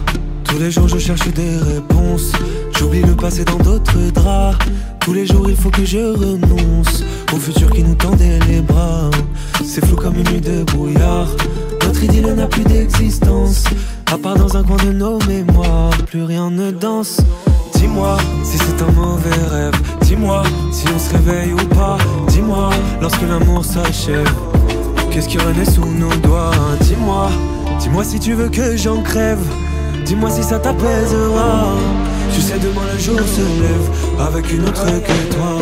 tous 0.56 0.62
les 0.62 0.72
jours 0.72 0.88
je 0.88 0.98
cherche 0.98 1.28
des 1.34 1.58
réponses. 1.58 2.32
J'oublie 2.80 3.02
le 3.02 3.14
passé 3.14 3.44
dans 3.44 3.58
d'autres 3.58 3.98
draps. 4.14 4.58
Tous 5.02 5.12
les 5.12 5.26
jours 5.26 5.50
il 5.50 5.56
faut 5.56 5.70
que 5.70 5.84
je 5.84 5.98
renonce 5.98 7.04
Au 7.34 7.38
futur 7.38 7.70
qui 7.72 7.84
nous 7.84 7.96
tendait 7.96 8.40
les 8.48 8.62
bras. 8.62 9.12
C'est 9.66 9.86
flou 9.86 9.98
comme 9.98 10.16
une 10.16 10.24
nuit 10.30 10.40
de 10.40 10.64
brouillard. 10.64 11.28
Notre 11.84 12.02
idylle 12.04 12.34
n'a 12.36 12.48
plus 12.48 12.64
d'existence. 12.64 13.66
À 14.10 14.18
part 14.18 14.36
dans 14.36 14.56
un 14.56 14.64
coin 14.64 14.78
de 14.78 14.94
nos 14.94 15.20
mémoires 15.28 15.92
Plus 16.08 16.24
rien 16.24 16.50
ne 16.50 16.72
danse. 16.72 17.20
Dis-moi 17.74 18.18
si 18.46 18.58
c'est 18.58 18.82
un 18.82 18.92
mauvais 18.94 19.44
rêve. 19.50 19.76
Dis-moi 20.02 20.44
si 20.72 20.86
on 20.96 21.00
se 21.00 21.12
réveille 21.12 21.52
ou 21.52 21.68
pas. 21.76 21.98
Dis-moi 22.30 22.70
lorsque 23.02 23.24
l'amour 23.24 23.66
s'achève. 23.66 24.32
Qu'est-ce 25.12 25.28
qui 25.28 25.38
renaît 25.38 25.66
sous 25.66 25.86
nos 25.86 26.16
doigts? 26.24 26.52
Dis-moi, 26.80 27.30
dis-moi 27.80 28.06
si 28.06 28.20
tu 28.22 28.34
veux 28.34 28.50
que 28.50 28.78
j'en 28.78 29.02
crève 29.02 29.40
Dis-moi 30.06 30.30
si 30.30 30.44
ça 30.44 30.60
t'apaisera. 30.60 31.74
Tu 32.34 32.40
sais 32.40 32.60
demain 32.60 32.86
le 32.94 33.00
jour 33.00 33.20
se 33.20 33.42
lève 33.42 34.28
Avec 34.28 34.52
une 34.54 34.64
autre 34.64 34.86
que 34.86 35.34
toi. 35.34 35.58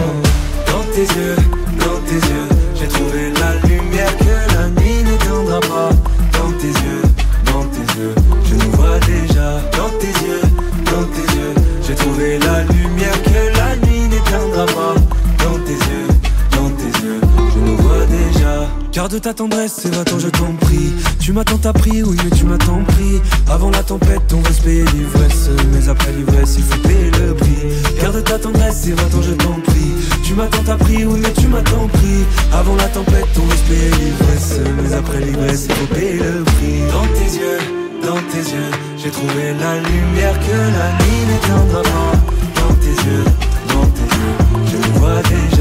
Dans 0.68 0.84
tes 0.94 1.02
yeux, 1.02 1.36
dans 1.80 2.00
tes 2.06 2.16
yeux 2.16 2.48
J'ai 2.76 2.88
trouvé 2.88 3.32
la 3.40 3.68
lumière 3.68 4.18
que 4.18 4.54
la 4.54 4.68
nuit 4.70 5.04
n'éteindra 5.04 5.60
pas. 5.62 5.90
Dans 6.38 6.52
tes 6.58 6.68
yeux, 6.68 7.04
dans 7.46 7.64
tes 7.64 8.00
yeux 8.00 8.16
Je 8.46 8.56
nous 8.56 8.72
vois 8.72 9.00
déjà. 9.00 9.62
Dans 9.78 9.90
tes 9.98 10.08
yeux, 10.08 10.42
dans 10.86 11.04
tes 11.04 11.22
yeux 11.22 11.34
ta 19.10 19.34
tendresse, 19.34 19.74
c'est 19.82 19.94
va-t'en, 19.94 20.18
je 20.18 20.30
t'en 20.30 20.54
prie. 20.62 20.94
Tu 21.20 21.34
m'as 21.34 21.44
tant 21.44 21.60
appris, 21.70 22.04
oui, 22.04 22.18
mais 22.24 22.30
tu 22.36 22.46
m'as 22.46 22.58
tant 22.58 22.82
pris. 22.88 23.22
Avant 23.50 23.70
la 23.70 23.84
tempête, 23.84 24.22
on 24.34 24.40
va 24.40 24.52
se 24.52 24.62
payer 24.62 24.86
l'ivresse. 24.86 25.50
Mais 25.74 25.90
après 25.90 26.12
l'ivresse, 26.14 26.56
il 26.58 26.64
faut 26.64 26.80
payer 26.80 27.12
le 27.20 27.34
prix. 27.34 28.00
Garde 28.02 28.24
ta 28.24 28.40
tendresse, 28.40 28.82
c'est 28.84 28.92
va-t'en, 28.94 29.22
je 29.22 29.34
t'en 29.34 29.60
prie. 29.66 29.92
Tu 30.24 30.34
m'as 30.34 30.48
tant 30.48 30.72
appris, 30.72 31.06
oui, 31.06 31.20
mais 31.22 31.34
tu 31.34 31.48
m'as 31.48 31.62
tant 31.62 31.88
pris. 31.88 32.24
Avant 32.54 32.76
la 32.76 32.88
tempête, 32.88 33.28
on 33.38 33.46
va 33.46 33.56
se 33.56 33.64
payer 33.64 33.92
l'ivresse. 33.92 34.60
Mais 34.82 34.94
après 34.96 35.20
l'ivresse, 35.20 35.66
il 35.68 35.76
faut 35.76 35.94
payer 35.94 36.14
le 36.14 36.44
prix. 36.44 36.80
Dans 36.92 37.08
tes 37.14 37.38
yeux, 37.38 37.60
dans 38.04 38.22
tes 38.32 38.50
yeux, 38.52 38.72
j'ai 38.98 39.12
trouvé 39.12 39.54
la 39.60 39.76
lumière 39.80 40.40
que 40.40 40.56
la 40.56 40.90
nuit 41.04 41.24
n'éteindra 41.28 41.82
pas. 41.84 42.62
Dans 42.62 42.74
tes 42.76 42.96
yeux, 43.06 43.26
dans 43.68 43.86
tes 43.88 44.08
yeux, 44.16 44.72
je 44.72 45.00
vois 45.00 45.22
déjà. 45.24 45.53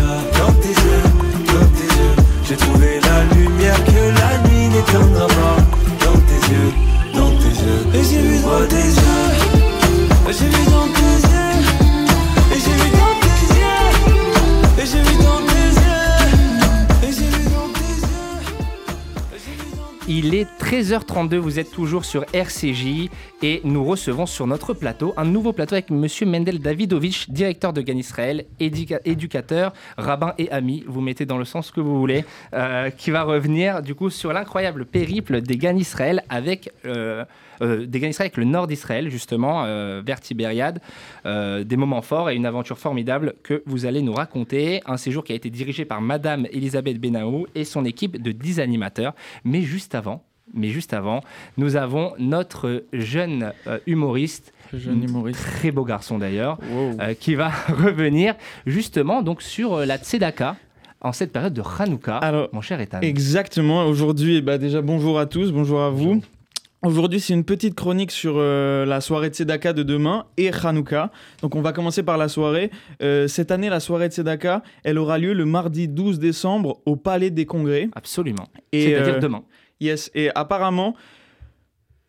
13h32, 20.72 21.36
vous 21.36 21.58
êtes 21.58 21.70
toujours 21.70 22.06
sur 22.06 22.24
RCJ 22.32 23.10
et 23.42 23.60
nous 23.62 23.84
recevons 23.84 24.24
sur 24.24 24.46
notre 24.46 24.72
plateau 24.72 25.12
un 25.18 25.26
nouveau 25.26 25.52
plateau 25.52 25.74
avec 25.74 25.90
Monsieur 25.90 26.24
Mendel 26.24 26.60
Davidovich, 26.60 27.28
directeur 27.28 27.74
de 27.74 27.82
GAN 27.82 27.98
Israël, 27.98 28.46
éduca- 28.58 29.02
éducateur, 29.04 29.74
rabbin 29.98 30.32
et 30.38 30.50
ami, 30.50 30.82
vous 30.86 31.02
mettez 31.02 31.26
dans 31.26 31.36
le 31.36 31.44
sens 31.44 31.70
que 31.70 31.82
vous 31.82 31.98
voulez, 31.98 32.24
euh, 32.54 32.88
qui 32.88 33.10
va 33.10 33.24
revenir 33.24 33.82
du 33.82 33.94
coup 33.94 34.08
sur 34.08 34.32
l'incroyable 34.32 34.86
périple 34.86 35.42
des 35.42 35.58
GAN 35.58 35.76
Israël 35.76 36.24
avec, 36.30 36.72
euh, 36.86 37.26
euh, 37.60 37.86
avec 38.18 38.38
le 38.38 38.44
nord 38.44 38.66
d'Israël 38.66 39.10
justement, 39.10 39.64
vers 40.02 40.22
Tibériade, 40.22 40.80
des 41.26 41.76
moments 41.76 42.00
forts 42.00 42.30
et 42.30 42.34
une 42.34 42.46
aventure 42.46 42.78
formidable 42.78 43.34
que 43.42 43.62
vous 43.66 43.84
allez 43.84 44.00
nous 44.00 44.14
raconter, 44.14 44.80
un 44.86 44.96
séjour 44.96 45.22
qui 45.22 45.32
a 45.32 45.36
été 45.36 45.50
dirigé 45.50 45.84
par 45.84 46.00
Madame 46.00 46.46
Elisabeth 46.50 46.98
Benahou 46.98 47.46
et 47.54 47.66
son 47.66 47.84
équipe 47.84 48.22
de 48.22 48.32
10 48.32 48.58
animateurs, 48.58 49.14
mais 49.44 49.60
juste 49.60 49.94
avant, 49.94 50.24
mais 50.54 50.68
juste 50.68 50.92
avant, 50.94 51.20
nous 51.56 51.76
avons 51.76 52.12
notre 52.18 52.84
jeune 52.92 53.52
euh, 53.66 53.78
humoriste, 53.86 54.52
Jeune 54.72 55.02
humoriste. 55.04 55.40
très 55.40 55.70
beau 55.70 55.84
garçon 55.84 56.18
d'ailleurs, 56.18 56.58
Wow. 56.70 56.96
euh, 57.00 57.14
qui 57.14 57.34
va 57.34 57.48
revenir 57.68 58.34
justement 58.66 59.22
donc 59.22 59.42
sur 59.42 59.74
euh, 59.74 59.84
la 59.86 59.98
Tzedaka 59.98 60.56
en 61.00 61.12
cette 61.12 61.32
période 61.32 61.52
de 61.54 61.62
Hanouka. 61.78 62.18
Alors, 62.18 62.48
mon 62.52 62.60
cher 62.60 62.80
Ethan. 62.80 63.00
Exactement. 63.00 63.84
Aujourd'hui, 63.86 64.40
bah 64.40 64.56
déjà 64.58 64.80
bonjour 64.82 65.18
à 65.18 65.26
tous, 65.26 65.50
bonjour 65.52 65.80
à 65.82 65.90
vous. 65.90 66.22
Aujourd'hui, 66.84 67.20
c'est 67.20 67.32
une 67.32 67.44
petite 67.44 67.76
chronique 67.76 68.10
sur 68.10 68.34
euh, 68.38 68.84
la 68.84 69.00
soirée 69.00 69.30
de 69.30 69.34
Tzedaka 69.36 69.72
de 69.72 69.84
demain 69.84 70.26
et 70.36 70.50
Hanouka. 70.52 71.12
Donc, 71.40 71.54
on 71.54 71.60
va 71.62 71.72
commencer 71.72 72.02
par 72.02 72.18
la 72.18 72.26
soirée. 72.26 72.72
Euh, 73.02 73.28
cette 73.28 73.52
année, 73.52 73.68
la 73.68 73.78
soirée 73.78 74.08
de 74.08 74.14
Tzedaka, 74.14 74.64
elle 74.82 74.98
aura 74.98 75.16
lieu 75.18 75.32
le 75.32 75.44
mardi 75.44 75.86
12 75.86 76.18
décembre 76.18 76.80
au 76.84 76.96
Palais 76.96 77.30
des 77.30 77.46
Congrès. 77.46 77.88
Absolument. 77.94 78.48
C'est-à-dire 78.72 79.14
euh, 79.14 79.20
demain. 79.20 79.42
Yes. 79.82 80.10
Et 80.14 80.30
apparemment, 80.34 80.94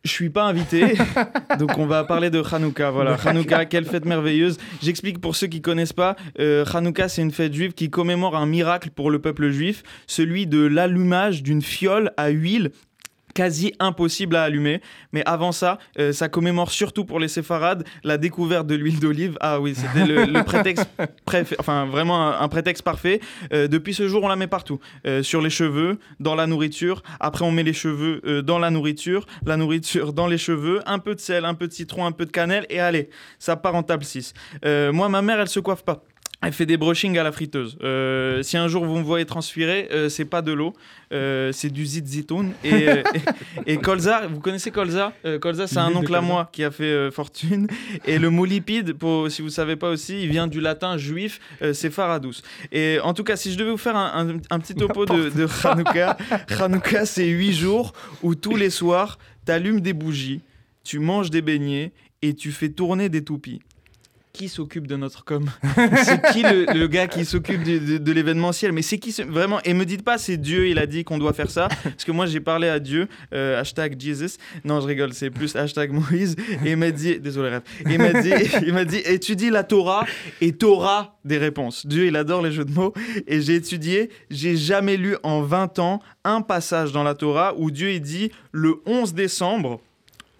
je 0.03 0.11
suis 0.11 0.29
pas 0.29 0.43
invité, 0.43 0.95
donc 1.59 1.77
on 1.77 1.87
va 1.87 2.03
parler 2.03 2.29
de 2.29 2.43
Hanouka. 2.51 2.91
Voilà, 2.91 3.15
Hanouka, 3.25 3.65
quelle 3.65 3.85
fête 3.85 4.05
merveilleuse. 4.05 4.57
J'explique 4.81 5.19
pour 5.19 5.35
ceux 5.35 5.47
qui 5.47 5.61
connaissent 5.61 5.93
pas. 5.93 6.15
Euh, 6.39 6.65
Hanouka, 6.71 7.07
c'est 7.09 7.23
une 7.23 7.31
fête 7.31 7.53
juive 7.53 7.73
qui 7.73 7.89
commémore 7.89 8.35
un 8.35 8.45
miracle 8.45 8.91
pour 8.91 9.09
le 9.09 9.19
peuple 9.19 9.49
juif, 9.49 9.81
celui 10.05 10.45
de 10.45 10.59
l'allumage 10.59 11.41
d'une 11.41 11.61
fiole 11.61 12.11
à 12.17 12.29
huile 12.29 12.71
quasi 13.33 13.73
impossible 13.79 14.35
à 14.35 14.43
allumer. 14.43 14.81
Mais 15.11 15.23
avant 15.25 15.51
ça, 15.51 15.77
euh, 15.99 16.11
ça 16.13 16.29
commémore 16.29 16.71
surtout 16.71 17.05
pour 17.05 17.19
les 17.19 17.27
séfarades 17.27 17.83
la 18.03 18.17
découverte 18.17 18.67
de 18.67 18.75
l'huile 18.75 18.99
d'olive. 18.99 19.37
Ah 19.41 19.59
oui, 19.59 19.75
c'était 19.75 20.05
le, 20.05 20.25
le 20.25 20.43
prétexte, 20.43 20.87
préfé- 21.27 21.55
enfin 21.59 21.85
vraiment 21.85 22.21
un, 22.27 22.39
un 22.41 22.47
prétexte 22.47 22.83
parfait. 22.83 23.19
Euh, 23.53 23.67
depuis 23.67 23.93
ce 23.93 24.07
jour, 24.07 24.23
on 24.23 24.27
la 24.27 24.35
met 24.35 24.47
partout. 24.47 24.79
Euh, 25.07 25.23
sur 25.23 25.41
les 25.41 25.49
cheveux, 25.49 25.99
dans 26.19 26.35
la 26.35 26.47
nourriture. 26.47 27.01
Après, 27.19 27.43
on 27.45 27.51
met 27.51 27.63
les 27.63 27.73
cheveux 27.73 28.41
dans 28.43 28.59
la 28.59 28.69
nourriture, 28.69 29.25
la 29.45 29.57
nourriture 29.57 30.13
dans 30.13 30.27
les 30.27 30.37
cheveux, 30.37 30.81
un 30.85 30.99
peu 30.99 31.15
de 31.15 31.19
sel, 31.19 31.45
un 31.45 31.53
peu 31.53 31.67
de 31.67 31.73
citron, 31.73 32.05
un 32.05 32.11
peu 32.11 32.25
de 32.25 32.31
cannelle, 32.31 32.65
et 32.69 32.79
allez, 32.79 33.09
ça 33.39 33.55
part 33.55 33.75
en 33.75 33.83
table 33.83 34.03
6. 34.03 34.33
Euh, 34.65 34.91
moi, 34.93 35.09
ma 35.09 35.21
mère, 35.21 35.39
elle 35.39 35.47
se 35.49 35.59
coiffe 35.59 35.83
pas. 35.83 36.03
Elle 36.45 36.53
fait 36.53 36.65
des 36.65 36.77
brushings 36.77 37.17
à 37.17 37.23
la 37.23 37.31
friteuse. 37.31 37.77
Euh, 37.83 38.43
si 38.43 38.57
un 38.57 38.67
jour 38.67 38.85
vous 38.85 38.97
me 38.97 39.03
voyez 39.03 39.25
transpirer, 39.25 39.87
euh, 39.91 40.09
c'est 40.09 40.25
pas 40.25 40.41
de 40.41 40.51
l'eau, 40.51 40.73
euh, 41.13 41.51
c'est 41.53 41.69
du 41.69 41.85
zitzitoun. 41.85 42.51
Et, 42.63 42.89
euh, 42.89 43.03
et, 43.65 43.73
et 43.73 43.77
colza, 43.77 44.27
vous 44.27 44.39
connaissez 44.39 44.69
colza 44.71 45.13
Colza, 45.41 45.67
c'est 45.67 45.77
un 45.79 45.95
oncle 45.95 46.13
à 46.13 46.21
moi 46.21 46.49
qui 46.51 46.63
a 46.63 46.71
fait 46.71 47.09
fortune. 47.11 47.67
Et 48.05 48.19
le 48.19 48.29
mot 48.29 48.45
lipide, 48.45 48.93
pour, 48.93 49.31
si 49.31 49.41
vous 49.41 49.49
savez 49.49 49.75
pas 49.75 49.89
aussi, 49.89 50.21
il 50.23 50.29
vient 50.29 50.47
du 50.47 50.59
latin 50.59 50.97
juif, 50.97 51.39
c'est 51.73 51.89
faradous. 51.91 52.41
Et 52.71 52.99
en 53.03 53.13
tout 53.13 53.23
cas, 53.23 53.35
si 53.37 53.51
je 53.51 53.57
devais 53.57 53.71
vous 53.71 53.77
faire 53.77 53.95
un, 53.95 54.29
un- 54.29 54.37
un 54.49 54.59
petit 54.59 54.75
topo 54.75 55.05
de, 55.05 55.29
de 55.29 55.47
Hanouka, 55.65 56.17
Hanouka, 56.59 57.05
c'est 57.05 57.27
huit 57.27 57.53
jours 57.53 57.93
où 58.21 58.35
tous 58.35 58.55
les 58.55 58.69
soirs, 58.69 59.17
t'allumes 59.45 59.79
des 59.81 59.93
bougies, 59.93 60.41
tu 60.83 60.99
manges 60.99 61.29
des 61.29 61.41
beignets 61.41 61.91
et 62.21 62.33
tu 62.33 62.51
fais 62.51 62.69
tourner 62.69 63.07
des 63.09 63.23
toupies. 63.23 63.61
Qui 64.33 64.49
s'occupe 64.49 64.87
de 64.87 64.95
notre 64.95 65.23
com 65.23 65.45
C'est 66.03 66.19
qui 66.31 66.41
le, 66.41 66.87
gars 66.87 67.05
qui 67.05 67.23
s'occupe 67.23 67.63
de, 67.63 68.11
l'événementiel? 68.11 68.71
Mais 68.71 68.81
c'est 68.81 68.97
qui 68.97 69.11
vraiment 69.21 69.59
Et 69.63 69.75
me 69.75 69.85
dites 69.85 70.03
pas 70.03 70.17
c'est 70.17 70.37
Dieu, 70.37 70.69
il 70.69 70.79
a 70.79 70.87
dit 70.87 71.03
qu'on 71.03 71.19
doit 71.19 71.33
faire 71.33 71.51
ça, 71.51 71.67
parce 71.83 72.03
que 72.03 72.11
moi 72.11 72.25
j'ai 72.25 72.39
parlé 72.39 72.67
à 72.67 72.79
Dieu, 72.79 73.07
euh, 73.31 73.61
hashtag 73.61 73.95
Jesus. 74.01 74.39
Non, 74.65 74.81
je 74.81 74.87
rigole, 74.87 75.13
c'est 75.13 75.29
plus 75.29 75.55
hashtag 75.55 75.91
Moïse. 75.91 76.35
Et 76.65 76.71
il 76.71 76.77
m'a 76.77 76.89
dit, 76.89 77.19
désolé, 77.19 77.49
rêve. 77.49 77.61
Il 77.85 77.99
m'a 77.99 78.21
dit, 78.21 78.31
il 78.65 78.73
m'a 78.73 78.85
dit, 78.85 79.03
étudie 79.05 79.51
la 79.51 79.63
Torah 79.63 80.03
et 80.41 80.51
t'auras 80.53 81.13
des 81.23 81.37
réponses. 81.37 81.85
Dieu, 81.85 82.07
il 82.07 82.15
adore 82.15 82.41
les 82.41 82.51
jeux 82.51 82.65
de 82.65 82.73
mots. 82.73 82.93
Et 83.27 83.39
j'ai 83.39 83.53
étudié, 83.53 84.09
j'ai 84.31 84.57
jamais 84.57 84.97
lu 84.97 85.15
en 85.21 85.43
20 85.43 85.77
ans 85.77 86.01
un 86.23 86.41
passage 86.41 86.91
dans 86.91 87.03
la 87.03 87.13
Torah 87.13 87.53
où 87.55 87.69
Dieu 87.69 87.91
il 87.91 88.01
dit 88.01 88.31
le 88.51 88.81
11 88.87 89.13
décembre 89.13 89.79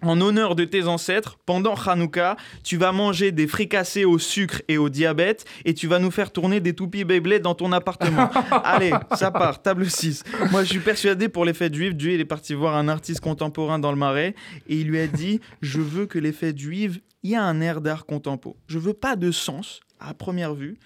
en 0.02 0.20
honneur 0.20 0.54
de 0.54 0.64
tes 0.64 0.84
ancêtres, 0.86 1.38
pendant 1.46 1.74
Hanouka, 1.74 2.36
tu 2.62 2.76
vas 2.76 2.92
manger 2.92 3.32
des 3.32 3.46
fricassés 3.46 4.04
au 4.04 4.18
sucre 4.18 4.62
et 4.68 4.78
au 4.78 4.88
diabète 4.88 5.44
et 5.64 5.74
tu 5.74 5.86
vas 5.86 5.98
nous 5.98 6.10
faire 6.10 6.30
tourner 6.30 6.60
des 6.60 6.74
toupies 6.74 7.04
Beyblade 7.04 7.42
dans 7.42 7.54
ton 7.54 7.72
appartement. 7.72 8.30
Allez, 8.64 8.92
ça 9.16 9.30
part, 9.30 9.62
table 9.62 9.90
6. 9.90 10.24
Moi, 10.50 10.64
je 10.64 10.70
suis 10.70 10.80
persuadé 10.80 11.28
pour 11.28 11.44
les 11.44 11.54
fêtes 11.54 11.74
juives, 11.74 11.94
Dieu, 11.94 12.12
il 12.12 12.20
est 12.20 12.26
parti 12.26 12.54
voir 12.54 12.76
un 12.76 12.88
artiste 12.88 13.20
contemporain 13.20 13.78
dans 13.78 13.90
le 13.90 13.98
Marais 13.98 14.34
et 14.68 14.76
il 14.76 14.88
lui 14.88 15.00
a 15.00 15.06
dit 15.06 15.40
Je 15.62 15.80
veux 15.80 16.06
que 16.06 16.18
les 16.18 16.32
fêtes 16.32 16.58
juives, 16.58 17.00
il 17.22 17.30
y 17.30 17.34
a 17.34 17.42
un 17.42 17.60
air 17.60 17.80
d'art 17.80 18.04
contempo. 18.04 18.56
Je 18.66 18.78
veux 18.78 18.92
pas 18.92 19.16
de 19.16 19.30
sens 19.30 19.80
à 19.98 20.12
première 20.12 20.54
vue, 20.54 20.78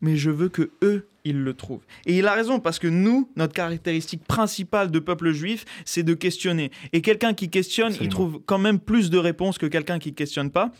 mais 0.00 0.16
je 0.16 0.30
veux 0.30 0.48
que 0.48 0.70
eux 0.82 1.09
ils 1.24 1.42
le 1.42 1.54
trouvent. 1.54 1.84
Et 2.06 2.18
il 2.18 2.26
a 2.26 2.34
raison 2.34 2.60
parce 2.60 2.78
que 2.78 2.88
nous, 2.88 3.30
notre 3.36 3.52
caractéristique 3.52 4.24
principale 4.24 4.90
de 4.90 4.98
peuple 4.98 5.32
juif, 5.32 5.64
c'est 5.84 6.02
de 6.02 6.14
questionner. 6.14 6.70
Et 6.92 7.02
quelqu'un 7.02 7.34
qui 7.34 7.50
questionne, 7.50 7.94
il 8.00 8.08
trouve 8.08 8.40
quand 8.46 8.58
même 8.58 8.78
plus 8.78 9.10
de 9.10 9.18
réponses 9.18 9.58
que 9.58 9.66
quelqu'un 9.66 9.98
qui 9.98 10.14
questionne 10.14 10.50
pas. 10.50 10.72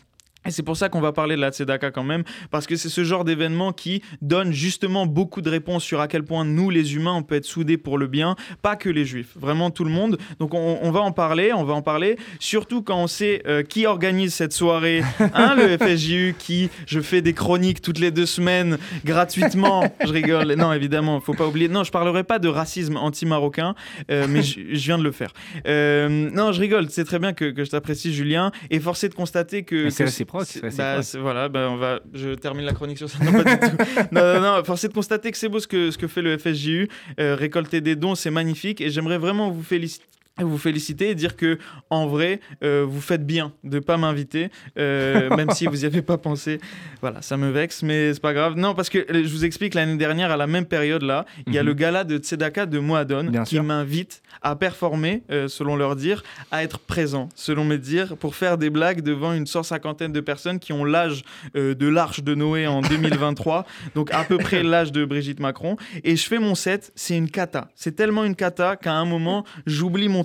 Et 0.45 0.49
c'est 0.49 0.63
pour 0.63 0.75
ça 0.75 0.89
qu'on 0.89 1.01
va 1.01 1.11
parler 1.11 1.35
de 1.35 1.41
la 1.41 1.51
Tzedaka 1.51 1.91
quand 1.91 2.03
même, 2.03 2.23
parce 2.49 2.65
que 2.65 2.75
c'est 2.75 2.89
ce 2.89 3.03
genre 3.03 3.23
d'événement 3.23 3.73
qui 3.73 4.01
donne 4.21 4.51
justement 4.51 5.05
beaucoup 5.05 5.41
de 5.41 5.49
réponses 5.49 5.83
sur 5.83 6.01
à 6.01 6.07
quel 6.07 6.23
point 6.23 6.45
nous, 6.45 6.71
les 6.71 6.95
humains, 6.95 7.13
on 7.13 7.21
peut 7.21 7.35
être 7.35 7.45
soudés 7.45 7.77
pour 7.77 7.99
le 7.99 8.07
bien, 8.07 8.35
pas 8.63 8.75
que 8.75 8.89
les 8.89 9.05
juifs, 9.05 9.37
vraiment 9.39 9.69
tout 9.69 9.83
le 9.83 9.91
monde. 9.91 10.17
Donc 10.39 10.55
on, 10.55 10.79
on 10.81 10.91
va 10.91 11.01
en 11.01 11.11
parler, 11.11 11.53
on 11.53 11.63
va 11.63 11.75
en 11.75 11.83
parler, 11.83 12.17
surtout 12.39 12.81
quand 12.81 12.97
on 12.97 13.05
sait 13.05 13.43
euh, 13.45 13.61
qui 13.61 13.85
organise 13.85 14.33
cette 14.33 14.53
soirée, 14.53 15.03
hein, 15.33 15.53
le 15.55 15.77
FSJU, 15.77 16.35
qui, 16.39 16.71
je 16.87 16.99
fais 17.01 17.21
des 17.21 17.33
chroniques 17.33 17.81
toutes 17.81 17.99
les 17.99 18.09
deux 18.09 18.25
semaines, 18.25 18.79
gratuitement, 19.05 19.93
je 20.03 20.11
rigole, 20.11 20.53
non 20.53 20.73
évidemment, 20.73 21.19
faut 21.19 21.35
pas 21.35 21.47
oublier, 21.47 21.67
non, 21.67 21.83
je 21.83 21.91
parlerai 21.91 22.23
pas 22.23 22.39
de 22.39 22.47
racisme 22.47 22.97
anti-marocain, 22.97 23.75
euh, 24.09 24.25
mais 24.27 24.41
je, 24.41 24.59
viens 24.71 24.97
de 24.97 25.03
le 25.03 25.11
faire. 25.11 25.33
Euh, 25.67 26.09
non, 26.09 26.51
je 26.51 26.59
rigole, 26.59 26.87
c'est 26.89 27.05
très 27.05 27.19
bien 27.19 27.33
que, 27.33 27.51
que 27.51 27.63
je 27.63 27.69
t'apprécie 27.69 28.11
Julien, 28.11 28.51
et 28.71 28.79
forcé 28.79 29.07
de 29.07 29.13
constater 29.13 29.61
que 29.63 29.91
réciproque, 30.39 30.71
c'est 30.71 30.77
bah, 30.77 31.01
voilà, 31.19 31.49
bah, 31.49 31.69
on 31.71 31.77
va, 31.77 31.99
je 32.13 32.29
termine 32.35 32.65
la 32.65 32.73
chronique 32.73 32.97
sur 32.97 33.09
ça. 33.09 33.17
Non, 33.23 33.31
pas 33.31 33.43
du 33.43 33.59
tout. 33.59 33.77
non, 34.11 34.33
non, 34.33 34.41
non, 34.41 34.63
force 34.63 34.83
est 34.83 34.87
de 34.89 34.93
constater 34.93 35.31
que 35.31 35.37
c'est 35.37 35.49
beau 35.49 35.59
ce 35.59 35.67
que, 35.67 35.91
ce 35.91 35.97
que 35.97 36.07
fait 36.07 36.21
le 36.21 36.37
FSJU. 36.37 36.89
Euh, 37.19 37.35
récolter 37.35 37.81
des 37.81 37.95
dons, 37.95 38.15
c'est 38.15 38.31
magnifique. 38.31 38.81
Et 38.81 38.89
j'aimerais 38.89 39.17
vraiment 39.17 39.49
vous 39.51 39.63
féliciter. 39.63 40.05
Vous 40.43 40.57
féliciter 40.57 41.09
et 41.09 41.15
dire 41.15 41.35
que 41.35 41.57
en 41.89 42.07
vrai 42.07 42.39
euh, 42.63 42.85
vous 42.87 43.01
faites 43.01 43.25
bien 43.25 43.53
de 43.63 43.79
pas 43.79 43.97
m'inviter 43.97 44.49
euh, 44.77 45.29
même 45.35 45.51
si 45.51 45.65
vous 45.65 45.77
n'y 45.77 45.85
avez 45.85 46.01
pas 46.01 46.17
pensé. 46.17 46.59
Voilà 47.01 47.21
ça 47.21 47.37
me 47.37 47.49
vexe 47.49 47.83
mais 47.83 48.13
c'est 48.13 48.19
pas 48.21 48.33
grave. 48.33 48.55
Non 48.55 48.73
parce 48.73 48.89
que 48.89 48.99
euh, 48.99 49.23
je 49.23 49.29
vous 49.29 49.45
explique 49.45 49.73
l'année 49.73 49.97
dernière 49.97 50.31
à 50.31 50.37
la 50.37 50.47
même 50.47 50.65
période 50.65 51.03
là 51.03 51.25
il 51.47 51.53
y 51.53 51.57
a 51.57 51.61
Mhm. 51.61 51.67
le 51.67 51.73
gala 51.73 52.03
de 52.03 52.17
Tzedaka 52.17 52.65
de 52.65 52.79
Moadon 52.79 53.25
Bien 53.25 53.43
qui 53.43 53.59
m'invite 53.59 54.21
à 54.41 54.55
performer 54.55 55.23
euh, 55.31 55.47
selon 55.47 55.75
leur 55.75 55.95
dire 55.95 56.23
à 56.51 56.63
être 56.63 56.79
présent 56.79 57.29
selon 57.35 57.63
mes 57.65 57.77
dires 57.77 58.17
pour 58.17 58.35
faire 58.35 58.57
des 58.57 58.69
blagues 58.69 59.01
devant 59.01 59.33
une 59.33 59.45
cent 59.47 59.63
cinquantaine 59.63 60.11
de 60.11 60.19
personnes 60.21 60.59
qui 60.59 60.73
ont 60.73 60.85
l'âge 60.85 61.23
de 61.53 61.87
l'arche 61.87 62.21
de 62.23 62.35
Noé 62.35 62.67
en 62.67 62.81
2023 62.81 63.65
donc 63.95 64.11
à 64.13 64.23
peu 64.23 64.37
près 64.37 64.63
l'âge 64.63 64.91
de 64.91 65.05
Brigitte 65.05 65.39
Macron. 65.39 65.77
Et 66.03 66.15
je 66.15 66.27
fais 66.27 66.39
mon 66.39 66.55
set 66.55 66.91
c'est 66.95 67.17
une 67.17 67.29
cata. 67.29 67.69
C'est 67.75 67.95
tellement 67.95 68.23
une 68.23 68.35
cata 68.35 68.75
qu'à 68.75 68.93
un 68.93 69.05
moment 69.05 69.45
j'oublie 69.65 70.09
mon 70.09 70.23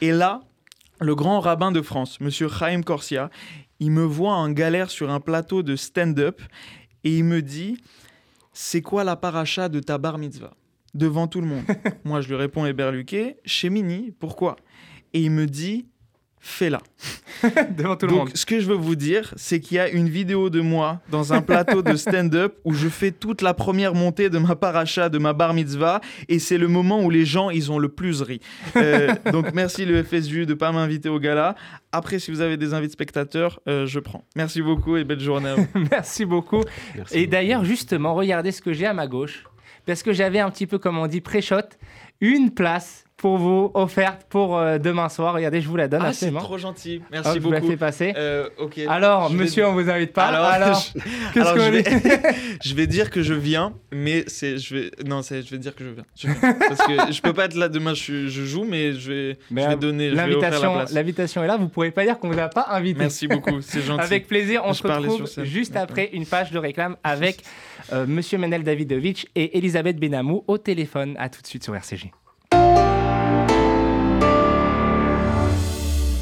et 0.00 0.12
là 0.12 0.40
le 1.00 1.14
grand 1.14 1.40
rabbin 1.40 1.72
de 1.72 1.80
France, 1.80 2.20
Monsieur 2.20 2.48
Chaim 2.48 2.82
Corsia, 2.82 3.30
il 3.78 3.90
me 3.90 4.04
voit 4.04 4.34
en 4.34 4.50
galère 4.50 4.90
sur 4.90 5.10
un 5.10 5.20
plateau 5.20 5.62
de 5.62 5.74
stand-up 5.74 6.42
et 7.04 7.16
il 7.16 7.24
me 7.24 7.40
dit 7.40 7.78
C'est 8.52 8.82
quoi 8.82 9.02
la 9.02 9.16
paracha 9.16 9.68
de 9.70 9.80
ta 9.80 9.96
bar 9.96 10.18
mitzvah? 10.18 10.54
Devant 10.92 11.26
tout 11.26 11.40
le 11.40 11.46
monde. 11.46 11.64
Moi, 12.04 12.20
je 12.20 12.28
lui 12.28 12.36
réponds 12.36 12.66
éberluqué 12.66 13.36
Chez 13.46 13.70
Mini, 13.70 14.12
pourquoi? 14.18 14.56
Et 15.14 15.22
il 15.22 15.30
me 15.30 15.46
dit 15.46 15.86
Fais-la. 16.42 16.80
Devant 17.76 17.96
tout 17.96 18.06
le 18.06 18.12
Donc, 18.12 18.18
monde. 18.28 18.30
ce 18.36 18.46
que 18.46 18.60
je 18.60 18.66
veux 18.66 18.74
vous 18.74 18.96
dire, 18.96 19.32
c'est 19.36 19.60
qu'il 19.60 19.76
y 19.76 19.80
a 19.80 19.90
une 19.90 20.08
vidéo 20.08 20.48
de 20.48 20.60
moi 20.62 21.00
dans 21.10 21.34
un 21.34 21.42
plateau 21.42 21.82
de 21.82 21.94
stand-up 21.96 22.56
où 22.64 22.72
je 22.72 22.88
fais 22.88 23.10
toute 23.10 23.42
la 23.42 23.52
première 23.52 23.94
montée 23.94 24.30
de 24.30 24.38
ma 24.38 24.56
paracha, 24.56 25.10
de 25.10 25.18
ma 25.18 25.34
bar 25.34 25.52
mitzvah, 25.52 26.00
et 26.28 26.38
c'est 26.38 26.56
le 26.56 26.66
moment 26.68 27.02
où 27.02 27.10
les 27.10 27.26
gens, 27.26 27.50
ils 27.50 27.70
ont 27.70 27.78
le 27.78 27.88
plus 27.90 28.22
ri. 28.22 28.40
Euh, 28.76 29.14
donc, 29.32 29.52
merci 29.52 29.84
le 29.84 30.02
FSU 30.02 30.46
de 30.46 30.54
pas 30.54 30.72
m'inviter 30.72 31.10
au 31.10 31.18
gala. 31.18 31.56
Après, 31.92 32.18
si 32.18 32.30
vous 32.30 32.40
avez 32.40 32.56
des 32.56 32.72
invités 32.72 32.92
spectateurs, 32.92 33.60
euh, 33.68 33.86
je 33.86 34.00
prends. 34.00 34.24
Merci 34.34 34.62
beaucoup 34.62 34.96
et 34.96 35.04
belle 35.04 35.20
journée 35.20 35.50
à 35.50 35.54
vous. 35.56 35.66
Merci 35.90 36.24
beaucoup. 36.24 36.62
Merci 36.96 37.18
Et 37.18 37.26
d'ailleurs, 37.26 37.64
justement, 37.64 38.14
regardez 38.14 38.50
ce 38.52 38.62
que 38.62 38.72
j'ai 38.72 38.86
à 38.86 38.94
ma 38.94 39.06
gauche. 39.06 39.44
Parce 39.86 40.02
que 40.02 40.12
j'avais 40.12 40.38
un 40.40 40.50
petit 40.50 40.66
peu, 40.66 40.78
comme 40.78 40.98
on 40.98 41.06
dit, 41.06 41.20
pré-shot, 41.20 41.56
une 42.20 42.50
place 42.50 43.04
pour 43.20 43.36
vous 43.36 43.70
offerte 43.74 44.24
pour 44.30 44.56
euh, 44.56 44.78
demain 44.78 45.10
soir. 45.10 45.34
Regardez, 45.34 45.60
je 45.60 45.68
vous 45.68 45.76
la 45.76 45.88
donne 45.88 46.00
Ah, 46.02 46.14
c'est 46.14 46.32
trop 46.32 46.56
gentil. 46.56 46.96
Hop, 47.02 47.08
Merci 47.10 47.30
je 47.34 47.38
vous 47.40 47.50
la 47.50 47.60
beaucoup. 47.60 47.70
fais 47.72 47.76
passer. 47.76 48.14
Euh. 48.16 48.48
Alors, 48.88 49.28
je 49.28 49.36
vais- 49.36 49.44
monsieur, 49.44 49.66
on 49.66 49.74
vous 49.74 49.90
invite 49.90 50.14
pas. 50.14 50.24
Alors, 50.24 50.46
Alors, 50.46 50.82
je- 51.34 51.38
alors, 51.40 51.54
que 51.54 51.60
je, 51.60 51.70
vais... 51.70 51.84
je 52.64 52.74
vais 52.74 52.86
dire 52.86 53.10
que 53.10 53.20
je 53.20 53.34
viens, 53.34 53.74
mais 53.92 54.24
c'est 54.26 54.56
je 54.56 54.74
vais 54.74 54.90
non 55.06 55.20
c'est 55.20 55.42
je 55.42 55.50
vais 55.50 55.58
dire 55.58 55.74
que 55.76 55.84
je 55.84 55.90
viens. 55.90 56.04
Je 56.16 56.28
viens. 56.28 56.54
Parce 56.54 56.80
que 56.86 57.12
je 57.12 57.20
peux 57.20 57.34
pas 57.34 57.44
être 57.44 57.56
là 57.56 57.68
demain. 57.68 57.92
Je, 57.92 58.26
joue, 58.28 58.64
mais 58.64 58.94
je 58.94 59.12
vais 59.12 59.38
Mais, 59.50 59.64
je 59.64 59.68
vais 59.68 59.76
donner. 59.76 60.10
L'invitation, 60.10 60.74
l'invitation 60.90 61.44
est 61.44 61.46
là. 61.46 61.58
Vous 61.58 61.68
pourrez 61.68 61.90
pas 61.90 62.04
dire 62.04 62.18
qu'on 62.18 62.30
vous 62.30 62.38
a 62.38 62.48
pas 62.48 62.68
invité. 62.70 63.00
Merci 63.00 63.28
beaucoup, 63.28 63.60
c'est 63.60 63.82
gentil. 63.82 64.02
Avec 64.02 64.28
plaisir, 64.28 64.62
on 64.64 64.72
se 64.72 64.82
retrouve 64.82 65.28
juste 65.44 65.76
après 65.76 66.08
une 66.14 66.24
page 66.24 66.52
de 66.52 66.58
réclame 66.58 66.96
avec 67.04 67.42
euh, 67.92 68.06
Monsieur 68.06 68.38
Menel 68.38 68.62
Davidovich 68.62 69.26
et 69.36 69.58
Elisabeth 69.58 69.98
Benamou 69.98 70.42
au 70.46 70.56
téléphone. 70.56 71.16
À 71.18 71.28
tout 71.28 71.42
de 71.42 71.46
suite 71.46 71.64
sur 71.64 71.76
RCG. 71.76 72.12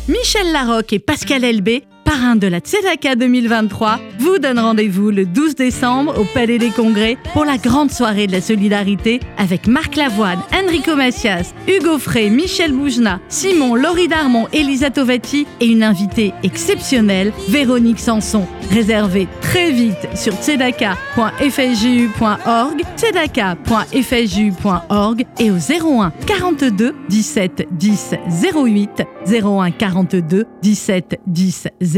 Michel 0.09 0.53
Larocque 0.53 0.95
et 0.95 0.99
Pascal 1.01 1.45
Elbé, 1.45 1.85
parrains 2.09 2.37
de 2.37 2.47
la 2.47 2.61
Tzedaka 2.61 3.17
2023, 3.17 3.99
vous 4.19 4.39
donnent 4.39 4.61
rendez-vous 4.61 5.11
le 5.11 5.27
12 5.27 5.57
décembre 5.57 6.19
au 6.19 6.25
Palais 6.25 6.57
des 6.57 6.71
Congrès 6.71 7.19
pour 7.35 7.45
la 7.45 7.59
grande 7.59 7.91
soirée 7.91 8.27
de 8.27 8.33
la 8.33 8.41
solidarité 8.41 9.21
avec 9.37 9.67
Marc 9.67 9.95
Lavoine, 9.95 10.41
Enrico 10.55 10.97
Macias, 10.97 11.53
Hugo 11.67 11.99
Frey, 11.99 12.31
Michel 12.31 12.73
Boujna, 12.73 13.21
Simon, 13.29 13.75
Laurie 13.75 14.09
Darmon, 14.09 14.49
Elisa 14.55 14.89
Tovati 14.89 15.47
et 15.61 15.67
une 15.67 15.83
invitée 15.83 16.33
exceptionnelle, 16.43 17.31
Véronique 17.51 18.01
Sanson. 18.01 18.47
Réservez 18.71 19.29
très 19.43 19.71
vite 19.71 20.09
sur 20.15 20.33
tzedaka.fsju.org, 20.33 22.85
tzedaka.fsju.org 22.97 25.27
et 25.41 25.51
au 25.51 25.57
01 25.57 26.11
42 26.27 26.95
17 27.11 27.69
10 27.71 28.15
08, 28.55 29.03
01 29.27 29.71
42 29.73 30.47
17 30.63 31.21
10 31.27 31.69
08. 31.83 31.98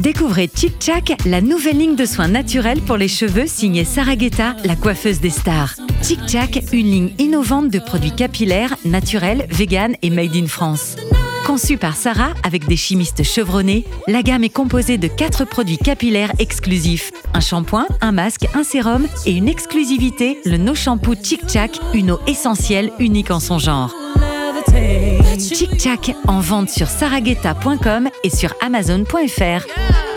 Découvrez 0.00 0.50
Chic 0.54 0.74
Chac, 0.80 1.12
la 1.24 1.40
nouvelle 1.40 1.78
ligne 1.78 1.96
de 1.96 2.04
soins 2.04 2.28
naturels 2.28 2.82
pour 2.82 2.98
les 2.98 3.08
cheveux 3.08 3.46
signée 3.46 3.84
Sarah 3.84 4.16
Guetta, 4.16 4.54
la 4.64 4.76
coiffeuse 4.76 5.20
des 5.20 5.30
stars. 5.30 5.76
Chic 6.02 6.20
Chac, 6.28 6.62
une 6.72 6.90
ligne 6.90 7.12
innovante 7.18 7.70
de 7.70 7.78
produits 7.78 8.14
capillaires, 8.14 8.76
naturels, 8.84 9.46
vegan 9.50 9.96
et 10.02 10.10
made 10.10 10.36
in 10.36 10.46
France. 10.46 10.96
Conçue 11.46 11.78
par 11.78 11.96
Sarah 11.96 12.34
avec 12.42 12.66
des 12.68 12.76
chimistes 12.76 13.22
chevronnés, 13.22 13.86
la 14.06 14.22
gamme 14.22 14.44
est 14.44 14.50
composée 14.50 14.98
de 14.98 15.08
quatre 15.08 15.46
produits 15.46 15.78
capillaires 15.78 16.32
exclusifs 16.38 17.10
un 17.32 17.40
shampoing, 17.40 17.86
un 18.00 18.12
masque, 18.12 18.46
un 18.54 18.64
sérum 18.64 19.06
et 19.26 19.32
une 19.32 19.48
exclusivité, 19.48 20.38
le 20.44 20.56
No 20.56 20.74
Shampoo 20.74 21.14
Chic 21.22 21.40
Chac, 21.48 21.78
une 21.94 22.10
eau 22.12 22.20
essentielle 22.26 22.90
unique 22.98 23.30
en 23.30 23.40
son 23.40 23.58
genre. 23.58 23.94
Chic 25.38 25.80
Chac 25.80 26.14
en 26.26 26.40
vente 26.40 26.68
sur 26.68 26.88
saraguetta.com 26.88 28.08
et 28.24 28.30
sur 28.30 28.54
amazon.fr. 28.60 30.09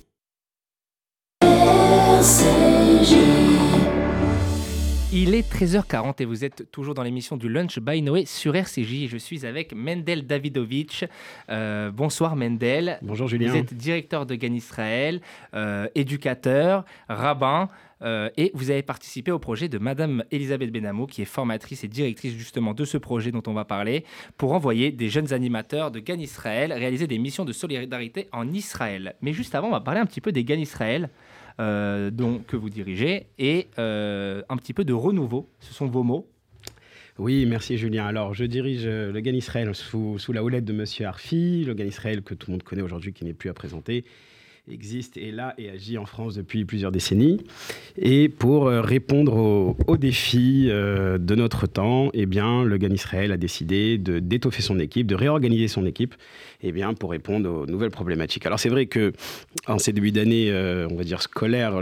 Il 5.28 5.36
est 5.36 5.54
13h40 5.54 6.22
et 6.22 6.26
vous 6.26 6.46
êtes 6.46 6.72
toujours 6.72 6.94
dans 6.94 7.04
l'émission 7.04 7.36
du 7.36 7.50
Lunch 7.50 7.80
by 7.80 8.02
Noé 8.02 8.24
sur 8.24 8.56
RCJ. 8.56 9.08
Je 9.10 9.18
suis 9.18 9.46
avec 9.46 9.74
Mendel 9.74 10.26
Davidovich. 10.26 11.04
Euh, 11.50 11.92
bonsoir 11.92 12.38
Mendel. 12.38 12.98
Bonjour 13.02 13.28
Julien. 13.28 13.52
Vous 13.52 13.58
êtes 13.58 13.74
directeur 13.74 14.26
de 14.26 14.36
GAN 14.36 14.54
Israël, 14.54 15.20
euh, 15.54 15.90
éducateur, 15.96 16.86
rabbin 17.10 17.68
euh, 18.04 18.30
et 18.38 18.52
vous 18.54 18.72
avez 18.72 18.84
participé 18.84 19.32
au 19.32 19.40
projet 19.40 19.68
de 19.68 19.78
Madame 19.80 20.24
Elisabeth 20.32 20.72
Benamou 20.72 21.08
qui 21.08 21.24
est 21.24 21.26
formatrice 21.26 21.84
et 21.84 21.90
directrice 21.90 22.34
justement 22.34 22.74
de 22.74 22.86
ce 22.86 22.98
projet 22.98 23.32
dont 23.32 23.44
on 23.48 23.54
va 23.54 23.66
parler 23.66 24.06
pour 24.38 24.54
envoyer 24.54 24.94
des 24.94 25.10
jeunes 25.10 25.34
animateurs 25.34 25.92
de 25.92 26.00
GAN 26.00 26.20
Israël 26.20 26.72
réaliser 26.72 27.06
des 27.06 27.18
missions 27.18 27.44
de 27.44 27.52
solidarité 27.52 28.30
en 28.32 28.48
Israël. 28.54 29.16
Mais 29.22 29.34
juste 29.34 29.56
avant, 29.56 29.68
on 29.68 29.72
va 29.72 29.82
parler 29.82 30.00
un 30.00 30.06
petit 30.06 30.22
peu 30.22 30.32
des 30.32 30.46
GAN 30.46 30.56
Israël. 30.56 31.10
Euh, 31.60 32.12
dont, 32.12 32.38
que 32.38 32.56
vous 32.56 32.70
dirigez, 32.70 33.26
et 33.40 33.66
euh, 33.80 34.44
un 34.48 34.58
petit 34.58 34.74
peu 34.74 34.86
de 34.86 34.94
renouveau. 34.94 35.50
Ce 35.60 35.74
sont 35.74 35.88
vos 35.88 36.04
mots. 36.04 36.30
Oui, 37.18 37.48
merci 37.48 37.80
Julien. 37.80 38.06
Alors, 38.06 38.36
je 38.36 38.46
dirige 38.46 38.84
euh, 38.86 39.12
le 39.12 39.20
GAN 39.22 39.34
Israël 39.34 39.74
sous, 39.74 40.20
sous 40.20 40.34
la 40.34 40.44
houlette 40.44 40.66
de 40.66 40.74
Monsieur 40.74 41.08
Arfi, 41.08 41.64
le 41.66 41.74
GAN 41.74 41.86
Israël 41.86 42.22
que 42.22 42.36
tout 42.36 42.52
le 42.52 42.54
monde 42.54 42.64
connaît 42.64 42.84
aujourd'hui, 42.84 43.12
qui 43.12 43.26
n'est 43.26 43.34
plus 43.34 43.50
à 43.50 43.56
présenter 43.56 44.06
existe, 44.72 45.18
est 45.18 45.32
là 45.32 45.54
et 45.58 45.70
agit 45.70 45.98
en 45.98 46.06
France 46.06 46.36
depuis 46.36 46.66
plusieurs 46.66 46.92
décennies. 46.92 47.40
Et 47.98 48.30
pour 48.30 48.68
euh, 48.68 48.82
répondre 48.82 49.36
aux, 49.36 49.78
aux 49.88 49.98
défis 49.98 50.68
euh, 50.70 51.18
de 51.18 51.36
notre 51.36 51.68
temps, 51.68 52.10
eh 52.14 52.26
bien, 52.26 52.64
le 52.64 52.78
GAN 52.78 52.90
Israël 52.90 53.32
a 53.32 53.38
décidé 53.38 53.98
de 53.98 54.20
d'étoffer 54.20 54.62
son 54.62 54.80
équipe, 54.80 55.08
de 55.08 55.16
réorganiser 55.16 55.68
son 55.68 55.86
équipe, 55.86 56.16
eh 56.64 56.72
bien, 56.72 56.94
pour 56.94 57.12
répondre 57.12 57.50
aux 57.50 57.66
nouvelles 57.66 57.92
problématiques. 57.92 58.46
Alors 58.46 58.60
c'est 58.60 58.70
vrai 58.70 58.88
que 58.88 59.14
en 59.68 59.78
ces 59.78 59.94
débuts 59.94 60.12
d'année, 60.12 60.50
euh, 60.52 60.88
on 60.90 60.96
va 60.96 61.04
dire 61.04 61.22
scolaire, 61.22 61.80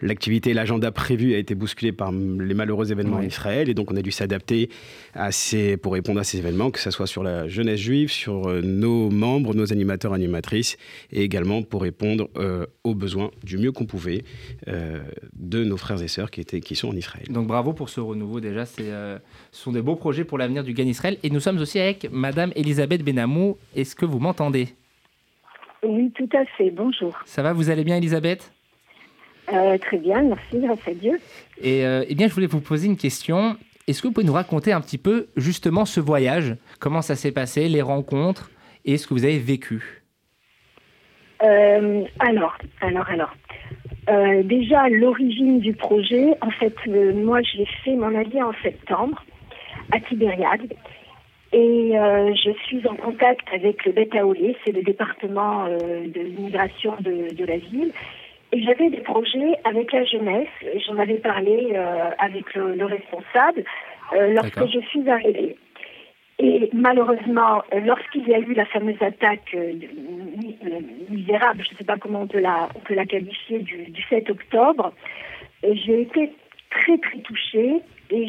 l'activité 0.00 0.54
l'agenda 0.54 0.90
prévu 0.90 1.34
a 1.34 1.38
été 1.38 1.54
bousculé 1.54 1.92
par 1.92 2.12
les 2.12 2.54
malheureux 2.54 2.92
événements 2.92 3.18
en 3.18 3.22
Israël, 3.22 3.68
et 3.68 3.74
donc 3.74 3.90
on 3.90 3.96
a 3.96 4.02
dû 4.02 4.10
s'adapter 4.10 4.68
à 5.14 5.32
ces, 5.32 5.76
pour 5.76 5.92
répondre 5.92 6.20
à 6.20 6.24
ces 6.24 6.38
événements, 6.38 6.70
que 6.70 6.80
ce 6.80 6.90
soit 6.90 7.06
sur 7.06 7.22
la 7.22 7.48
jeunesse 7.48 7.80
juive, 7.80 8.10
sur 8.10 8.48
euh, 8.48 8.60
nos 8.62 9.10
membres, 9.10 9.54
nos 9.54 9.72
animateurs, 9.72 10.12
animatrices, 10.12 10.76
et 11.12 11.22
également 11.22 11.61
pour 11.68 11.82
répondre 11.82 12.28
euh, 12.36 12.66
aux 12.84 12.94
besoins 12.94 13.30
du 13.42 13.58
mieux 13.58 13.72
qu'on 13.72 13.86
pouvait 13.86 14.24
euh, 14.68 15.02
de 15.34 15.64
nos 15.64 15.76
frères 15.76 16.02
et 16.02 16.08
sœurs 16.08 16.30
qui, 16.30 16.40
étaient, 16.40 16.60
qui 16.60 16.76
sont 16.76 16.88
en 16.88 16.96
Israël. 16.96 17.26
Donc 17.30 17.46
bravo 17.46 17.72
pour 17.72 17.88
ce 17.88 18.00
renouveau 18.00 18.40
déjà, 18.40 18.66
c'est, 18.66 18.90
euh, 18.90 19.18
ce 19.50 19.62
sont 19.62 19.72
des 19.72 19.82
beaux 19.82 19.96
projets 19.96 20.24
pour 20.24 20.38
l'avenir 20.38 20.64
du 20.64 20.72
GAN 20.72 20.84
Israël. 20.86 21.18
Et 21.22 21.30
nous 21.30 21.40
sommes 21.40 21.58
aussi 21.58 21.78
avec 21.78 22.08
Madame 22.10 22.52
Elisabeth 22.56 23.02
Benamou. 23.02 23.56
Est-ce 23.74 23.94
que 23.94 24.06
vous 24.06 24.18
m'entendez? 24.18 24.68
Oui, 25.82 26.12
tout 26.14 26.28
à 26.36 26.44
fait. 26.56 26.70
Bonjour. 26.70 27.18
Ça 27.24 27.42
va, 27.42 27.52
vous 27.52 27.70
allez 27.70 27.84
bien 27.84 27.96
Elisabeth? 27.96 28.52
Euh, 29.52 29.76
très 29.78 29.98
bien, 29.98 30.22
merci, 30.22 30.58
grâce 30.58 30.86
à 30.86 30.94
Dieu. 30.94 31.18
Et 31.60 31.84
euh, 31.84 32.04
eh 32.08 32.14
bien, 32.14 32.28
je 32.28 32.34
voulais 32.34 32.46
vous 32.46 32.60
poser 32.60 32.86
une 32.86 32.96
question. 32.96 33.56
Est-ce 33.88 34.00
que 34.00 34.06
vous 34.06 34.12
pouvez 34.12 34.26
nous 34.26 34.32
raconter 34.32 34.72
un 34.72 34.80
petit 34.80 34.98
peu 34.98 35.26
justement 35.36 35.84
ce 35.84 35.98
voyage? 35.98 36.56
Comment 36.78 37.02
ça 37.02 37.16
s'est 37.16 37.32
passé, 37.32 37.68
les 37.68 37.82
rencontres? 37.82 38.50
Et 38.84 38.96
ce 38.96 39.06
que 39.06 39.14
vous 39.14 39.24
avez 39.24 39.38
vécu? 39.38 40.01
Euh, 41.42 42.04
alors, 42.20 42.56
alors, 42.80 43.08
alors. 43.08 43.34
Euh, 44.08 44.42
déjà, 44.42 44.88
l'origine 44.88 45.60
du 45.60 45.74
projet, 45.74 46.34
en 46.40 46.50
fait, 46.50 46.74
euh, 46.88 47.12
moi, 47.14 47.40
j'ai 47.42 47.66
fait 47.84 47.94
mon 47.94 48.14
allié 48.14 48.42
en 48.42 48.52
septembre 48.62 49.24
à 49.92 50.00
Tibériade. 50.00 50.72
Et 51.52 51.98
euh, 51.98 52.34
je 52.34 52.50
suis 52.66 52.86
en 52.88 52.94
contact 52.94 53.46
avec 53.52 53.84
le 53.84 53.92
Betaolé, 53.92 54.56
c'est 54.64 54.72
le 54.72 54.82
département 54.82 55.66
de 55.66 56.20
l'immigration 56.20 56.94
de, 57.00 57.34
de 57.34 57.44
la 57.44 57.58
ville. 57.58 57.92
Et 58.52 58.62
j'avais 58.62 58.88
des 58.88 59.00
projets 59.00 59.56
avec 59.64 59.92
la 59.92 60.04
jeunesse. 60.04 60.48
J'en 60.86 60.98
avais 60.98 61.18
parlé 61.18 61.76
avec 62.18 62.54
le, 62.54 62.74
le 62.74 62.84
responsable 62.86 63.64
lorsque 64.30 64.66
je 64.66 64.80
suis 64.88 65.08
arrivée. 65.10 65.56
Et 66.42 66.68
malheureusement, 66.72 67.62
lorsqu'il 67.84 68.26
y 68.26 68.34
a 68.34 68.40
eu 68.40 68.52
la 68.52 68.66
fameuse 68.66 69.00
attaque 69.00 69.54
euh, 69.54 69.74
misérable, 71.08 71.62
je 71.64 71.72
ne 71.72 71.78
sais 71.78 71.84
pas 71.84 71.96
comment 71.96 72.22
on 72.22 72.26
peut 72.26 72.40
la, 72.40 72.68
on 72.74 72.80
peut 72.80 72.94
la 72.94 73.06
qualifier, 73.06 73.60
du, 73.60 73.84
du 73.84 74.02
7 74.10 74.28
octobre, 74.28 74.92
euh, 75.64 75.72
j'ai 75.74 76.02
été 76.02 76.32
très 76.70 76.98
très 76.98 77.18
touchée 77.18 77.76
et 78.10 78.26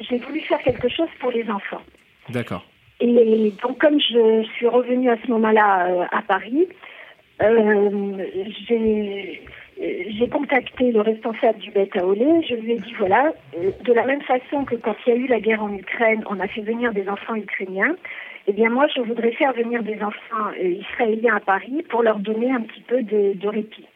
j'ai 0.00 0.18
voulu 0.18 0.40
faire 0.40 0.58
quelque 0.58 0.90
chose 0.90 1.08
pour 1.18 1.30
les 1.30 1.48
enfants. 1.48 1.82
D'accord. 2.28 2.66
Et 3.00 3.52
donc, 3.62 3.78
comme 3.78 3.98
je 3.98 4.46
suis 4.54 4.66
revenue 4.66 5.08
à 5.08 5.16
ce 5.24 5.30
moment-là 5.30 5.88
euh, 5.88 6.04
à 6.12 6.20
Paris, 6.20 6.68
euh, 7.42 8.26
j'ai 8.68 9.42
j'ai 9.78 10.28
contacté 10.28 10.90
le 10.90 11.00
responsable 11.00 11.58
du 11.58 11.70
Beta 11.70 12.04
Olé. 12.06 12.42
Je 12.48 12.54
lui 12.54 12.72
ai 12.72 12.78
dit 12.78 12.94
voilà, 12.96 13.32
euh, 13.56 13.70
de 13.84 13.92
la 13.92 14.04
même 14.04 14.22
façon 14.22 14.64
que 14.64 14.74
quand 14.76 14.94
il 15.06 15.10
y 15.10 15.12
a 15.12 15.16
eu 15.16 15.26
la 15.26 15.40
guerre 15.40 15.62
en 15.62 15.72
Ukraine, 15.72 16.24
on 16.30 16.40
a 16.40 16.48
fait 16.48 16.62
venir 16.62 16.92
des 16.92 17.08
enfants 17.08 17.34
ukrainiens. 17.34 17.94
Eh 18.46 18.52
bien, 18.52 18.70
moi, 18.70 18.86
je 18.94 19.00
voudrais 19.00 19.32
faire 19.32 19.52
venir 19.52 19.82
des 19.82 20.00
enfants 20.02 20.50
euh, 20.58 20.68
israéliens 20.68 21.36
à 21.36 21.40
Paris 21.40 21.84
pour 21.90 22.02
leur 22.02 22.18
donner 22.18 22.50
un 22.50 22.60
petit 22.60 22.80
peu 22.82 23.02
de, 23.02 23.48
répit. 23.48 23.86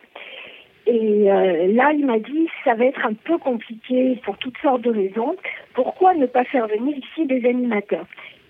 Et 0.86 1.30
euh, 1.30 1.72
là, 1.72 1.92
il 1.94 2.04
m'a 2.04 2.18
dit, 2.18 2.48
ça 2.64 2.74
va 2.74 2.84
être 2.84 3.04
un 3.06 3.14
peu 3.14 3.38
compliqué 3.38 4.18
pour 4.24 4.36
toutes 4.38 4.58
sortes 4.58 4.82
de 4.82 4.90
raisons. 4.90 5.36
Pourquoi 5.72 6.14
ne 6.14 6.26
pas 6.26 6.44
faire 6.44 6.66
venir 6.66 6.96
ici 6.98 7.26
des 7.26 7.48
animateurs? 7.48 8.06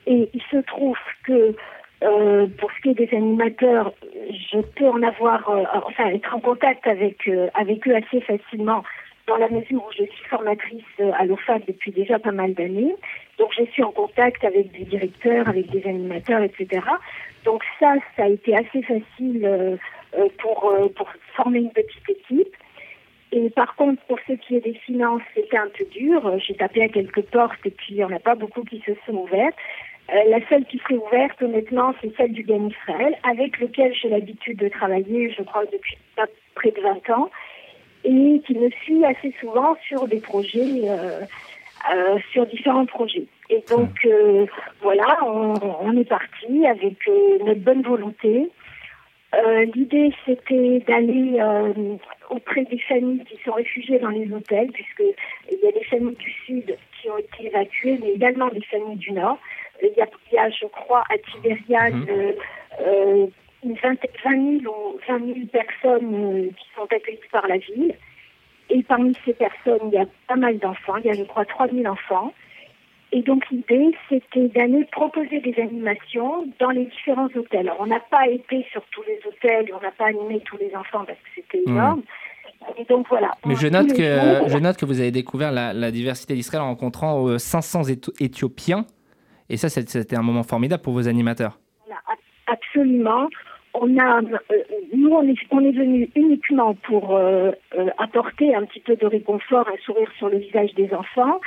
Et 0.06 0.30
il 0.32 0.42
se 0.50 0.56
trouve 0.56 0.96
que 1.24 1.54
euh, 2.02 2.46
pour 2.58 2.70
ce 2.72 2.80
qui 2.80 2.90
est 2.90 3.06
des 3.06 3.14
animateurs, 3.14 3.92
je 4.30 4.60
peux 4.60 4.88
en 4.88 5.02
avoir, 5.02 5.48
euh, 5.50 5.64
enfin, 5.86 6.08
être 6.08 6.34
en 6.34 6.40
contact 6.40 6.86
avec 6.86 7.28
euh, 7.28 7.48
avec 7.54 7.86
eux 7.86 7.94
assez 7.94 8.22
facilement 8.22 8.82
dans 9.26 9.36
la 9.36 9.50
mesure 9.50 9.84
où 9.84 9.92
je 9.92 10.04
suis 10.04 10.24
formatrice 10.28 10.82
à 11.18 11.24
l'OFAC 11.26 11.66
depuis 11.66 11.92
déjà 11.92 12.18
pas 12.18 12.32
mal 12.32 12.54
d'années. 12.54 12.96
Donc, 13.38 13.50
je 13.56 13.64
suis 13.64 13.82
en 13.82 13.92
contact 13.92 14.42
avec 14.44 14.72
des 14.72 14.84
directeurs, 14.84 15.48
avec 15.48 15.70
des 15.70 15.86
animateurs, 15.86 16.42
etc. 16.42 16.80
Donc, 17.44 17.62
ça, 17.78 17.94
ça 18.16 18.24
a 18.24 18.28
été 18.28 18.56
assez 18.56 18.82
facile 18.82 19.78
pour, 20.38 20.74
pour 20.96 21.08
former 21.36 21.60
une 21.60 21.70
petite 21.70 22.08
équipe. 22.08 22.56
Et 23.32 23.50
par 23.50 23.76
contre, 23.76 24.02
pour 24.08 24.18
ce 24.26 24.32
qui 24.32 24.56
est 24.56 24.60
des 24.60 24.74
finances, 24.74 25.22
c'était 25.34 25.58
un 25.58 25.68
peu 25.68 25.84
dur. 25.84 26.38
J'ai 26.38 26.54
tapé 26.54 26.82
à 26.82 26.88
quelques 26.88 27.22
portes 27.22 27.64
et 27.64 27.70
puis 27.70 27.94
il 27.94 27.96
n'y 27.96 28.04
en 28.04 28.10
a 28.10 28.18
pas 28.18 28.34
beaucoup 28.34 28.64
qui 28.64 28.82
se 28.84 28.92
sont 29.06 29.14
ouvertes. 29.14 29.54
Euh, 30.08 30.14
la 30.28 30.48
seule 30.48 30.64
qui 30.64 30.80
s'est 30.88 30.96
ouverte, 30.96 31.40
honnêtement, 31.42 31.94
c'est 32.00 32.14
celle 32.16 32.32
du 32.32 32.42
GAN 32.42 32.68
Israël, 32.68 33.16
avec 33.22 33.60
lequel 33.60 33.94
j'ai 33.94 34.08
l'habitude 34.08 34.58
de 34.58 34.68
travailler, 34.68 35.32
je 35.36 35.42
crois, 35.42 35.64
depuis 35.66 35.96
près 36.54 36.70
de 36.70 36.80
20 36.80 37.10
ans, 37.10 37.30
et 38.04 38.40
qui 38.46 38.54
me 38.54 38.70
suit 38.70 39.04
assez 39.04 39.34
souvent 39.40 39.76
sur 39.86 40.08
des 40.08 40.20
projets, 40.20 40.88
euh, 40.88 41.20
euh, 41.94 42.18
sur 42.32 42.46
différents 42.46 42.86
projets. 42.86 43.26
Et 43.50 43.62
donc, 43.68 44.04
euh, 44.04 44.46
voilà, 44.80 45.18
on, 45.24 45.54
on 45.80 45.96
est 45.96 46.08
parti 46.08 46.66
avec 46.66 46.96
notre 47.44 47.60
bonne 47.60 47.82
volonté. 47.82 48.48
L'idée, 49.74 50.12
c'était 50.26 50.80
d'aller 50.88 51.40
auprès 52.30 52.64
des 52.64 52.80
familles 52.80 53.22
qui 53.24 53.38
sont 53.44 53.52
réfugiées 53.52 54.00
dans 54.00 54.08
les 54.08 54.30
hôtels, 54.32 54.72
puisque 54.72 55.04
il 55.50 55.58
y 55.62 55.68
a 55.68 55.72
des 55.72 55.84
familles 55.84 56.16
du 56.16 56.30
Sud 56.44 56.76
qui 57.00 57.10
ont 57.10 57.18
été 57.18 57.46
évacuées, 57.46 57.98
mais 58.02 58.12
également 58.12 58.48
des 58.48 58.62
familles 58.62 58.96
du 58.96 59.12
Nord. 59.12 59.38
Il 59.82 59.92
y 59.96 60.00
a, 60.00 60.06
il 60.30 60.34
y 60.34 60.38
a, 60.38 60.50
je 60.50 60.66
crois, 60.66 61.04
à 61.10 61.18
Tibériade, 61.18 61.94
euh, 62.08 62.32
euh, 62.80 63.26
une 63.64 63.74
20, 63.74 63.96
20 64.24 64.60
000 64.62 64.74
ou 64.74 64.98
20 65.08 65.18
000 65.26 65.38
personnes 65.52 66.14
euh, 66.14 66.48
qui 66.48 66.66
sont 66.76 66.86
accueillies 66.90 67.18
par 67.32 67.46
la 67.46 67.58
ville. 67.58 67.94
Et 68.70 68.82
parmi 68.84 69.16
ces 69.24 69.32
personnes, 69.34 69.88
il 69.88 69.94
y 69.94 69.98
a 69.98 70.06
pas 70.28 70.36
mal 70.36 70.58
d'enfants. 70.58 70.96
Il 70.98 71.06
y 71.06 71.10
a, 71.10 71.14
je 71.14 71.24
crois, 71.24 71.44
3 71.44 71.68
000 71.68 71.86
enfants. 71.86 72.32
Et 73.12 73.22
donc 73.22 73.42
l'idée, 73.50 73.90
c'était 74.08 74.46
d'aller 74.48 74.84
proposer 74.92 75.40
des 75.40 75.54
animations 75.60 76.46
dans 76.60 76.70
les 76.70 76.84
différents 76.84 77.26
hôtels. 77.34 77.68
Alors, 77.68 77.78
on 77.80 77.86
n'a 77.86 77.98
pas 77.98 78.28
été 78.28 78.64
sur 78.70 78.82
tous 78.92 79.02
les 79.02 79.18
hôtels, 79.26 79.72
on 79.76 79.80
n'a 79.82 79.90
pas 79.90 80.06
animé 80.06 80.38
tous 80.44 80.56
les 80.58 80.72
enfants 80.76 81.04
parce 81.04 81.18
que 81.18 81.28
c'était 81.34 81.58
Mhm. 81.66 81.76
énorme. 81.76 82.02
Et 82.78 82.84
donc 82.84 83.08
voilà. 83.08 83.32
Mais 83.44 83.56
je 83.56 83.66
note, 83.66 83.88
que, 83.88 83.96
jours, 84.38 84.48
je 84.48 84.58
note 84.58 84.76
que 84.76 84.84
vous 84.84 85.00
avez 85.00 85.10
découvert 85.10 85.50
la, 85.50 85.72
la 85.72 85.90
diversité 85.90 86.34
d'Israël 86.34 86.62
en 86.62 86.68
rencontrant 86.68 87.26
euh, 87.26 87.38
500 87.38 87.82
Étho- 87.88 88.12
Éthiopiens. 88.22 88.84
Et 89.50 89.56
ça, 89.56 89.68
c'était 89.68 90.16
un 90.16 90.22
moment 90.22 90.44
formidable 90.44 90.82
pour 90.82 90.94
vos 90.94 91.08
animateurs. 91.08 91.58
Absolument. 92.46 93.28
On 93.74 93.98
a, 93.98 94.20
euh, 94.20 94.62
nous, 94.94 95.10
on 95.10 95.22
est, 95.28 95.36
on 95.50 95.60
est 95.60 95.72
venu 95.72 96.08
uniquement 96.16 96.74
pour 96.74 97.16
euh, 97.16 97.50
euh, 97.78 97.86
apporter 97.98 98.54
un 98.54 98.64
petit 98.64 98.80
peu 98.80 98.96
de 98.96 99.06
réconfort, 99.06 99.68
un 99.68 99.78
sourire 99.84 100.10
sur 100.18 100.28
le 100.28 100.38
visage 100.38 100.74
des 100.74 100.92
enfants. 100.92 101.40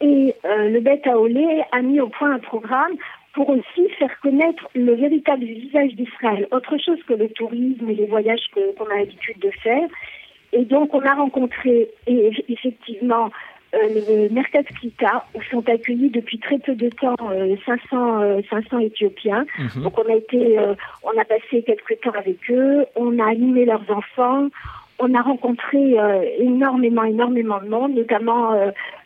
Et 0.00 0.34
le 0.44 0.80
Beth 0.80 1.06
Aolé 1.06 1.62
a 1.72 1.80
mis 1.80 1.98
au 2.00 2.08
point 2.08 2.32
un 2.32 2.38
programme 2.38 2.94
pour 3.32 3.48
aussi 3.48 3.88
faire 3.98 4.20
connaître 4.20 4.68
le 4.74 4.94
véritable 4.94 5.44
visage 5.44 5.94
d'Israël, 5.94 6.46
autre 6.50 6.76
chose 6.84 6.98
que 7.06 7.14
le 7.14 7.28
tourisme 7.28 7.88
et 7.88 7.94
les 7.94 8.06
voyages 8.06 8.50
qu'on 8.52 8.86
a 8.86 8.98
l'habitude 8.98 9.38
de 9.38 9.50
faire. 9.62 9.88
Et 10.52 10.64
donc, 10.64 10.92
on 10.92 11.00
a 11.00 11.14
rencontré 11.14 11.88
et, 12.06 12.44
effectivement 12.48 13.30
le 13.82 14.28
Mercat 14.32 14.62
Klita, 14.62 15.24
où 15.34 15.42
sont 15.42 15.68
accueillis 15.68 16.10
depuis 16.10 16.38
très 16.38 16.58
peu 16.58 16.74
de 16.74 16.88
temps 16.88 17.16
500, 17.66 18.42
500 18.50 18.78
Éthiopiens. 18.78 19.44
Mhm. 19.58 19.82
Donc 19.82 19.98
on 19.98 20.10
a 20.10 20.16
été, 20.16 20.58
on 21.02 21.18
a 21.18 21.24
passé 21.24 21.62
quelques 21.62 22.00
temps 22.00 22.12
avec 22.18 22.38
eux, 22.50 22.86
on 22.96 23.18
a 23.18 23.30
animé 23.30 23.64
leurs 23.64 23.90
enfants, 23.90 24.48
on 24.98 25.14
a 25.14 25.22
rencontré 25.22 25.96
énormément, 26.38 27.04
énormément 27.04 27.60
de 27.60 27.68
monde, 27.68 27.94
notamment 27.94 28.54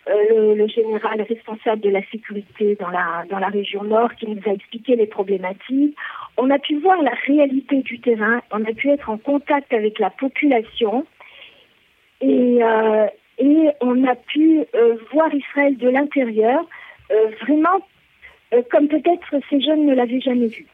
le, 0.08 0.54
le, 0.54 0.66
général 0.68 1.22
responsable 1.22 1.80
de 1.82 1.90
la 1.90 2.02
sécurité 2.10 2.76
dans 2.80 2.90
la, 2.90 3.24
dans 3.30 3.38
la 3.38 3.48
région 3.48 3.84
nord 3.84 4.14
qui 4.14 4.26
nous 4.28 4.40
a 4.46 4.52
expliqué 4.52 4.96
les 4.96 5.06
problématiques. 5.06 5.96
On 6.36 6.50
a 6.50 6.58
pu 6.58 6.78
voir 6.78 7.02
la 7.02 7.14
réalité 7.26 7.82
du 7.82 8.00
terrain, 8.00 8.40
on 8.52 8.64
a 8.64 8.72
pu 8.72 8.90
être 8.90 9.10
en 9.10 9.18
contact 9.18 9.72
avec 9.72 9.98
la 9.98 10.10
population 10.10 11.04
et, 12.20 12.58
euh, 12.62 13.06
et 13.38 13.68
on 13.80 14.04
a 14.06 14.14
pu 14.14 14.60
euh, 14.74 14.96
voir 15.12 15.32
Israël 15.34 15.76
de 15.76 15.88
l'intérieur, 15.88 16.60
euh, 17.10 17.14
vraiment 17.42 17.78
comme 18.70 18.88
peut-être 18.88 19.26
ces 19.50 19.60
jeunes 19.60 19.84
ne 19.86 19.94
l'avaient 19.94 20.20
jamais 20.20 20.46
vu. 20.46 20.66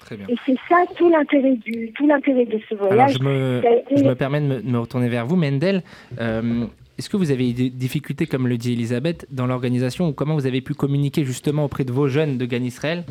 Très 0.00 0.16
bien. 0.16 0.26
Et 0.28 0.34
c'est 0.44 0.56
ça 0.68 0.76
tout 0.96 1.08
l'intérêt 1.08 1.54
du 1.54 1.92
tout 1.92 2.06
l'intérêt 2.08 2.44
de 2.44 2.58
ce 2.68 2.74
voyage. 2.74 2.98
Alors 2.98 3.08
je 3.08 3.22
me, 3.22 3.60
Ça 3.62 3.68
a 3.68 3.72
été- 3.74 3.96
je 3.98 4.04
me 4.04 4.14
permets 4.16 4.40
de 4.40 4.46
me, 4.46 4.60
de 4.60 4.66
me 4.68 4.78
retourner 4.80 5.08
vers 5.08 5.26
vous, 5.26 5.36
Mendel. 5.36 5.82
Euh, 6.20 6.64
Est-ce 6.98 7.08
que 7.08 7.16
vous 7.16 7.30
avez 7.30 7.50
eu 7.50 7.52
des 7.52 7.70
difficultés, 7.70 8.26
comme 8.26 8.46
le 8.48 8.56
dit 8.58 8.72
Elisabeth, 8.72 9.26
dans 9.30 9.46
l'organisation 9.46 10.08
ou 10.08 10.12
comment 10.12 10.34
vous 10.34 10.46
avez 10.46 10.60
pu 10.60 10.74
communiquer 10.74 11.24
justement 11.24 11.64
auprès 11.64 11.84
de 11.84 11.92
vos 11.92 12.08
jeunes 12.08 12.36
de 12.38 12.44
Gan 12.44 12.62
Israël? 12.64 13.04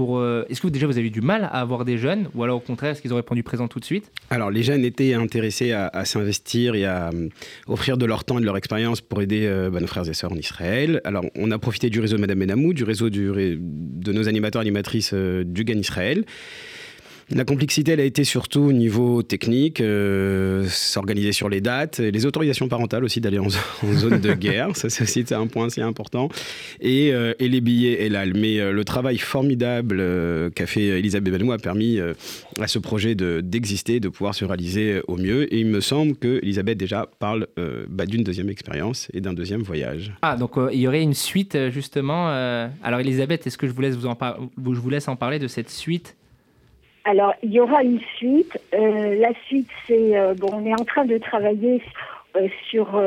Euh, 0.00 0.44
Est-ce 0.48 0.60
que 0.60 0.66
vous, 0.66 0.70
déjà 0.70 0.86
vous 0.86 0.96
avez 0.96 1.06
eu 1.06 1.10
du 1.10 1.20
mal 1.20 1.44
à 1.44 1.60
avoir 1.60 1.84
des 1.84 1.98
jeunes 1.98 2.28
ou 2.34 2.42
alors 2.42 2.58
au 2.58 2.60
contraire, 2.60 2.92
est-ce 2.92 3.02
qu'ils 3.02 3.12
ont 3.12 3.16
répondu 3.16 3.42
présent 3.42 3.68
tout 3.68 3.80
de 3.80 3.84
suite? 3.84 4.10
Alors, 4.30 4.50
les 4.50 4.62
jeunes 4.62 4.84
étaient 4.84 5.14
intéressés 5.14 5.72
à, 5.72 6.04
s'investir 6.04 6.74
et 6.74 6.84
à 6.84 7.08
euh, 7.08 7.28
offrir 7.66 7.96
de 7.96 8.06
leur 8.06 8.24
temps 8.24 8.38
et 8.38 8.40
de 8.40 8.46
leur 8.46 8.56
expérience 8.56 9.00
pour 9.00 9.20
aider 9.22 9.46
euh, 9.46 9.70
bah, 9.70 9.80
nos 9.80 9.86
frères 9.86 10.08
et 10.08 10.14
sœurs 10.14 10.32
en 10.32 10.36
Israël. 10.36 11.00
Alors, 11.04 11.24
on 11.36 11.50
a 11.50 11.58
profité 11.58 11.90
du 11.90 12.00
réseau 12.00 12.16
de 12.16 12.20
Madame 12.20 12.38
Benamou, 12.38 12.72
du 12.72 12.84
réseau 12.84 13.10
de 13.10 13.58
nos 14.12 14.28
animateurs 14.28 14.62
et 14.62 14.64
animatrices 14.64 15.14
du 15.14 15.64
GAN 15.64 15.78
Israël. 15.78 16.24
La 17.30 17.44
complexité, 17.44 17.92
elle 17.92 18.00
a 18.00 18.04
été 18.04 18.24
surtout 18.24 18.60
au 18.60 18.72
niveau 18.72 19.22
technique, 19.22 19.82
euh, 19.82 20.64
s'organiser 20.66 21.32
sur 21.32 21.50
les 21.50 21.60
dates, 21.60 21.98
les 21.98 22.24
autorisations 22.24 22.68
parentales 22.68 23.04
aussi 23.04 23.20
d'aller 23.20 23.38
en, 23.38 23.48
zone 23.92 24.18
de 24.20 24.32
guerre, 24.32 24.74
ça 24.74 24.88
c'est 24.88 25.32
un 25.32 25.46
point 25.46 25.66
assez 25.66 25.82
important, 25.82 26.30
et, 26.80 27.12
euh, 27.12 27.34
et 27.38 27.48
les 27.48 27.60
billets 27.60 28.04
et 28.04 28.08
l'AL. 28.08 28.32
Mais 28.34 28.58
euh, 28.60 28.72
le 28.72 28.82
travail 28.84 29.18
formidable 29.18 30.02
qu'a 30.54 30.66
fait 30.66 30.86
Elisabeth 30.86 31.34
Benoît 31.34 31.56
a 31.56 31.58
permis 31.58 31.98
à 32.60 32.66
ce 32.66 32.78
projet 32.78 33.14
de- 33.14 33.42
d'exister, 33.42 34.00
de, 34.00 34.08
pouvoir 34.08 34.34
se 34.34 34.46
réaliser 34.46 35.00
au 35.06 35.16
mieux. 35.16 35.52
Et 35.52 35.60
il 35.60 35.66
me 35.66 35.80
semble 35.80 36.16
que 36.16 36.38
Elisabeth 36.42 36.78
déjà 36.78 37.06
parle 37.18 37.46
bah, 37.90 38.06
d'une 38.06 38.24
deuxième 38.24 38.48
expérience 38.48 39.08
et 39.12 39.20
d'un 39.20 39.34
deuxième 39.34 39.62
voyage. 39.62 40.12
Ah, 40.22 40.36
donc 40.36 40.52
il 40.72 40.80
y 40.80 40.88
aurait 40.88 41.02
une 41.02 41.14
suite 41.14 41.58
justement. 41.70 42.28
Alors 42.82 43.00
Elisabeth, 43.00 43.46
est-ce 43.46 43.58
que 43.58 43.66
je 43.66 43.72
vous 43.72 43.82
laisse 43.82 43.96
vous- 43.96 44.74
je 44.74 44.80
vous 44.80 44.90
laisse 44.90 45.08
en 45.08 45.16
parler 45.16 45.38
de 45.38 45.46
cette 45.48 45.70
suite 45.70 46.16
Alors, 47.08 47.32
il 47.42 47.52
y 47.52 47.58
aura 47.58 47.82
une 47.82 48.00
suite. 48.16 48.58
Euh, 48.74 49.14
la 49.18 49.30
suite, 49.46 49.70
c'est 49.86 50.14
euh, 50.14 50.34
bon, 50.34 50.48
on 50.52 50.66
est 50.66 50.78
en 50.78 50.84
train 50.84 51.06
de 51.06 51.16
travailler 51.16 51.80
euh, 52.36 52.48
sur 52.68 53.02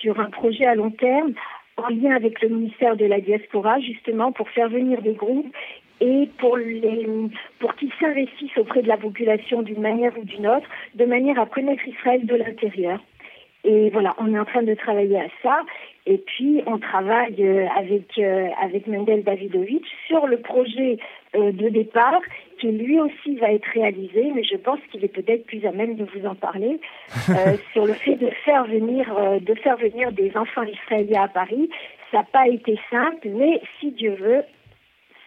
sur 0.00 0.18
un 0.18 0.30
projet 0.30 0.66
à 0.66 0.74
long 0.74 0.90
terme 0.90 1.32
en 1.76 1.86
lien 1.88 2.16
avec 2.16 2.42
le 2.42 2.48
ministère 2.48 2.96
de 2.96 3.04
la 3.04 3.20
diaspora, 3.20 3.78
justement, 3.78 4.32
pour 4.32 4.50
faire 4.50 4.68
venir 4.68 5.00
des 5.00 5.12
groupes 5.12 5.54
et 6.00 6.28
pour 6.38 6.56
les 6.56 7.06
pour 7.60 7.76
qu'ils 7.76 7.92
s'investissent 8.00 8.58
auprès 8.58 8.82
de 8.82 8.88
la 8.88 8.96
population 8.96 9.62
d'une 9.62 9.80
manière 9.80 10.18
ou 10.18 10.24
d'une 10.24 10.48
autre, 10.48 10.66
de 10.96 11.04
manière 11.04 11.38
à 11.38 11.46
connaître 11.46 11.86
Israël 11.86 12.26
de 12.26 12.34
l'intérieur. 12.34 12.98
Et 13.62 13.90
voilà, 13.90 14.16
on 14.18 14.34
est 14.34 14.38
en 14.38 14.44
train 14.44 14.64
de 14.64 14.74
travailler 14.74 15.20
à 15.20 15.28
ça. 15.44 15.60
Et 16.06 16.18
puis, 16.18 16.62
on 16.66 16.78
travaille 16.78 17.68
avec, 17.76 18.16
avec 18.62 18.86
Mendel 18.86 19.24
Davidovich 19.24 19.86
sur 20.06 20.26
le 20.28 20.38
projet 20.38 20.98
de 21.34 21.68
départ 21.68 22.20
qui 22.58 22.68
lui 22.68 23.00
aussi 23.00 23.36
va 23.36 23.52
être 23.52 23.66
réalisé, 23.72 24.30
mais 24.34 24.42
je 24.42 24.56
pense 24.56 24.80
qu'il 24.90 25.04
est 25.04 25.08
peut-être 25.08 25.46
plus 25.46 25.64
à 25.66 25.72
même 25.72 25.96
de 25.96 26.04
vous 26.04 26.26
en 26.26 26.34
parler, 26.34 26.80
euh, 27.30 27.56
sur 27.72 27.86
le 27.86 27.94
fait 27.94 28.16
de 28.16 28.30
faire 28.44 28.64
venir, 28.64 29.06
euh, 29.16 29.38
de 29.40 29.54
faire 29.54 29.76
venir 29.76 30.12
des 30.12 30.36
enfants 30.36 30.62
israéliens 30.62 31.24
à 31.24 31.28
Paris. 31.28 31.68
Ça 32.10 32.18
n'a 32.18 32.24
pas 32.24 32.48
été 32.48 32.78
simple, 32.90 33.28
mais 33.28 33.60
si 33.80 33.90
Dieu 33.92 34.14
veut, 34.14 34.44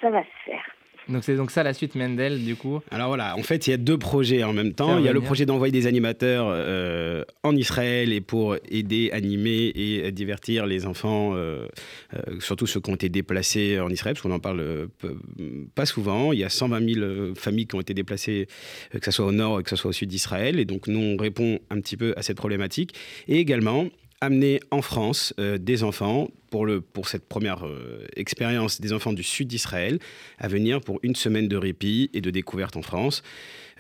ça 0.02 0.10
va 0.10 0.22
se 0.22 0.52
faire. 0.52 0.76
Donc 1.10 1.24
c'est 1.24 1.36
donc 1.36 1.50
ça 1.52 1.64
la 1.64 1.74
suite 1.74 1.96
Mendel 1.96 2.44
du 2.46 2.56
coup. 2.56 2.80
Alors 2.92 3.08
voilà, 3.08 3.36
en 3.36 3.42
fait, 3.44 3.68
il 3.68 3.72
y 3.72 3.74
a 3.74 3.78
deux 3.78 3.98
projets 3.98 4.44
en 4.44 4.54
même 4.54 4.74
temps. 4.74 4.98
Il 5.00 5.06
y 5.06 5.08
a 5.08 5.14
le 5.14 5.22
projet 5.22 5.46
d'envoyer 5.46 5.72
des 5.72 5.88
animateurs 5.88 6.48
euh, 6.50 7.24
en 7.44 7.56
Israël 7.56 8.14
et 8.14 8.22
pour 8.22 8.56
aider, 8.70 9.10
animer 9.12 9.72
et 9.76 10.12
divertir 10.12 10.66
les 10.68 10.86
enfants, 10.86 11.32
euh, 11.36 11.68
euh, 12.14 12.40
surtout 12.40 12.68
ceux 12.68 12.80
qui 12.80 12.90
ont 12.92 12.96
été 12.96 13.10
déplacés 13.10 13.80
en 13.80 13.90
Israël, 13.90 14.14
parce 14.16 14.22
qu'on 14.22 14.32
en 14.32 14.40
parle 14.40 14.88
peu- 15.00 15.18
pas 15.76 15.86
souvent. 15.86 16.32
Il 16.32 16.40
y 16.40 16.44
a 16.44 16.50
120 16.50 16.94
000 16.94 17.00
euh, 17.06 17.34
familles 17.36 17.66
qui 17.68 17.76
ont 17.76 17.82
été 17.82 17.94
déplacées, 17.94 18.48
que 18.92 19.04
ce 19.04 19.12
soit 19.12 19.26
au 19.26 19.32
nord, 19.32 19.64
que 19.64 19.70
ce 19.70 19.76
soit 19.76 19.90
au 19.90 19.94
sud 19.94 20.10
d'Israël. 20.10 20.60
Et 20.60 20.66
donc, 20.66 20.88
nous, 20.88 21.00
on 21.00 21.18
répond 21.18 21.60
un 21.70 21.80
petit 21.82 21.98
peu 21.98 22.14
à 22.18 22.22
cette 22.22 22.38
problématique. 22.38 22.94
Et 23.28 23.38
également, 23.40 23.88
amener 24.22 24.60
en 24.70 24.82
France 24.82 25.34
euh, 25.40 25.58
des 25.58 25.84
enfants 25.84 26.30
pour, 26.50 26.66
le, 26.66 26.82
pour 26.82 27.08
cette 27.08 27.28
première 27.28 27.66
euh, 27.66 28.06
expérience 28.16 28.82
des 28.82 28.94
enfants 28.94 29.14
du 29.14 29.24
sud 29.24 29.48
d'Israël 29.48 30.00
à 30.38 30.48
venir 30.48 30.82
pour 30.82 31.00
une 31.04 31.16
semaine 31.16 31.48
de 31.48 31.58
répit 31.58 32.10
et 32.14 32.22
de 32.22 32.30
découverte 32.32 32.76
en 32.78 32.82
France. 32.82 33.24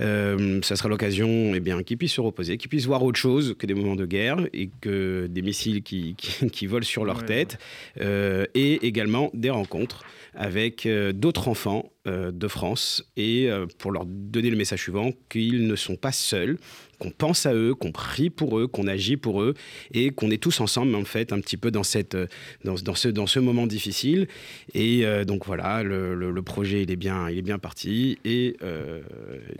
Euh, 0.02 0.62
ça 0.64 0.76
sera 0.76 0.88
l'occasion 0.88 1.54
eh 1.54 1.60
bien, 1.60 1.84
qu'ils 1.84 1.98
puissent 1.98 2.14
se 2.14 2.22
reposer, 2.22 2.58
qu'ils 2.58 2.70
puissent 2.70 2.86
voir 2.86 3.04
autre 3.04 3.20
chose 3.20 3.56
que 3.58 3.66
des 3.66 3.74
moments 3.74 3.96
de 3.96 4.06
guerre 4.06 4.38
et 4.54 4.70
que 4.82 5.28
des 5.28 5.42
missiles 5.42 5.84
qui, 5.84 6.16
qui, 6.16 6.50
qui 6.52 6.68
volent 6.68 6.86
sur 6.86 7.06
leur 7.06 7.20
Ouais, 7.20 7.26
tête 7.26 7.58
euh, 8.00 8.46
et 8.54 8.88
également 8.88 9.30
des 9.34 9.50
rencontres 9.50 10.04
avec 10.34 10.86
euh, 10.86 11.12
d'autres 11.12 11.48
enfants 11.48 11.92
de 12.06 12.48
France 12.48 13.04
et 13.18 13.50
pour 13.78 13.92
leur 13.92 14.04
donner 14.08 14.50
le 14.50 14.58
message 14.58 14.82
suivant 14.82 15.12
qu'ils 15.30 15.68
ne 15.68 15.76
sont 15.76 15.96
pas 15.96 16.12
seuls, 16.12 16.58
qu'on 16.98 17.12
pense 17.12 17.46
à 17.46 17.54
eux, 17.54 17.76
qu'on 17.76 17.92
prie 17.92 18.32
pour 18.32 18.58
eux, 18.58 18.66
qu'on 18.66 18.88
agit 18.88 19.16
pour 19.16 19.44
eux 19.44 19.54
et 19.94 20.10
qu'on 20.10 20.32
est 20.32 20.42
tous 20.42 20.60
ensemble 20.60 20.96
en 20.96 21.04
fait 21.04 21.32
un 21.34 21.40
petit 21.40 21.58
peu 21.58 21.70
dans, 21.70 21.84
cette, 21.84 22.18
dans, 22.64 22.76
dans 22.76 22.96
ce, 22.96 23.08
dans 23.10 23.28
ce 23.28 23.40
moment 23.40 23.68
difficile. 23.68 24.28
Et 24.74 25.06
euh, 25.06 25.26
donc 25.26 25.46
voilà, 25.46 25.84
le, 25.84 26.16
le- 26.16 26.32
le 26.32 26.42
projet 26.42 26.82
il 26.84 26.92
est 26.92 26.96
bien, 26.96 27.30
il 27.30 27.38
est 27.38 27.42
bien 27.44 27.60
parti 27.60 28.18
et 28.26 28.56
euh, 28.64 29.02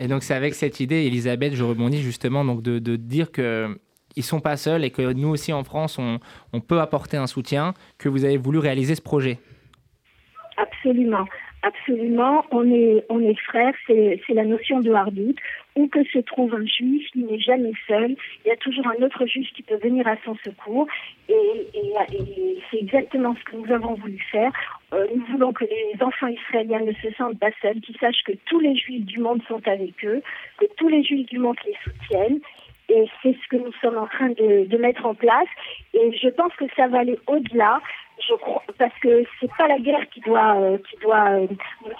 Et 0.00 0.08
donc 0.08 0.22
c'est 0.22 0.34
avec 0.34 0.54
cette 0.54 0.80
idée, 0.80 1.04
Elisabeth, 1.06 1.54
je 1.54 1.64
rebondis 1.64 2.00
justement 2.02 2.44
donc 2.44 2.62
de, 2.62 2.78
de 2.78 2.96
dire 2.96 3.30
que 3.32 3.78
ils 4.16 4.24
sont 4.24 4.40
pas 4.40 4.56
seuls 4.56 4.84
et 4.84 4.90
que 4.90 5.12
nous 5.12 5.28
aussi 5.28 5.52
en 5.52 5.62
France 5.64 5.98
on, 5.98 6.18
on 6.52 6.60
peut 6.60 6.80
apporter 6.80 7.16
un 7.16 7.26
soutien, 7.26 7.74
que 7.98 8.08
vous 8.08 8.24
avez 8.24 8.36
voulu 8.38 8.58
réaliser 8.58 8.94
ce 8.94 9.02
projet. 9.02 9.38
Absolument, 10.56 11.24
absolument. 11.62 12.44
On 12.50 12.70
est, 12.70 13.04
on 13.08 13.20
est 13.20 13.38
frères, 13.40 13.72
c'est 13.86 14.20
c'est 14.26 14.34
la 14.34 14.44
notion 14.44 14.80
de 14.80 14.90
hardout. 14.92 15.34
Où 15.76 15.86
que 15.88 16.02
se 16.04 16.18
trouve 16.18 16.54
un 16.54 16.66
juif, 16.66 17.06
il 17.14 17.26
n'est 17.26 17.38
jamais 17.38 17.72
seul. 17.86 18.16
Il 18.44 18.48
y 18.48 18.50
a 18.50 18.56
toujours 18.56 18.86
un 18.88 19.02
autre 19.04 19.24
juif 19.26 19.48
qui 19.54 19.62
peut 19.62 19.78
venir 19.82 20.06
à 20.06 20.16
son 20.24 20.36
secours. 20.44 20.86
Et, 21.28 21.34
c'est 22.70 22.78
exactement 22.78 23.34
ce 23.36 23.44
que 23.44 23.56
nous 23.56 23.72
avons 23.72 23.94
voulu 23.94 24.18
faire. 24.30 24.52
Euh, 24.92 25.06
nous 25.14 25.24
voulons 25.26 25.52
que 25.52 25.64
les 25.64 26.02
enfants 26.02 26.28
israéliens 26.28 26.80
ne 26.80 26.92
se 26.92 27.10
sentent 27.16 27.38
pas 27.38 27.50
seuls, 27.62 27.80
qu'ils 27.80 27.96
sachent 27.98 28.22
que 28.24 28.32
tous 28.46 28.60
les 28.60 28.76
juifs 28.76 29.04
du 29.04 29.18
monde 29.18 29.42
sont 29.48 29.66
avec 29.66 30.04
eux, 30.04 30.22
que 30.58 30.66
tous 30.76 30.88
les 30.88 31.02
juifs 31.02 31.26
du 31.28 31.38
monde 31.38 31.56
les 31.64 31.76
soutiennent. 31.84 32.40
Et 32.88 33.08
c'est 33.22 33.36
ce 33.40 33.48
que 33.48 33.56
nous 33.56 33.72
sommes 33.80 33.98
en 33.98 34.06
train 34.06 34.30
de, 34.30 34.76
mettre 34.76 35.06
en 35.06 35.14
place. 35.14 35.48
Et 35.94 36.12
je 36.16 36.28
pense 36.28 36.52
que 36.54 36.64
ça 36.74 36.88
va 36.88 37.00
aller 37.00 37.18
au-delà. 37.28 37.80
Je 38.28 38.34
crois, 38.34 38.62
parce 38.78 38.98
que 39.00 39.24
c'est 39.38 39.50
pas 39.56 39.68
la 39.68 39.78
guerre 39.78 40.08
qui 40.12 40.20
doit, 40.20 40.56
euh, 40.56 40.78
qui 40.78 40.96
doit 41.00 41.30
euh, 41.30 41.46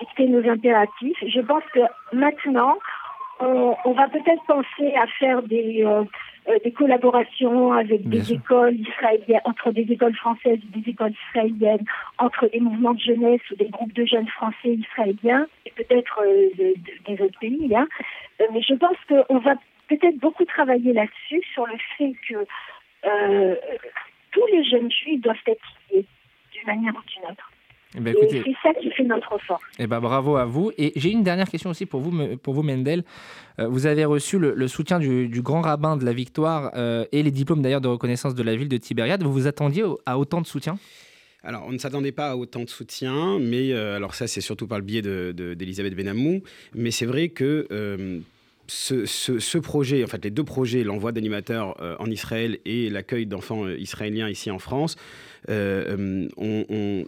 dicter 0.01 0.27
nos 0.27 0.47
impératifs. 0.49 1.17
Je 1.27 1.41
pense 1.41 1.63
que 1.73 1.81
maintenant, 2.13 2.77
on, 3.41 3.77
on 3.85 3.93
va 3.93 4.09
peut-être 4.09 4.45
penser 4.47 4.95
à 4.95 5.07
faire 5.19 5.43
des, 5.43 5.85
euh, 5.85 6.05
euh, 6.49 6.59
des 6.65 6.73
collaborations 6.73 7.73
avec 7.73 8.03
Bien 8.03 8.19
des 8.21 8.25
sûr. 8.25 8.37
écoles 8.37 8.77
israéliennes, 8.77 9.41
entre 9.45 9.71
des 9.73 9.87
écoles 9.91 10.15
françaises 10.17 10.59
et 10.75 10.81
des 10.81 10.91
écoles 10.91 11.13
israéliennes, 11.29 11.85
entre 12.19 12.49
des 12.49 12.61
mouvements 12.61 12.95
de 12.95 13.01
jeunesse 13.01 13.41
ou 13.51 13.57
des 13.57 13.69
groupes 13.69 13.93
de 13.95 14.05
jeunes 14.05 14.29
français 14.29 14.75
israéliens, 14.75 15.47
et 15.67 15.71
peut-être 15.73 16.21
euh, 16.23 16.49
de- 16.59 16.75
de- 16.79 17.15
des 17.17 17.23
autres 17.23 17.39
pays. 17.39 17.75
hein. 17.75 17.89
Mais 18.53 18.63
je 18.63 18.75
pense 18.75 18.97
qu'on 19.09 19.39
va 19.39 19.55
peut-être 19.89 20.19
beaucoup 20.19 20.45
travailler 20.45 20.93
là-dessus, 20.93 21.43
sur 21.53 21.67
le 21.67 21.75
fait 21.99 22.13
que 22.29 22.47
tous 24.33 24.47
les 24.53 24.65
jeunes 24.65 24.91
juifs 24.91 25.21
doivent 25.21 25.37
être 25.47 25.65
liés 25.91 26.05
d'une 26.53 26.67
manière 26.67 26.93
ou 26.95 27.03
d'une 27.11 27.31
autre. 27.31 27.50
Eh 27.97 28.01
ben, 28.01 28.15
Et 28.15 28.29
c'est 28.31 28.45
ça 28.63 28.73
qui 28.81 28.89
fait 28.91 29.03
notre 29.03 29.37
force. 29.47 29.63
eh 29.79 29.87
ben, 29.89 29.99
bravo 30.01 30.37
à 30.37 30.45
vous. 30.45 30.71
Et 30.79 30.93
j'ai 30.95 31.11
une 31.11 31.25
dernière 31.25 31.49
question 31.49 31.71
aussi 31.71 31.87
pour 31.87 32.01
vous, 32.01 32.37
pour 32.37 32.55
vous 32.55 32.63
Mendel. 32.63 33.03
Euh, 33.59 33.67
vous 33.67 33.87
avez 33.87 34.05
reçu 34.05 34.39
le, 34.39 34.55
le 34.55 34.69
soutien 34.69 35.01
du, 35.01 35.27
du 35.29 35.43
grand 35.43 35.61
rabbin 35.61 35.97
de 35.97 36.05
la 36.05 36.13
Victoire 36.13 36.71
euh, 36.77 37.05
et 37.11 37.23
les 37.25 37.33
diplômes 37.33 37.63
d'ailleurs 37.63 37.81
de 37.81 37.89
reconnaissance 37.89 38.35
de 38.37 38.43
la 38.45 38.55
ville 38.55 38.69
de 38.69 38.77
Tibériade. 38.77 39.25
Vous 39.25 39.33
vous 39.33 39.47
attendiez 39.49 39.83
au- 39.83 39.99
à 40.07 40.19
autant 40.19 40.41
de 40.41 40.47
soutien? 40.47 40.79
Alors, 41.43 41.65
on 41.67 41.73
ne 41.73 41.79
s'attendait 41.79 42.13
pas 42.13 42.31
à 42.31 42.37
autant 42.37 42.63
de 42.63 42.69
soutien, 42.69 43.39
mais 43.41 43.73
euh, 43.73 43.97
alors 43.97 44.15
ça, 44.15 44.27
c'est 44.29 44.41
surtout 44.43 44.69
par 44.69 44.79
le 44.79 44.85
biais 44.85 45.03
de- 45.03 45.33
de- 45.37 45.55
d'Elisabeth 45.55 45.97
Benamou. 45.97 46.43
Mais 46.75 46.93
c'est 46.93 47.07
vrai 47.07 47.31
que 47.31 47.67
euh, 47.73 48.21
ce, 48.69 49.05
ce, 49.07 49.59
projet, 49.59 50.05
en 50.05 50.07
fait, 50.07 50.23
les 50.25 50.31
deux 50.31 50.45
projets, 50.45 50.85
l'envoi 50.85 51.11
d'animateurs 51.11 51.75
en 51.99 52.07
Israël 52.07 52.59
et 52.65 52.89
l'accueil 52.89 53.27
d'enfants 53.27 53.67
israéliens 53.69 54.29
ici 54.29 54.49
en 54.53 54.61
France, 54.61 54.95
ont 55.49 56.29
ont 56.39 57.05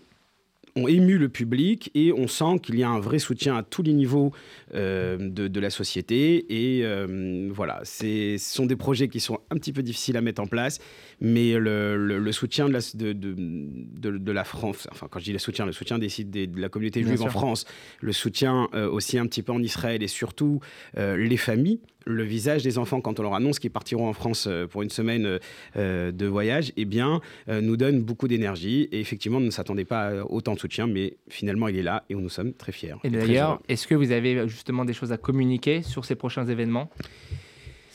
ému 0.76 1.18
le 1.18 1.28
public 1.28 1.90
et 1.94 2.12
on 2.12 2.26
sent 2.26 2.60
qu'il 2.62 2.78
y 2.78 2.82
a 2.82 2.88
un 2.88 3.00
vrai 3.00 3.18
soutien 3.18 3.56
à 3.56 3.62
tous 3.62 3.82
les 3.82 3.92
niveaux 3.92 4.32
euh, 4.74 5.16
de, 5.18 5.60
la 5.60 5.70
société. 5.70 6.46
Et 6.48 6.84
euh, 6.84 7.48
voilà, 7.52 7.80
ce 7.84 8.36
sont 8.38 8.66
des 8.66 8.76
projets 8.76 9.08
qui 9.08 9.20
sont 9.20 9.38
un 9.50 9.56
petit 9.56 9.72
peu 9.72 9.82
difficiles 9.82 10.16
à 10.16 10.20
mettre 10.20 10.42
en 10.42 10.46
place, 10.46 10.78
mais 11.20 11.54
le, 11.54 12.32
soutien 12.32 12.68
de 12.68 12.72
la, 12.72 12.80
de, 12.94 13.12
de, 13.12 14.32
la, 14.32 14.44
France, 14.44 14.88
enfin 14.90 15.08
quand 15.10 15.18
je 15.18 15.24
dis 15.24 15.32
le 15.32 15.38
soutien, 15.38 15.66
le 15.66 15.72
soutien 15.72 15.98
des 15.98 16.08
sites 16.08 16.30
de 16.30 16.60
la 16.60 16.68
communauté 16.68 17.02
juive 17.02 17.22
en 17.22 17.30
France, 17.30 17.64
le 18.00 18.12
soutien 18.12 18.68
euh, 18.74 18.90
aussi 18.90 19.18
un 19.18 19.26
petit 19.26 19.42
peu 19.42 19.52
en 19.52 19.62
Israël 19.62 20.02
et 20.02 20.08
surtout 20.08 20.60
les 20.96 21.36
familles 21.36 21.80
le 22.06 22.22
visage 22.22 22.62
des 22.62 22.78
enfants 22.78 23.00
quand 23.00 23.18
on 23.20 23.22
leur 23.22 23.34
annonce 23.34 23.58
qu'ils 23.58 23.70
partiront 23.70 24.08
en 24.08 24.12
France 24.12 24.46
euh, 24.48 24.66
pour 24.66 24.82
une 24.82 24.90
semaine 24.90 25.38
euh, 25.76 26.12
de 26.12 26.26
voyage, 26.26 26.72
eh 26.76 26.84
bien, 26.84 27.20
euh, 27.48 27.60
nous 27.60 27.76
donne 27.76 28.02
beaucoup 28.02 28.28
d'énergie. 28.28 28.88
Et 28.92 29.00
effectivement, 29.00 29.38
on 29.38 29.40
ne 29.40 29.50
s'attendait 29.50 29.84
pas 29.84 30.08
à 30.08 30.24
autant 30.24 30.54
de 30.54 30.58
soutien, 30.58 30.86
mais 30.86 31.16
finalement, 31.28 31.68
il 31.68 31.76
est 31.76 31.82
là 31.82 32.04
et 32.08 32.14
nous 32.14 32.28
sommes 32.28 32.52
très 32.52 32.72
fiers. 32.72 32.94
Et, 33.04 33.10
d'ailleurs, 33.10 33.60
est-ce 33.68 33.86
que 33.86 33.94
vous 33.94 34.12
avez 34.12 34.48
justement 34.48 34.84
des 34.84 34.92
choses 34.92 35.12
à 35.12 35.16
communiquer 35.16 35.82
sur 35.82 36.04
ces 36.04 36.14
prochains 36.14 36.46
événements? 36.46 36.90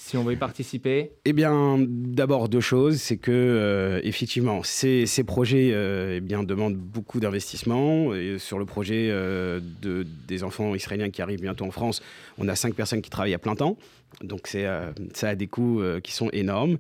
Si 0.08 0.18
on 0.18 0.24
veut 0.24 0.34
y 0.34 0.38
participer 0.38 1.12
Eh 1.26 1.34
bien, 1.34 1.78
d'abord 1.80 2.50
deux 2.50 2.62
choses, 2.62 2.98
c'est 2.98 3.18
que 3.18 4.00
effectivement, 4.04 4.62
ces, 4.64 5.06
projets 5.26 5.74
eh 6.16 6.22
bien 6.22 6.44
demandent 6.44 6.78
beaucoup 6.78 7.20
d'investissement. 7.20 8.12
Sur 8.38 8.60
le 8.60 8.66
projet 8.66 9.10
de, 9.10 10.08
des 10.28 10.44
enfants 10.44 10.74
israéliens 10.76 11.10
qui 11.10 11.22
arrivent 11.22 11.42
bientôt 11.42 11.66
en 11.66 11.72
France, 11.72 12.02
on 12.38 12.48
a 12.48 12.56
cinq 12.56 12.74
personnes 12.74 13.02
qui 13.02 13.10
travaillent 13.10 13.34
à 13.34 13.40
plein 13.40 13.56
temps. 13.56 13.78
Donc 14.24 14.50
euh, 14.56 14.92
ça 15.14 15.30
a 15.30 15.36
des 15.36 15.48
coûts 15.48 15.82
euh, 15.82 16.00
qui 16.00 16.12
sont 16.12 16.30
énormes. 16.32 16.78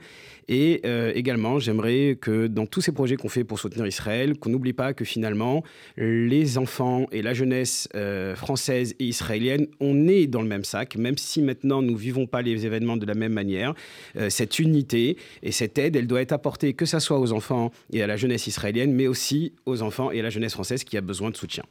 Et 0.48 0.82
euh, 0.86 1.12
également, 1.14 1.60
j'aimerais 1.60 2.18
que 2.20 2.48
dans 2.48 2.66
tous 2.66 2.82
ces 2.82 2.92
projets 2.92 3.16
qu'on 3.16 3.30
fait 3.30 3.44
pour 3.44 3.60
soutenir 3.60 3.86
Israël, 3.86 4.38
qu'on 4.40 4.50
n'oublie 4.50 4.74
pas 4.74 4.94
que 4.94 5.06
finalement, 5.06 5.64
les 5.98 6.58
enfants 6.58 7.06
et 7.12 7.22
la 7.22 7.34
jeunesse 7.34 7.90
française 8.36 8.96
et 9.00 9.06
israélienne, 9.06 9.68
on 9.82 10.08
est 10.08 10.26
dans 10.26 10.42
le 10.42 10.48
même 10.48 10.64
sac, 10.64 10.96
même 10.96 11.18
si 11.18 11.42
maintenant 11.42 11.82
nous 11.82 11.94
ne 11.94 11.98
vivons 11.98 12.28
pas 12.28 12.42
les 12.42 12.66
événements 12.66 12.96
de 12.96 13.06
la 13.06 13.14
même 13.14 13.34
manière. 13.34 13.74
cette 14.30 14.60
unité 14.60 15.18
et 15.44 15.52
cette 15.52 15.78
aide, 15.78 15.98
elle 15.98 16.08
doit 16.08 16.22
être 16.22 16.32
apportée 16.32 16.74
que 16.74 16.86
ce 16.86 17.00
soit 17.00 17.20
aux 17.20 17.34
enfants 17.34 17.72
et 17.92 18.02
à 18.02 18.08
la 18.08 18.16
jeunesse 18.16 18.48
israélienne, 18.48 18.94
mais 18.94 19.08
aussi 19.08 19.54
aux 19.66 19.82
enfants 19.82 20.12
et 20.12 20.22
à 20.22 20.24
la 20.24 20.30
jeunesse 20.30 20.54
française 20.54 20.84
qui 20.86 20.98
a 20.98 21.02
besoin 21.02 21.30
de 21.30 21.36
soutien. 21.36 21.64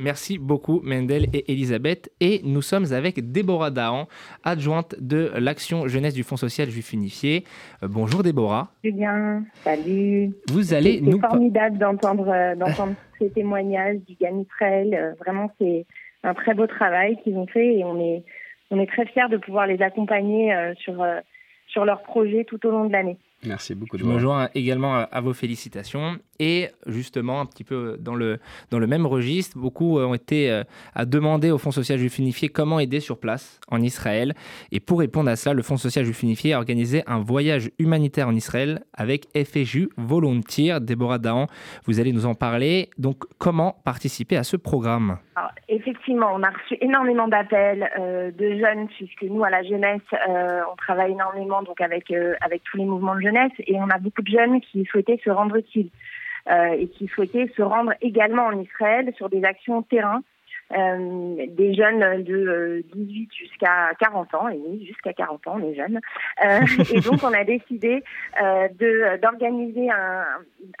Merci 0.00 0.38
beaucoup 0.38 0.80
Mendel 0.82 1.26
et 1.34 1.52
Elisabeth. 1.52 2.10
Et 2.20 2.40
nous 2.42 2.62
sommes 2.62 2.90
avec 2.92 3.32
Déborah 3.32 3.70
Dahan, 3.70 4.08
adjointe 4.44 4.94
de 4.98 5.30
l'action 5.38 5.88
jeunesse 5.88 6.14
du 6.14 6.22
Fonds 6.22 6.38
social 6.38 6.70
juif 6.70 6.94
unifié. 6.94 7.44
Euh, 7.82 7.88
bonjour 7.88 8.22
Déborah. 8.22 8.72
Julien, 8.82 9.44
salut. 9.62 10.32
Vous 10.50 10.72
allez 10.72 11.02
nous... 11.02 11.12
C'est 11.12 11.28
formidable 11.28 11.76
d'entendre 11.76 12.28
euh, 12.28 12.54
ces 13.18 13.28
témoignages 13.28 13.98
du 14.08 14.16
GAN 14.18 14.40
Israël. 14.40 14.94
Euh, 14.94 15.12
vraiment, 15.20 15.52
c'est 15.60 15.84
un 16.24 16.32
très 16.32 16.54
beau 16.54 16.66
travail 16.66 17.18
qu'ils 17.22 17.36
ont 17.36 17.46
fait 17.46 17.76
et 17.76 17.84
on 17.84 18.00
est, 18.00 18.24
on 18.70 18.80
est 18.80 18.86
très 18.86 19.04
fiers 19.04 19.28
de 19.30 19.36
pouvoir 19.36 19.66
les 19.66 19.82
accompagner 19.82 20.54
sur, 20.78 21.04
sur 21.68 21.84
leurs 21.84 22.02
projets 22.02 22.44
tout 22.44 22.64
au 22.66 22.70
long 22.70 22.86
de 22.86 22.92
l'année. 22.92 23.18
Merci 23.46 23.74
beaucoup. 23.74 23.96
Je 23.96 24.04
me 24.04 24.18
joins 24.18 24.50
également 24.54 24.94
à, 25.10 25.20
vos 25.20 25.32
félicitations. 25.32 26.18
Et 26.38 26.68
justement, 26.86 27.40
un 27.40 27.46
petit 27.46 27.64
peu 27.64 27.96
dans 27.98 28.14
le, 28.14 28.38
dans 28.70 28.78
le 28.78 28.86
même 28.86 29.06
registre, 29.06 29.58
beaucoup 29.58 29.98
ont 29.98 30.14
été 30.14 30.50
euh, 30.50 30.62
à 30.94 31.06
demander 31.06 31.50
au 31.50 31.58
Fonds 31.58 31.70
social 31.70 31.98
juif 31.98 32.18
unifié 32.18 32.48
comment 32.48 32.80
aider 32.80 33.00
sur 33.00 33.18
place 33.18 33.60
en 33.68 33.80
Israël. 33.80 34.34
Et 34.72 34.80
pour 34.80 35.00
répondre 35.00 35.30
à 35.30 35.36
cela, 35.36 35.54
le 35.54 35.62
Fonds 35.62 35.78
social 35.78 36.04
juif 36.04 36.22
unifié 36.22 36.52
a 36.52 36.58
organisé 36.58 37.02
un 37.06 37.18
voyage 37.18 37.70
humanitaire 37.78 38.28
en 38.28 38.34
Israël 38.34 38.84
avec 38.92 39.26
FSJU 39.36 39.90
Volontiers. 39.96 40.78
Déborah 40.80 41.18
Dahan, 41.18 41.46
vous 41.86 41.98
allez 41.98 42.12
nous 42.12 42.26
en 42.26 42.34
parler. 42.34 42.90
Donc, 42.98 43.24
comment 43.38 43.76
participer 43.84 44.36
à 44.36 44.44
ce 44.44 44.56
programme? 44.56 45.18
Effectivement, 45.68 46.32
on 46.34 46.42
a 46.42 46.50
reçu 46.50 46.76
énormément 46.82 47.26
d'appels 47.26 47.90
euh, 47.98 48.30
de 48.32 48.58
jeunes, 48.58 48.88
puisque 48.88 49.22
nous, 49.22 49.44
à 49.44 49.50
la 49.50 49.62
jeunesse, 49.62 50.02
euh, 50.28 50.60
on 50.70 50.76
travaille 50.76 51.12
énormément 51.12 51.62
donc 51.62 51.80
avec, 51.80 52.12
avec 52.40 52.62
tous 52.64 52.76
les 52.76 52.84
mouvements 52.84 53.14
de 53.14 53.20
jeunes 53.20 53.29
et 53.66 53.76
on 53.76 53.88
a 53.90 53.98
beaucoup 53.98 54.22
de 54.22 54.30
jeunes 54.30 54.60
qui 54.60 54.84
souhaitaient 54.84 55.20
se 55.24 55.30
rendre 55.30 55.56
utiles 55.56 55.90
euh, 56.48 56.72
et 56.72 56.88
qui 56.88 57.06
souhaitaient 57.08 57.50
se 57.54 57.62
rendre 57.62 57.92
également 58.00 58.46
en 58.46 58.58
Israël 58.60 59.12
sur 59.16 59.28
des 59.28 59.44
actions 59.44 59.82
terrain. 59.82 60.22
Euh, 60.72 61.46
des 61.48 61.74
jeunes 61.74 62.22
de 62.22 62.84
18 62.94 63.22
euh, 63.22 63.36
jusqu'à 63.36 63.90
40 63.98 64.34
ans, 64.34 64.48
et 64.48 64.56
oui, 64.56 64.86
jusqu'à 64.86 65.12
40 65.12 65.46
ans, 65.48 65.56
les 65.58 65.74
jeunes. 65.74 66.00
et 66.40 67.00
donc, 67.00 67.24
on 67.24 67.32
a 67.32 67.42
décidé 67.42 68.04
d'organiser 69.20 69.90
un, 69.90 70.24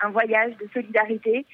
un, 0.00 0.10
voyage 0.10 0.52
de 0.58 0.68
solidarité 0.72 1.44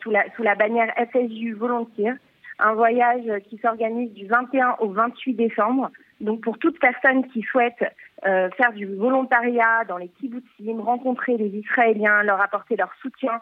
sous 0.00 0.10
la, 0.12 0.24
sous 0.36 0.44
la 0.44 0.54
bannière 0.54 0.94
FSU 1.10 1.54
Volontiers, 1.54 2.12
un 2.60 2.74
voyage 2.74 3.24
qui 3.50 3.58
s'organise 3.58 4.12
du 4.12 4.26
21 4.26 4.76
au 4.78 4.90
28 4.90 5.34
décembre. 5.34 5.90
Donc, 6.20 6.40
pour 6.40 6.58
toute 6.58 6.78
personne 6.78 7.26
qui 7.28 7.42
souhaite 7.42 7.84
euh, 8.26 8.48
faire 8.56 8.72
du 8.72 8.86
volontariat 8.86 9.84
dans 9.86 9.98
les 9.98 10.08
kibbutzim, 10.08 10.80
rencontrer 10.80 11.36
les 11.36 11.48
Israéliens, 11.48 12.22
leur 12.22 12.40
apporter 12.40 12.76
leur 12.76 12.92
soutien 13.02 13.38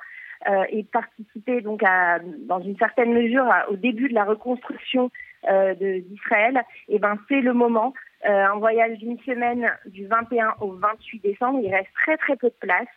euh, 0.48 0.64
et 0.68 0.84
participer 0.84 1.62
donc 1.62 1.82
à, 1.82 2.18
dans 2.18 2.60
une 2.60 2.76
certaine 2.76 3.14
mesure 3.14 3.46
au 3.70 3.76
début 3.76 4.10
de 4.10 4.14
la 4.14 4.24
reconstruction 4.24 5.10
euh, 5.48 5.74
d'Israël, 5.74 6.62
et 6.88 6.96
eh 6.96 6.98
ben 6.98 7.18
c'est 7.28 7.40
le 7.40 7.54
moment. 7.54 7.94
Euh, 8.28 8.46
un 8.46 8.56
voyage 8.56 8.98
d'une 8.98 9.18
semaine 9.20 9.70
du 9.86 10.06
21 10.06 10.54
au 10.60 10.72
28 10.72 11.20
décembre, 11.20 11.60
il 11.62 11.74
reste 11.74 11.88
très 11.94 12.18
très 12.18 12.36
peu 12.36 12.48
de 12.48 12.56
place. 12.60 12.88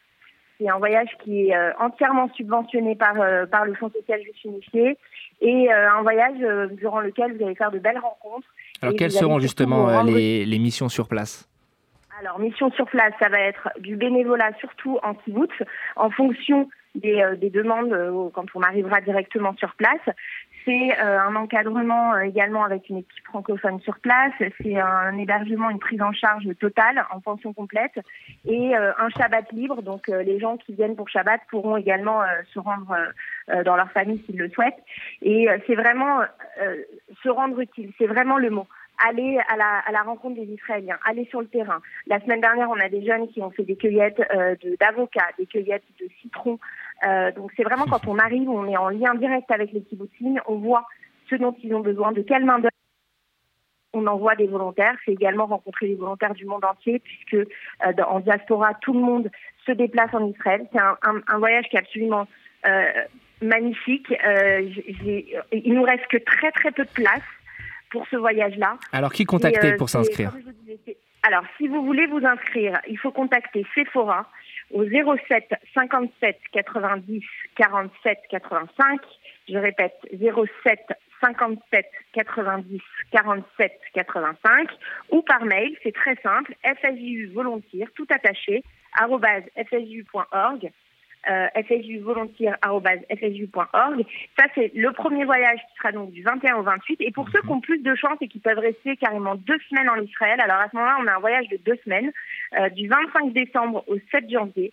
C'est 0.59 0.69
un 0.69 0.77
voyage 0.77 1.09
qui 1.23 1.49
est 1.49 1.55
entièrement 1.77 2.29
subventionné 2.33 2.95
par, 2.95 3.13
par 3.51 3.63
le 3.63 3.75
Fonds 3.75 3.91
social 3.91 4.19
juste 4.23 4.43
unifié 4.43 4.97
et 5.39 5.71
un 5.71 6.01
voyage 6.01 6.39
durant 6.71 6.99
lequel 6.99 7.37
vous 7.37 7.45
allez 7.45 7.53
faire 7.53 7.69
de 7.69 7.77
belles 7.77 7.99
rencontres. 7.99 8.47
Alors 8.81 8.95
quelles 8.95 9.11
seront 9.11 9.39
justement 9.39 10.03
les, 10.03 10.45
les 10.45 10.59
missions 10.59 10.89
sur 10.89 11.07
place 11.07 11.49
alors, 12.19 12.39
mission 12.39 12.71
sur 12.71 12.87
place, 12.87 13.13
ça 13.19 13.29
va 13.29 13.39
être 13.39 13.69
du 13.79 13.95
bénévolat, 13.95 14.51
surtout 14.59 14.97
en 15.03 15.13
kibbutz, 15.13 15.53
en 15.95 16.09
fonction 16.09 16.67
des, 16.95 17.21
euh, 17.21 17.35
demandes 17.35 17.93
euh, 17.93 18.29
quand 18.33 18.45
on 18.55 18.61
arrivera 18.61 19.01
directement 19.01 19.55
sur 19.57 19.75
place. 19.75 20.01
C'est 20.67 20.99
euh, 20.99 21.21
un 21.21 21.33
encadrement 21.37 22.19
également 22.19 22.65
avec 22.65 22.89
une 22.89 22.97
équipe 22.97 23.23
francophone 23.23 23.79
sur 23.79 23.97
place. 23.99 24.33
C'est 24.61 24.77
un 24.77 25.17
hébergement, 25.17 25.69
une 25.69 25.79
prise 25.79 26.01
en 26.01 26.11
charge 26.11 26.43
totale 26.59 27.05
en 27.09 27.21
pension 27.21 27.53
complète 27.53 27.97
et 28.45 28.75
un 28.75 29.09
Shabbat 29.17 29.49
libre. 29.53 29.81
Donc 29.81 30.09
les 30.09 30.39
gens 30.39 30.57
qui 30.57 30.73
viennent 30.73 30.97
pour 30.97 31.07
Shabbat 31.07 31.39
pourront 31.49 31.77
également 31.77 32.21
se 32.53 32.59
rendre 32.59 32.93
dans 33.63 33.77
leur 33.77 33.89
famille 33.91 34.21
s'ils 34.25 34.37
le 34.37 34.49
souhaitent. 34.49 34.83
Et 35.21 35.47
c'est 35.65 35.75
vraiment 35.75 36.19
se 37.23 37.29
rendre 37.29 37.61
utile. 37.61 37.93
C'est 37.97 38.07
vraiment 38.07 38.37
le 38.37 38.49
mot 38.49 38.67
aller 39.05 39.39
à 39.47 39.57
la, 39.57 39.79
à 39.85 39.91
la, 39.91 40.01
rencontre 40.01 40.35
des 40.35 40.51
Israéliens, 40.53 40.97
aller 41.05 41.25
sur 41.25 41.41
le 41.41 41.47
terrain. 41.47 41.81
La 42.07 42.19
semaine 42.19 42.41
dernière, 42.41 42.69
on 42.69 42.79
a 42.79 42.89
des 42.89 43.05
jeunes 43.05 43.27
qui 43.29 43.41
ont 43.41 43.51
fait 43.51 43.63
des 43.63 43.75
cueillettes 43.75 44.21
euh, 44.33 44.55
d'avocats, 44.79 45.29
des 45.37 45.45
cueillettes 45.45 45.83
de 45.99 46.07
citrons. 46.21 46.59
Euh, 47.05 47.31
donc 47.31 47.51
c'est 47.55 47.63
vraiment 47.63 47.85
quand 47.85 48.07
on 48.07 48.17
arrive, 48.17 48.49
on 48.49 48.67
est 48.67 48.77
en 48.77 48.89
lien 48.89 49.13
direct 49.15 49.49
avec 49.51 49.71
les 49.71 49.81
kibbutzim, 49.81 50.39
on 50.47 50.55
voit 50.55 50.85
ce 51.29 51.35
dont 51.35 51.55
ils 51.63 51.73
ont 51.73 51.81
besoin, 51.81 52.11
de 52.11 52.21
quelle 52.21 52.45
main 52.45 52.59
d'œuvre 52.59 52.71
on 53.93 54.05
envoie 54.07 54.35
des 54.35 54.47
volontaires. 54.47 54.95
C'est 55.05 55.11
également 55.11 55.45
rencontrer 55.45 55.87
des 55.87 55.95
volontaires 55.95 56.33
du 56.33 56.45
monde 56.45 56.65
entier, 56.65 56.99
puisque 56.99 57.33
euh, 57.33 58.03
en 58.07 58.19
diaspora, 58.19 58.73
tout 58.81 58.93
le 58.93 58.99
monde 58.99 59.29
se 59.65 59.71
déplace 59.71 60.13
en 60.13 60.25
Israël. 60.27 60.67
C'est 60.71 60.79
un, 60.79 60.97
un, 61.03 61.21
un, 61.27 61.37
voyage 61.39 61.65
qui 61.69 61.75
est 61.75 61.79
absolument 61.79 62.27
euh, 62.67 62.85
magnifique. 63.41 64.13
Euh, 64.25 64.69
il 65.51 65.73
nous 65.73 65.83
reste 65.83 66.07
que 66.07 66.17
très 66.17 66.51
très 66.51 66.71
peu 66.71 66.83
de 66.83 66.89
place 66.89 67.21
pour 67.89 68.05
ce 68.07 68.15
voyage-là. 68.15 68.77
Alors, 68.91 69.13
qui 69.13 69.25
contacter 69.25 69.73
euh, 69.73 69.77
pour 69.77 69.89
s'inscrire 69.89 70.31
Alors, 71.23 71.43
si 71.57 71.67
vous 71.67 71.85
voulez 71.85 72.07
vous 72.07 72.25
inscrire, 72.25 72.79
il 72.87 72.97
faut 72.97 73.11
contacter 73.11 73.65
Sephora 73.75 74.29
au 74.71 74.83
07 74.83 75.53
57 75.73 76.37
90 76.51 77.23
47 77.55 78.19
85. 78.29 79.01
Je 79.49 79.57
répète, 79.57 79.95
07 80.11 80.79
57 81.21 81.85
90 82.13 82.81
47 83.11 83.71
85 83.93 84.69
ou 85.11 85.21
par 85.21 85.45
mail, 85.45 85.75
c'est 85.83 85.93
très 85.93 86.15
simple, 86.17 86.55
fsju 86.63 87.31
volontiers, 87.33 87.87
tout 87.95 88.07
attaché, 88.09 88.63
fsju.org 88.95 90.71
euh. 91.29 91.47
Ça, 94.37 94.45
c'est 94.55 94.71
le 94.75 94.91
premier 94.91 95.25
voyage 95.25 95.59
qui 95.59 95.77
sera 95.77 95.91
donc 95.91 96.11
du 96.11 96.23
21 96.23 96.57
au 96.57 96.63
28. 96.63 97.01
Et 97.01 97.11
pour 97.11 97.27
ceux 97.29 97.41
qui 97.41 97.49
ont 97.49 97.61
plus 97.61 97.79
de 97.79 97.95
chance 97.95 98.17
et 98.21 98.27
qui 98.27 98.39
peuvent 98.39 98.59
rester 98.59 98.95
carrément 98.97 99.35
deux 99.35 99.57
semaines 99.69 99.89
en 99.89 100.01
Israël, 100.01 100.39
alors 100.41 100.57
à 100.57 100.69
ce 100.69 100.75
moment-là, 100.75 100.97
on 101.01 101.07
a 101.07 101.15
un 101.15 101.19
voyage 101.19 101.47
de 101.49 101.57
deux 101.57 101.77
semaines, 101.83 102.11
euh, 102.59 102.69
du 102.69 102.87
25 102.87 103.33
décembre 103.33 103.83
au 103.87 103.97
7 104.11 104.29
janvier 104.29 104.71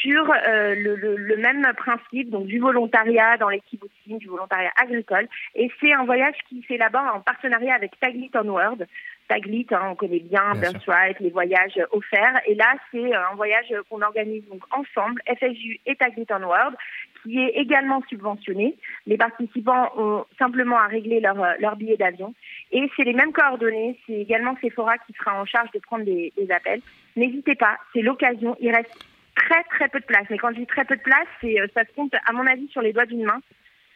sur 0.00 0.32
euh, 0.48 0.74
le 0.74 1.36
même 1.36 1.62
principe, 1.76 2.30
donc 2.30 2.46
du 2.46 2.58
volontariat 2.58 3.36
dans 3.36 3.50
les 3.50 3.60
kibbutzim, 3.60 4.16
du 4.16 4.26
volontariat 4.26 4.72
agricole. 4.82 5.28
Et 5.54 5.70
c'est 5.80 5.92
un 5.92 6.04
voyage 6.04 6.34
qui 6.48 6.64
s'élabore 6.66 7.14
en 7.14 7.20
partenariat 7.20 7.74
avec 7.74 7.92
Taglit 8.00 8.30
Onward. 8.34 8.86
Taglit, 9.28 9.66
hein, 9.70 9.88
on 9.90 9.94
connaît 9.94 10.20
bien, 10.20 10.52
Bien 10.52 10.72
Birthright, 10.72 11.18
les 11.20 11.30
voyages 11.30 11.80
offerts. 11.92 12.40
Et 12.46 12.54
là, 12.54 12.74
c'est 12.90 13.14
euh, 13.14 13.28
un 13.30 13.34
voyage 13.34 13.72
qu'on 13.88 14.02
organise 14.02 14.44
donc 14.48 14.62
ensemble, 14.70 15.22
FSU 15.26 15.80
et 15.86 15.96
Taglit 15.96 16.26
Onward, 16.30 16.74
qui 17.22 17.38
est 17.38 17.52
également 17.56 18.02
subventionné. 18.08 18.76
Les 19.06 19.16
participants 19.16 19.90
ont 19.96 20.24
simplement 20.38 20.78
à 20.78 20.86
régler 20.86 21.20
leur, 21.20 21.42
euh, 21.42 21.52
leur 21.60 21.76
billet 21.76 21.96
d'avion. 21.96 22.34
Et 22.72 22.90
c'est 22.96 23.04
les 23.04 23.14
mêmes 23.14 23.32
coordonnées. 23.32 23.98
C'est 24.06 24.20
également 24.20 24.56
Sephora 24.60 24.98
qui 24.98 25.12
sera 25.14 25.40
en 25.40 25.44
charge 25.46 25.70
de 25.72 25.78
prendre 25.78 26.04
des, 26.04 26.32
des 26.36 26.50
appels. 26.50 26.80
N'hésitez 27.16 27.54
pas, 27.54 27.78
c'est 27.92 28.02
l'occasion. 28.02 28.56
Il 28.60 28.74
reste 28.74 28.94
très 29.34 29.62
très 29.64 29.88
peu 29.88 30.00
de 30.00 30.04
place. 30.04 30.24
Mais 30.30 30.38
quand 30.38 30.50
je 30.50 30.60
dis 30.60 30.66
très 30.66 30.84
peu 30.84 30.96
de 30.96 31.02
place, 31.02 31.28
c'est 31.40 31.60
euh, 31.60 31.66
ça 31.74 31.84
se 31.84 31.92
compte 31.94 32.14
à 32.26 32.32
mon 32.32 32.46
avis 32.46 32.68
sur 32.68 32.82
les 32.82 32.92
doigts 32.92 33.06
d'une 33.06 33.24
main. 33.24 33.40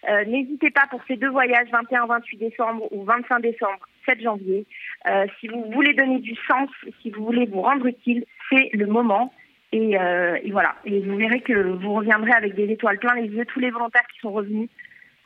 Euh, 0.09 0.25
N'hésitez 0.25 0.71
pas 0.71 0.87
pour 0.91 1.01
ces 1.09 1.17
deux 1.17 1.31
voyages, 1.31 1.69
21-28 1.71 2.39
décembre 2.39 2.85
ou 2.93 3.05
25 3.05 3.41
décembre, 3.41 3.79
7 4.07 4.21
janvier. 4.23 4.67
Euh, 5.07 5.27
si 5.41 5.49
vous 5.49 5.65
voulez 5.73 5.95
donner 5.95 6.19
du 6.21 6.35
sens, 6.49 6.69
si 7.03 7.11
vous 7.11 7.25
voulez 7.25 7.47
vous 7.47 7.63
rendre 7.63 7.87
utile, 7.87 8.25
c'est 8.51 8.71
le 8.73 8.87
moment. 8.87 9.33
Et, 9.73 9.99
euh, 9.99 10.39
et 10.43 10.51
voilà. 10.53 10.77
Et 10.85 11.01
vous 11.01 11.17
verrez 11.17 11.41
que 11.41 11.53
vous 11.53 11.95
reviendrez 11.95 12.33
avec 12.33 12.55
des 12.55 12.71
étoiles 12.71 12.99
plein 12.99 13.15
les 13.15 13.29
yeux. 13.29 13.45
Tous 13.47 13.61
les 13.61 13.71
volontaires 13.71 14.07
qui 14.13 14.21
sont 14.21 14.31
revenus 14.33 14.69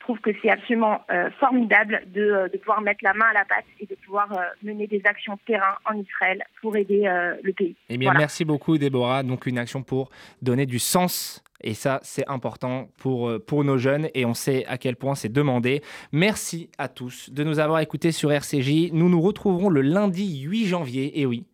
trouvent 0.01 0.21
que 0.21 0.31
c'est 0.41 0.51
absolument 0.51 1.03
formidable 1.39 2.03
de, 2.07 2.49
de 2.51 2.57
pouvoir 2.59 2.81
mettre 2.81 3.01
la 3.05 3.13
main 3.13 3.27
à 3.31 3.35
la 3.35 3.45
pâte 3.45 3.67
et 3.81 3.87
de 3.87 3.95
pouvoir 3.97 4.29
mener 4.63 4.87
des 4.87 5.03
actions 5.05 5.35
de 5.35 5.41
terrain 5.47 5.75
en 5.85 5.93
Israël 5.95 6.43
pour 6.63 6.75
aider 6.75 7.03
le 7.43 7.53
pays. 7.53 7.77
Eh 7.91 7.99
bien, 7.99 8.07
Voilà. 8.09 8.21
merci 8.21 8.47
beaucoup, 8.47 8.79
Déborah. 8.79 9.23
Donc, 9.23 9.45
une 9.45 9.59
action 9.59 9.83
pour 9.83 10.09
donner 10.41 10.65
du 10.65 10.79
sens. 10.79 11.45
Et 11.63 11.75
ça, 11.75 12.01
c'est 12.03 12.27
important 12.29 12.89
pour, 12.99 13.29
euh, 13.29 13.39
pour 13.39 13.65
nos 13.65 13.79
jeunes 13.79 14.09
et 14.15 14.25
on 14.25 14.35
sait 14.35 14.65
à 14.67 14.79
quel 14.79 14.97
point 14.97 15.15
c'est 15.15 15.33
demandé. 15.33 15.83
Merci 16.13 16.71
à 16.79 16.89
tous 16.89 17.31
de 17.31 17.45
nous 17.45 17.59
avoir 17.59 17.81
écoutés 17.81 18.13
sur 18.13 18.33
RCJ. 18.33 18.93
Nous 18.93 19.09
nous 19.09 19.21
retrouverons 19.21 19.69
le 19.69 19.83
lundi 19.83 20.41
8 20.43 20.67
janvier. 20.67 21.21
Et 21.21 21.27
oui, 21.27 21.45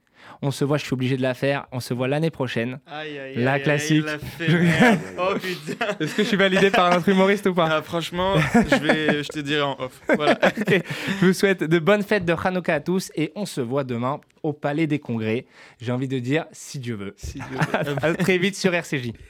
on 0.42 0.50
se 0.50 0.64
voit, 0.64 0.78
je 0.78 0.84
suis 0.84 0.94
obligé 0.94 1.16
de 1.16 1.22
la 1.22 1.34
faire. 1.34 1.66
On 1.72 1.80
se 1.80 1.94
voit 1.94 2.08
l'année 2.08 2.30
prochaine. 2.30 2.78
Aïe, 2.86 3.18
aïe, 3.18 3.34
la 3.36 3.54
aïe, 3.54 3.62
classique. 3.62 4.06
Je-. 4.40 4.56
Oh 5.18 5.34
putain. 5.34 5.86
Est-ce 6.00 6.14
que 6.14 6.22
je 6.22 6.28
suis 6.28 6.36
validé 6.36 6.70
par 6.70 6.92
un 6.92 7.00
humoriste 7.00 7.46
ou 7.46 7.54
pas? 7.54 7.68
Ah, 7.70 7.82
Franchement, 7.82 8.34
je, 8.54 8.76
vais, 8.76 9.22
je 9.22 9.28
te 9.28 9.38
dirai 9.40 9.62
en 9.62 9.76
off. 9.78 10.00
Voilà. 10.14 10.38
Je 11.20 11.26
vous 11.26 11.32
souhaite 11.32 11.64
de 11.64 11.78
bonnes 11.78 12.02
fêtes 12.02 12.24
de 12.24 12.34
Hanouka 12.34 12.74
à 12.74 12.80
tous 12.80 13.10
et 13.14 13.32
on 13.34 13.46
se 13.46 13.60
voit 13.60 13.84
demain 13.84 14.20
au 14.42 14.52
Palais 14.52 14.86
des 14.86 14.98
Congrès. 14.98 15.46
J'ai 15.80 15.92
envie 15.92 16.08
de 16.08 16.18
dire 16.18 16.46
si 16.52 16.78
Dieu 16.78 16.94
veut. 16.94 17.14
Si 17.16 17.34
Dieu 17.34 17.58
à 18.02 18.14
très 18.14 18.38
vite 18.38 18.56
sur 18.56 18.74
RCJ. 18.74 19.12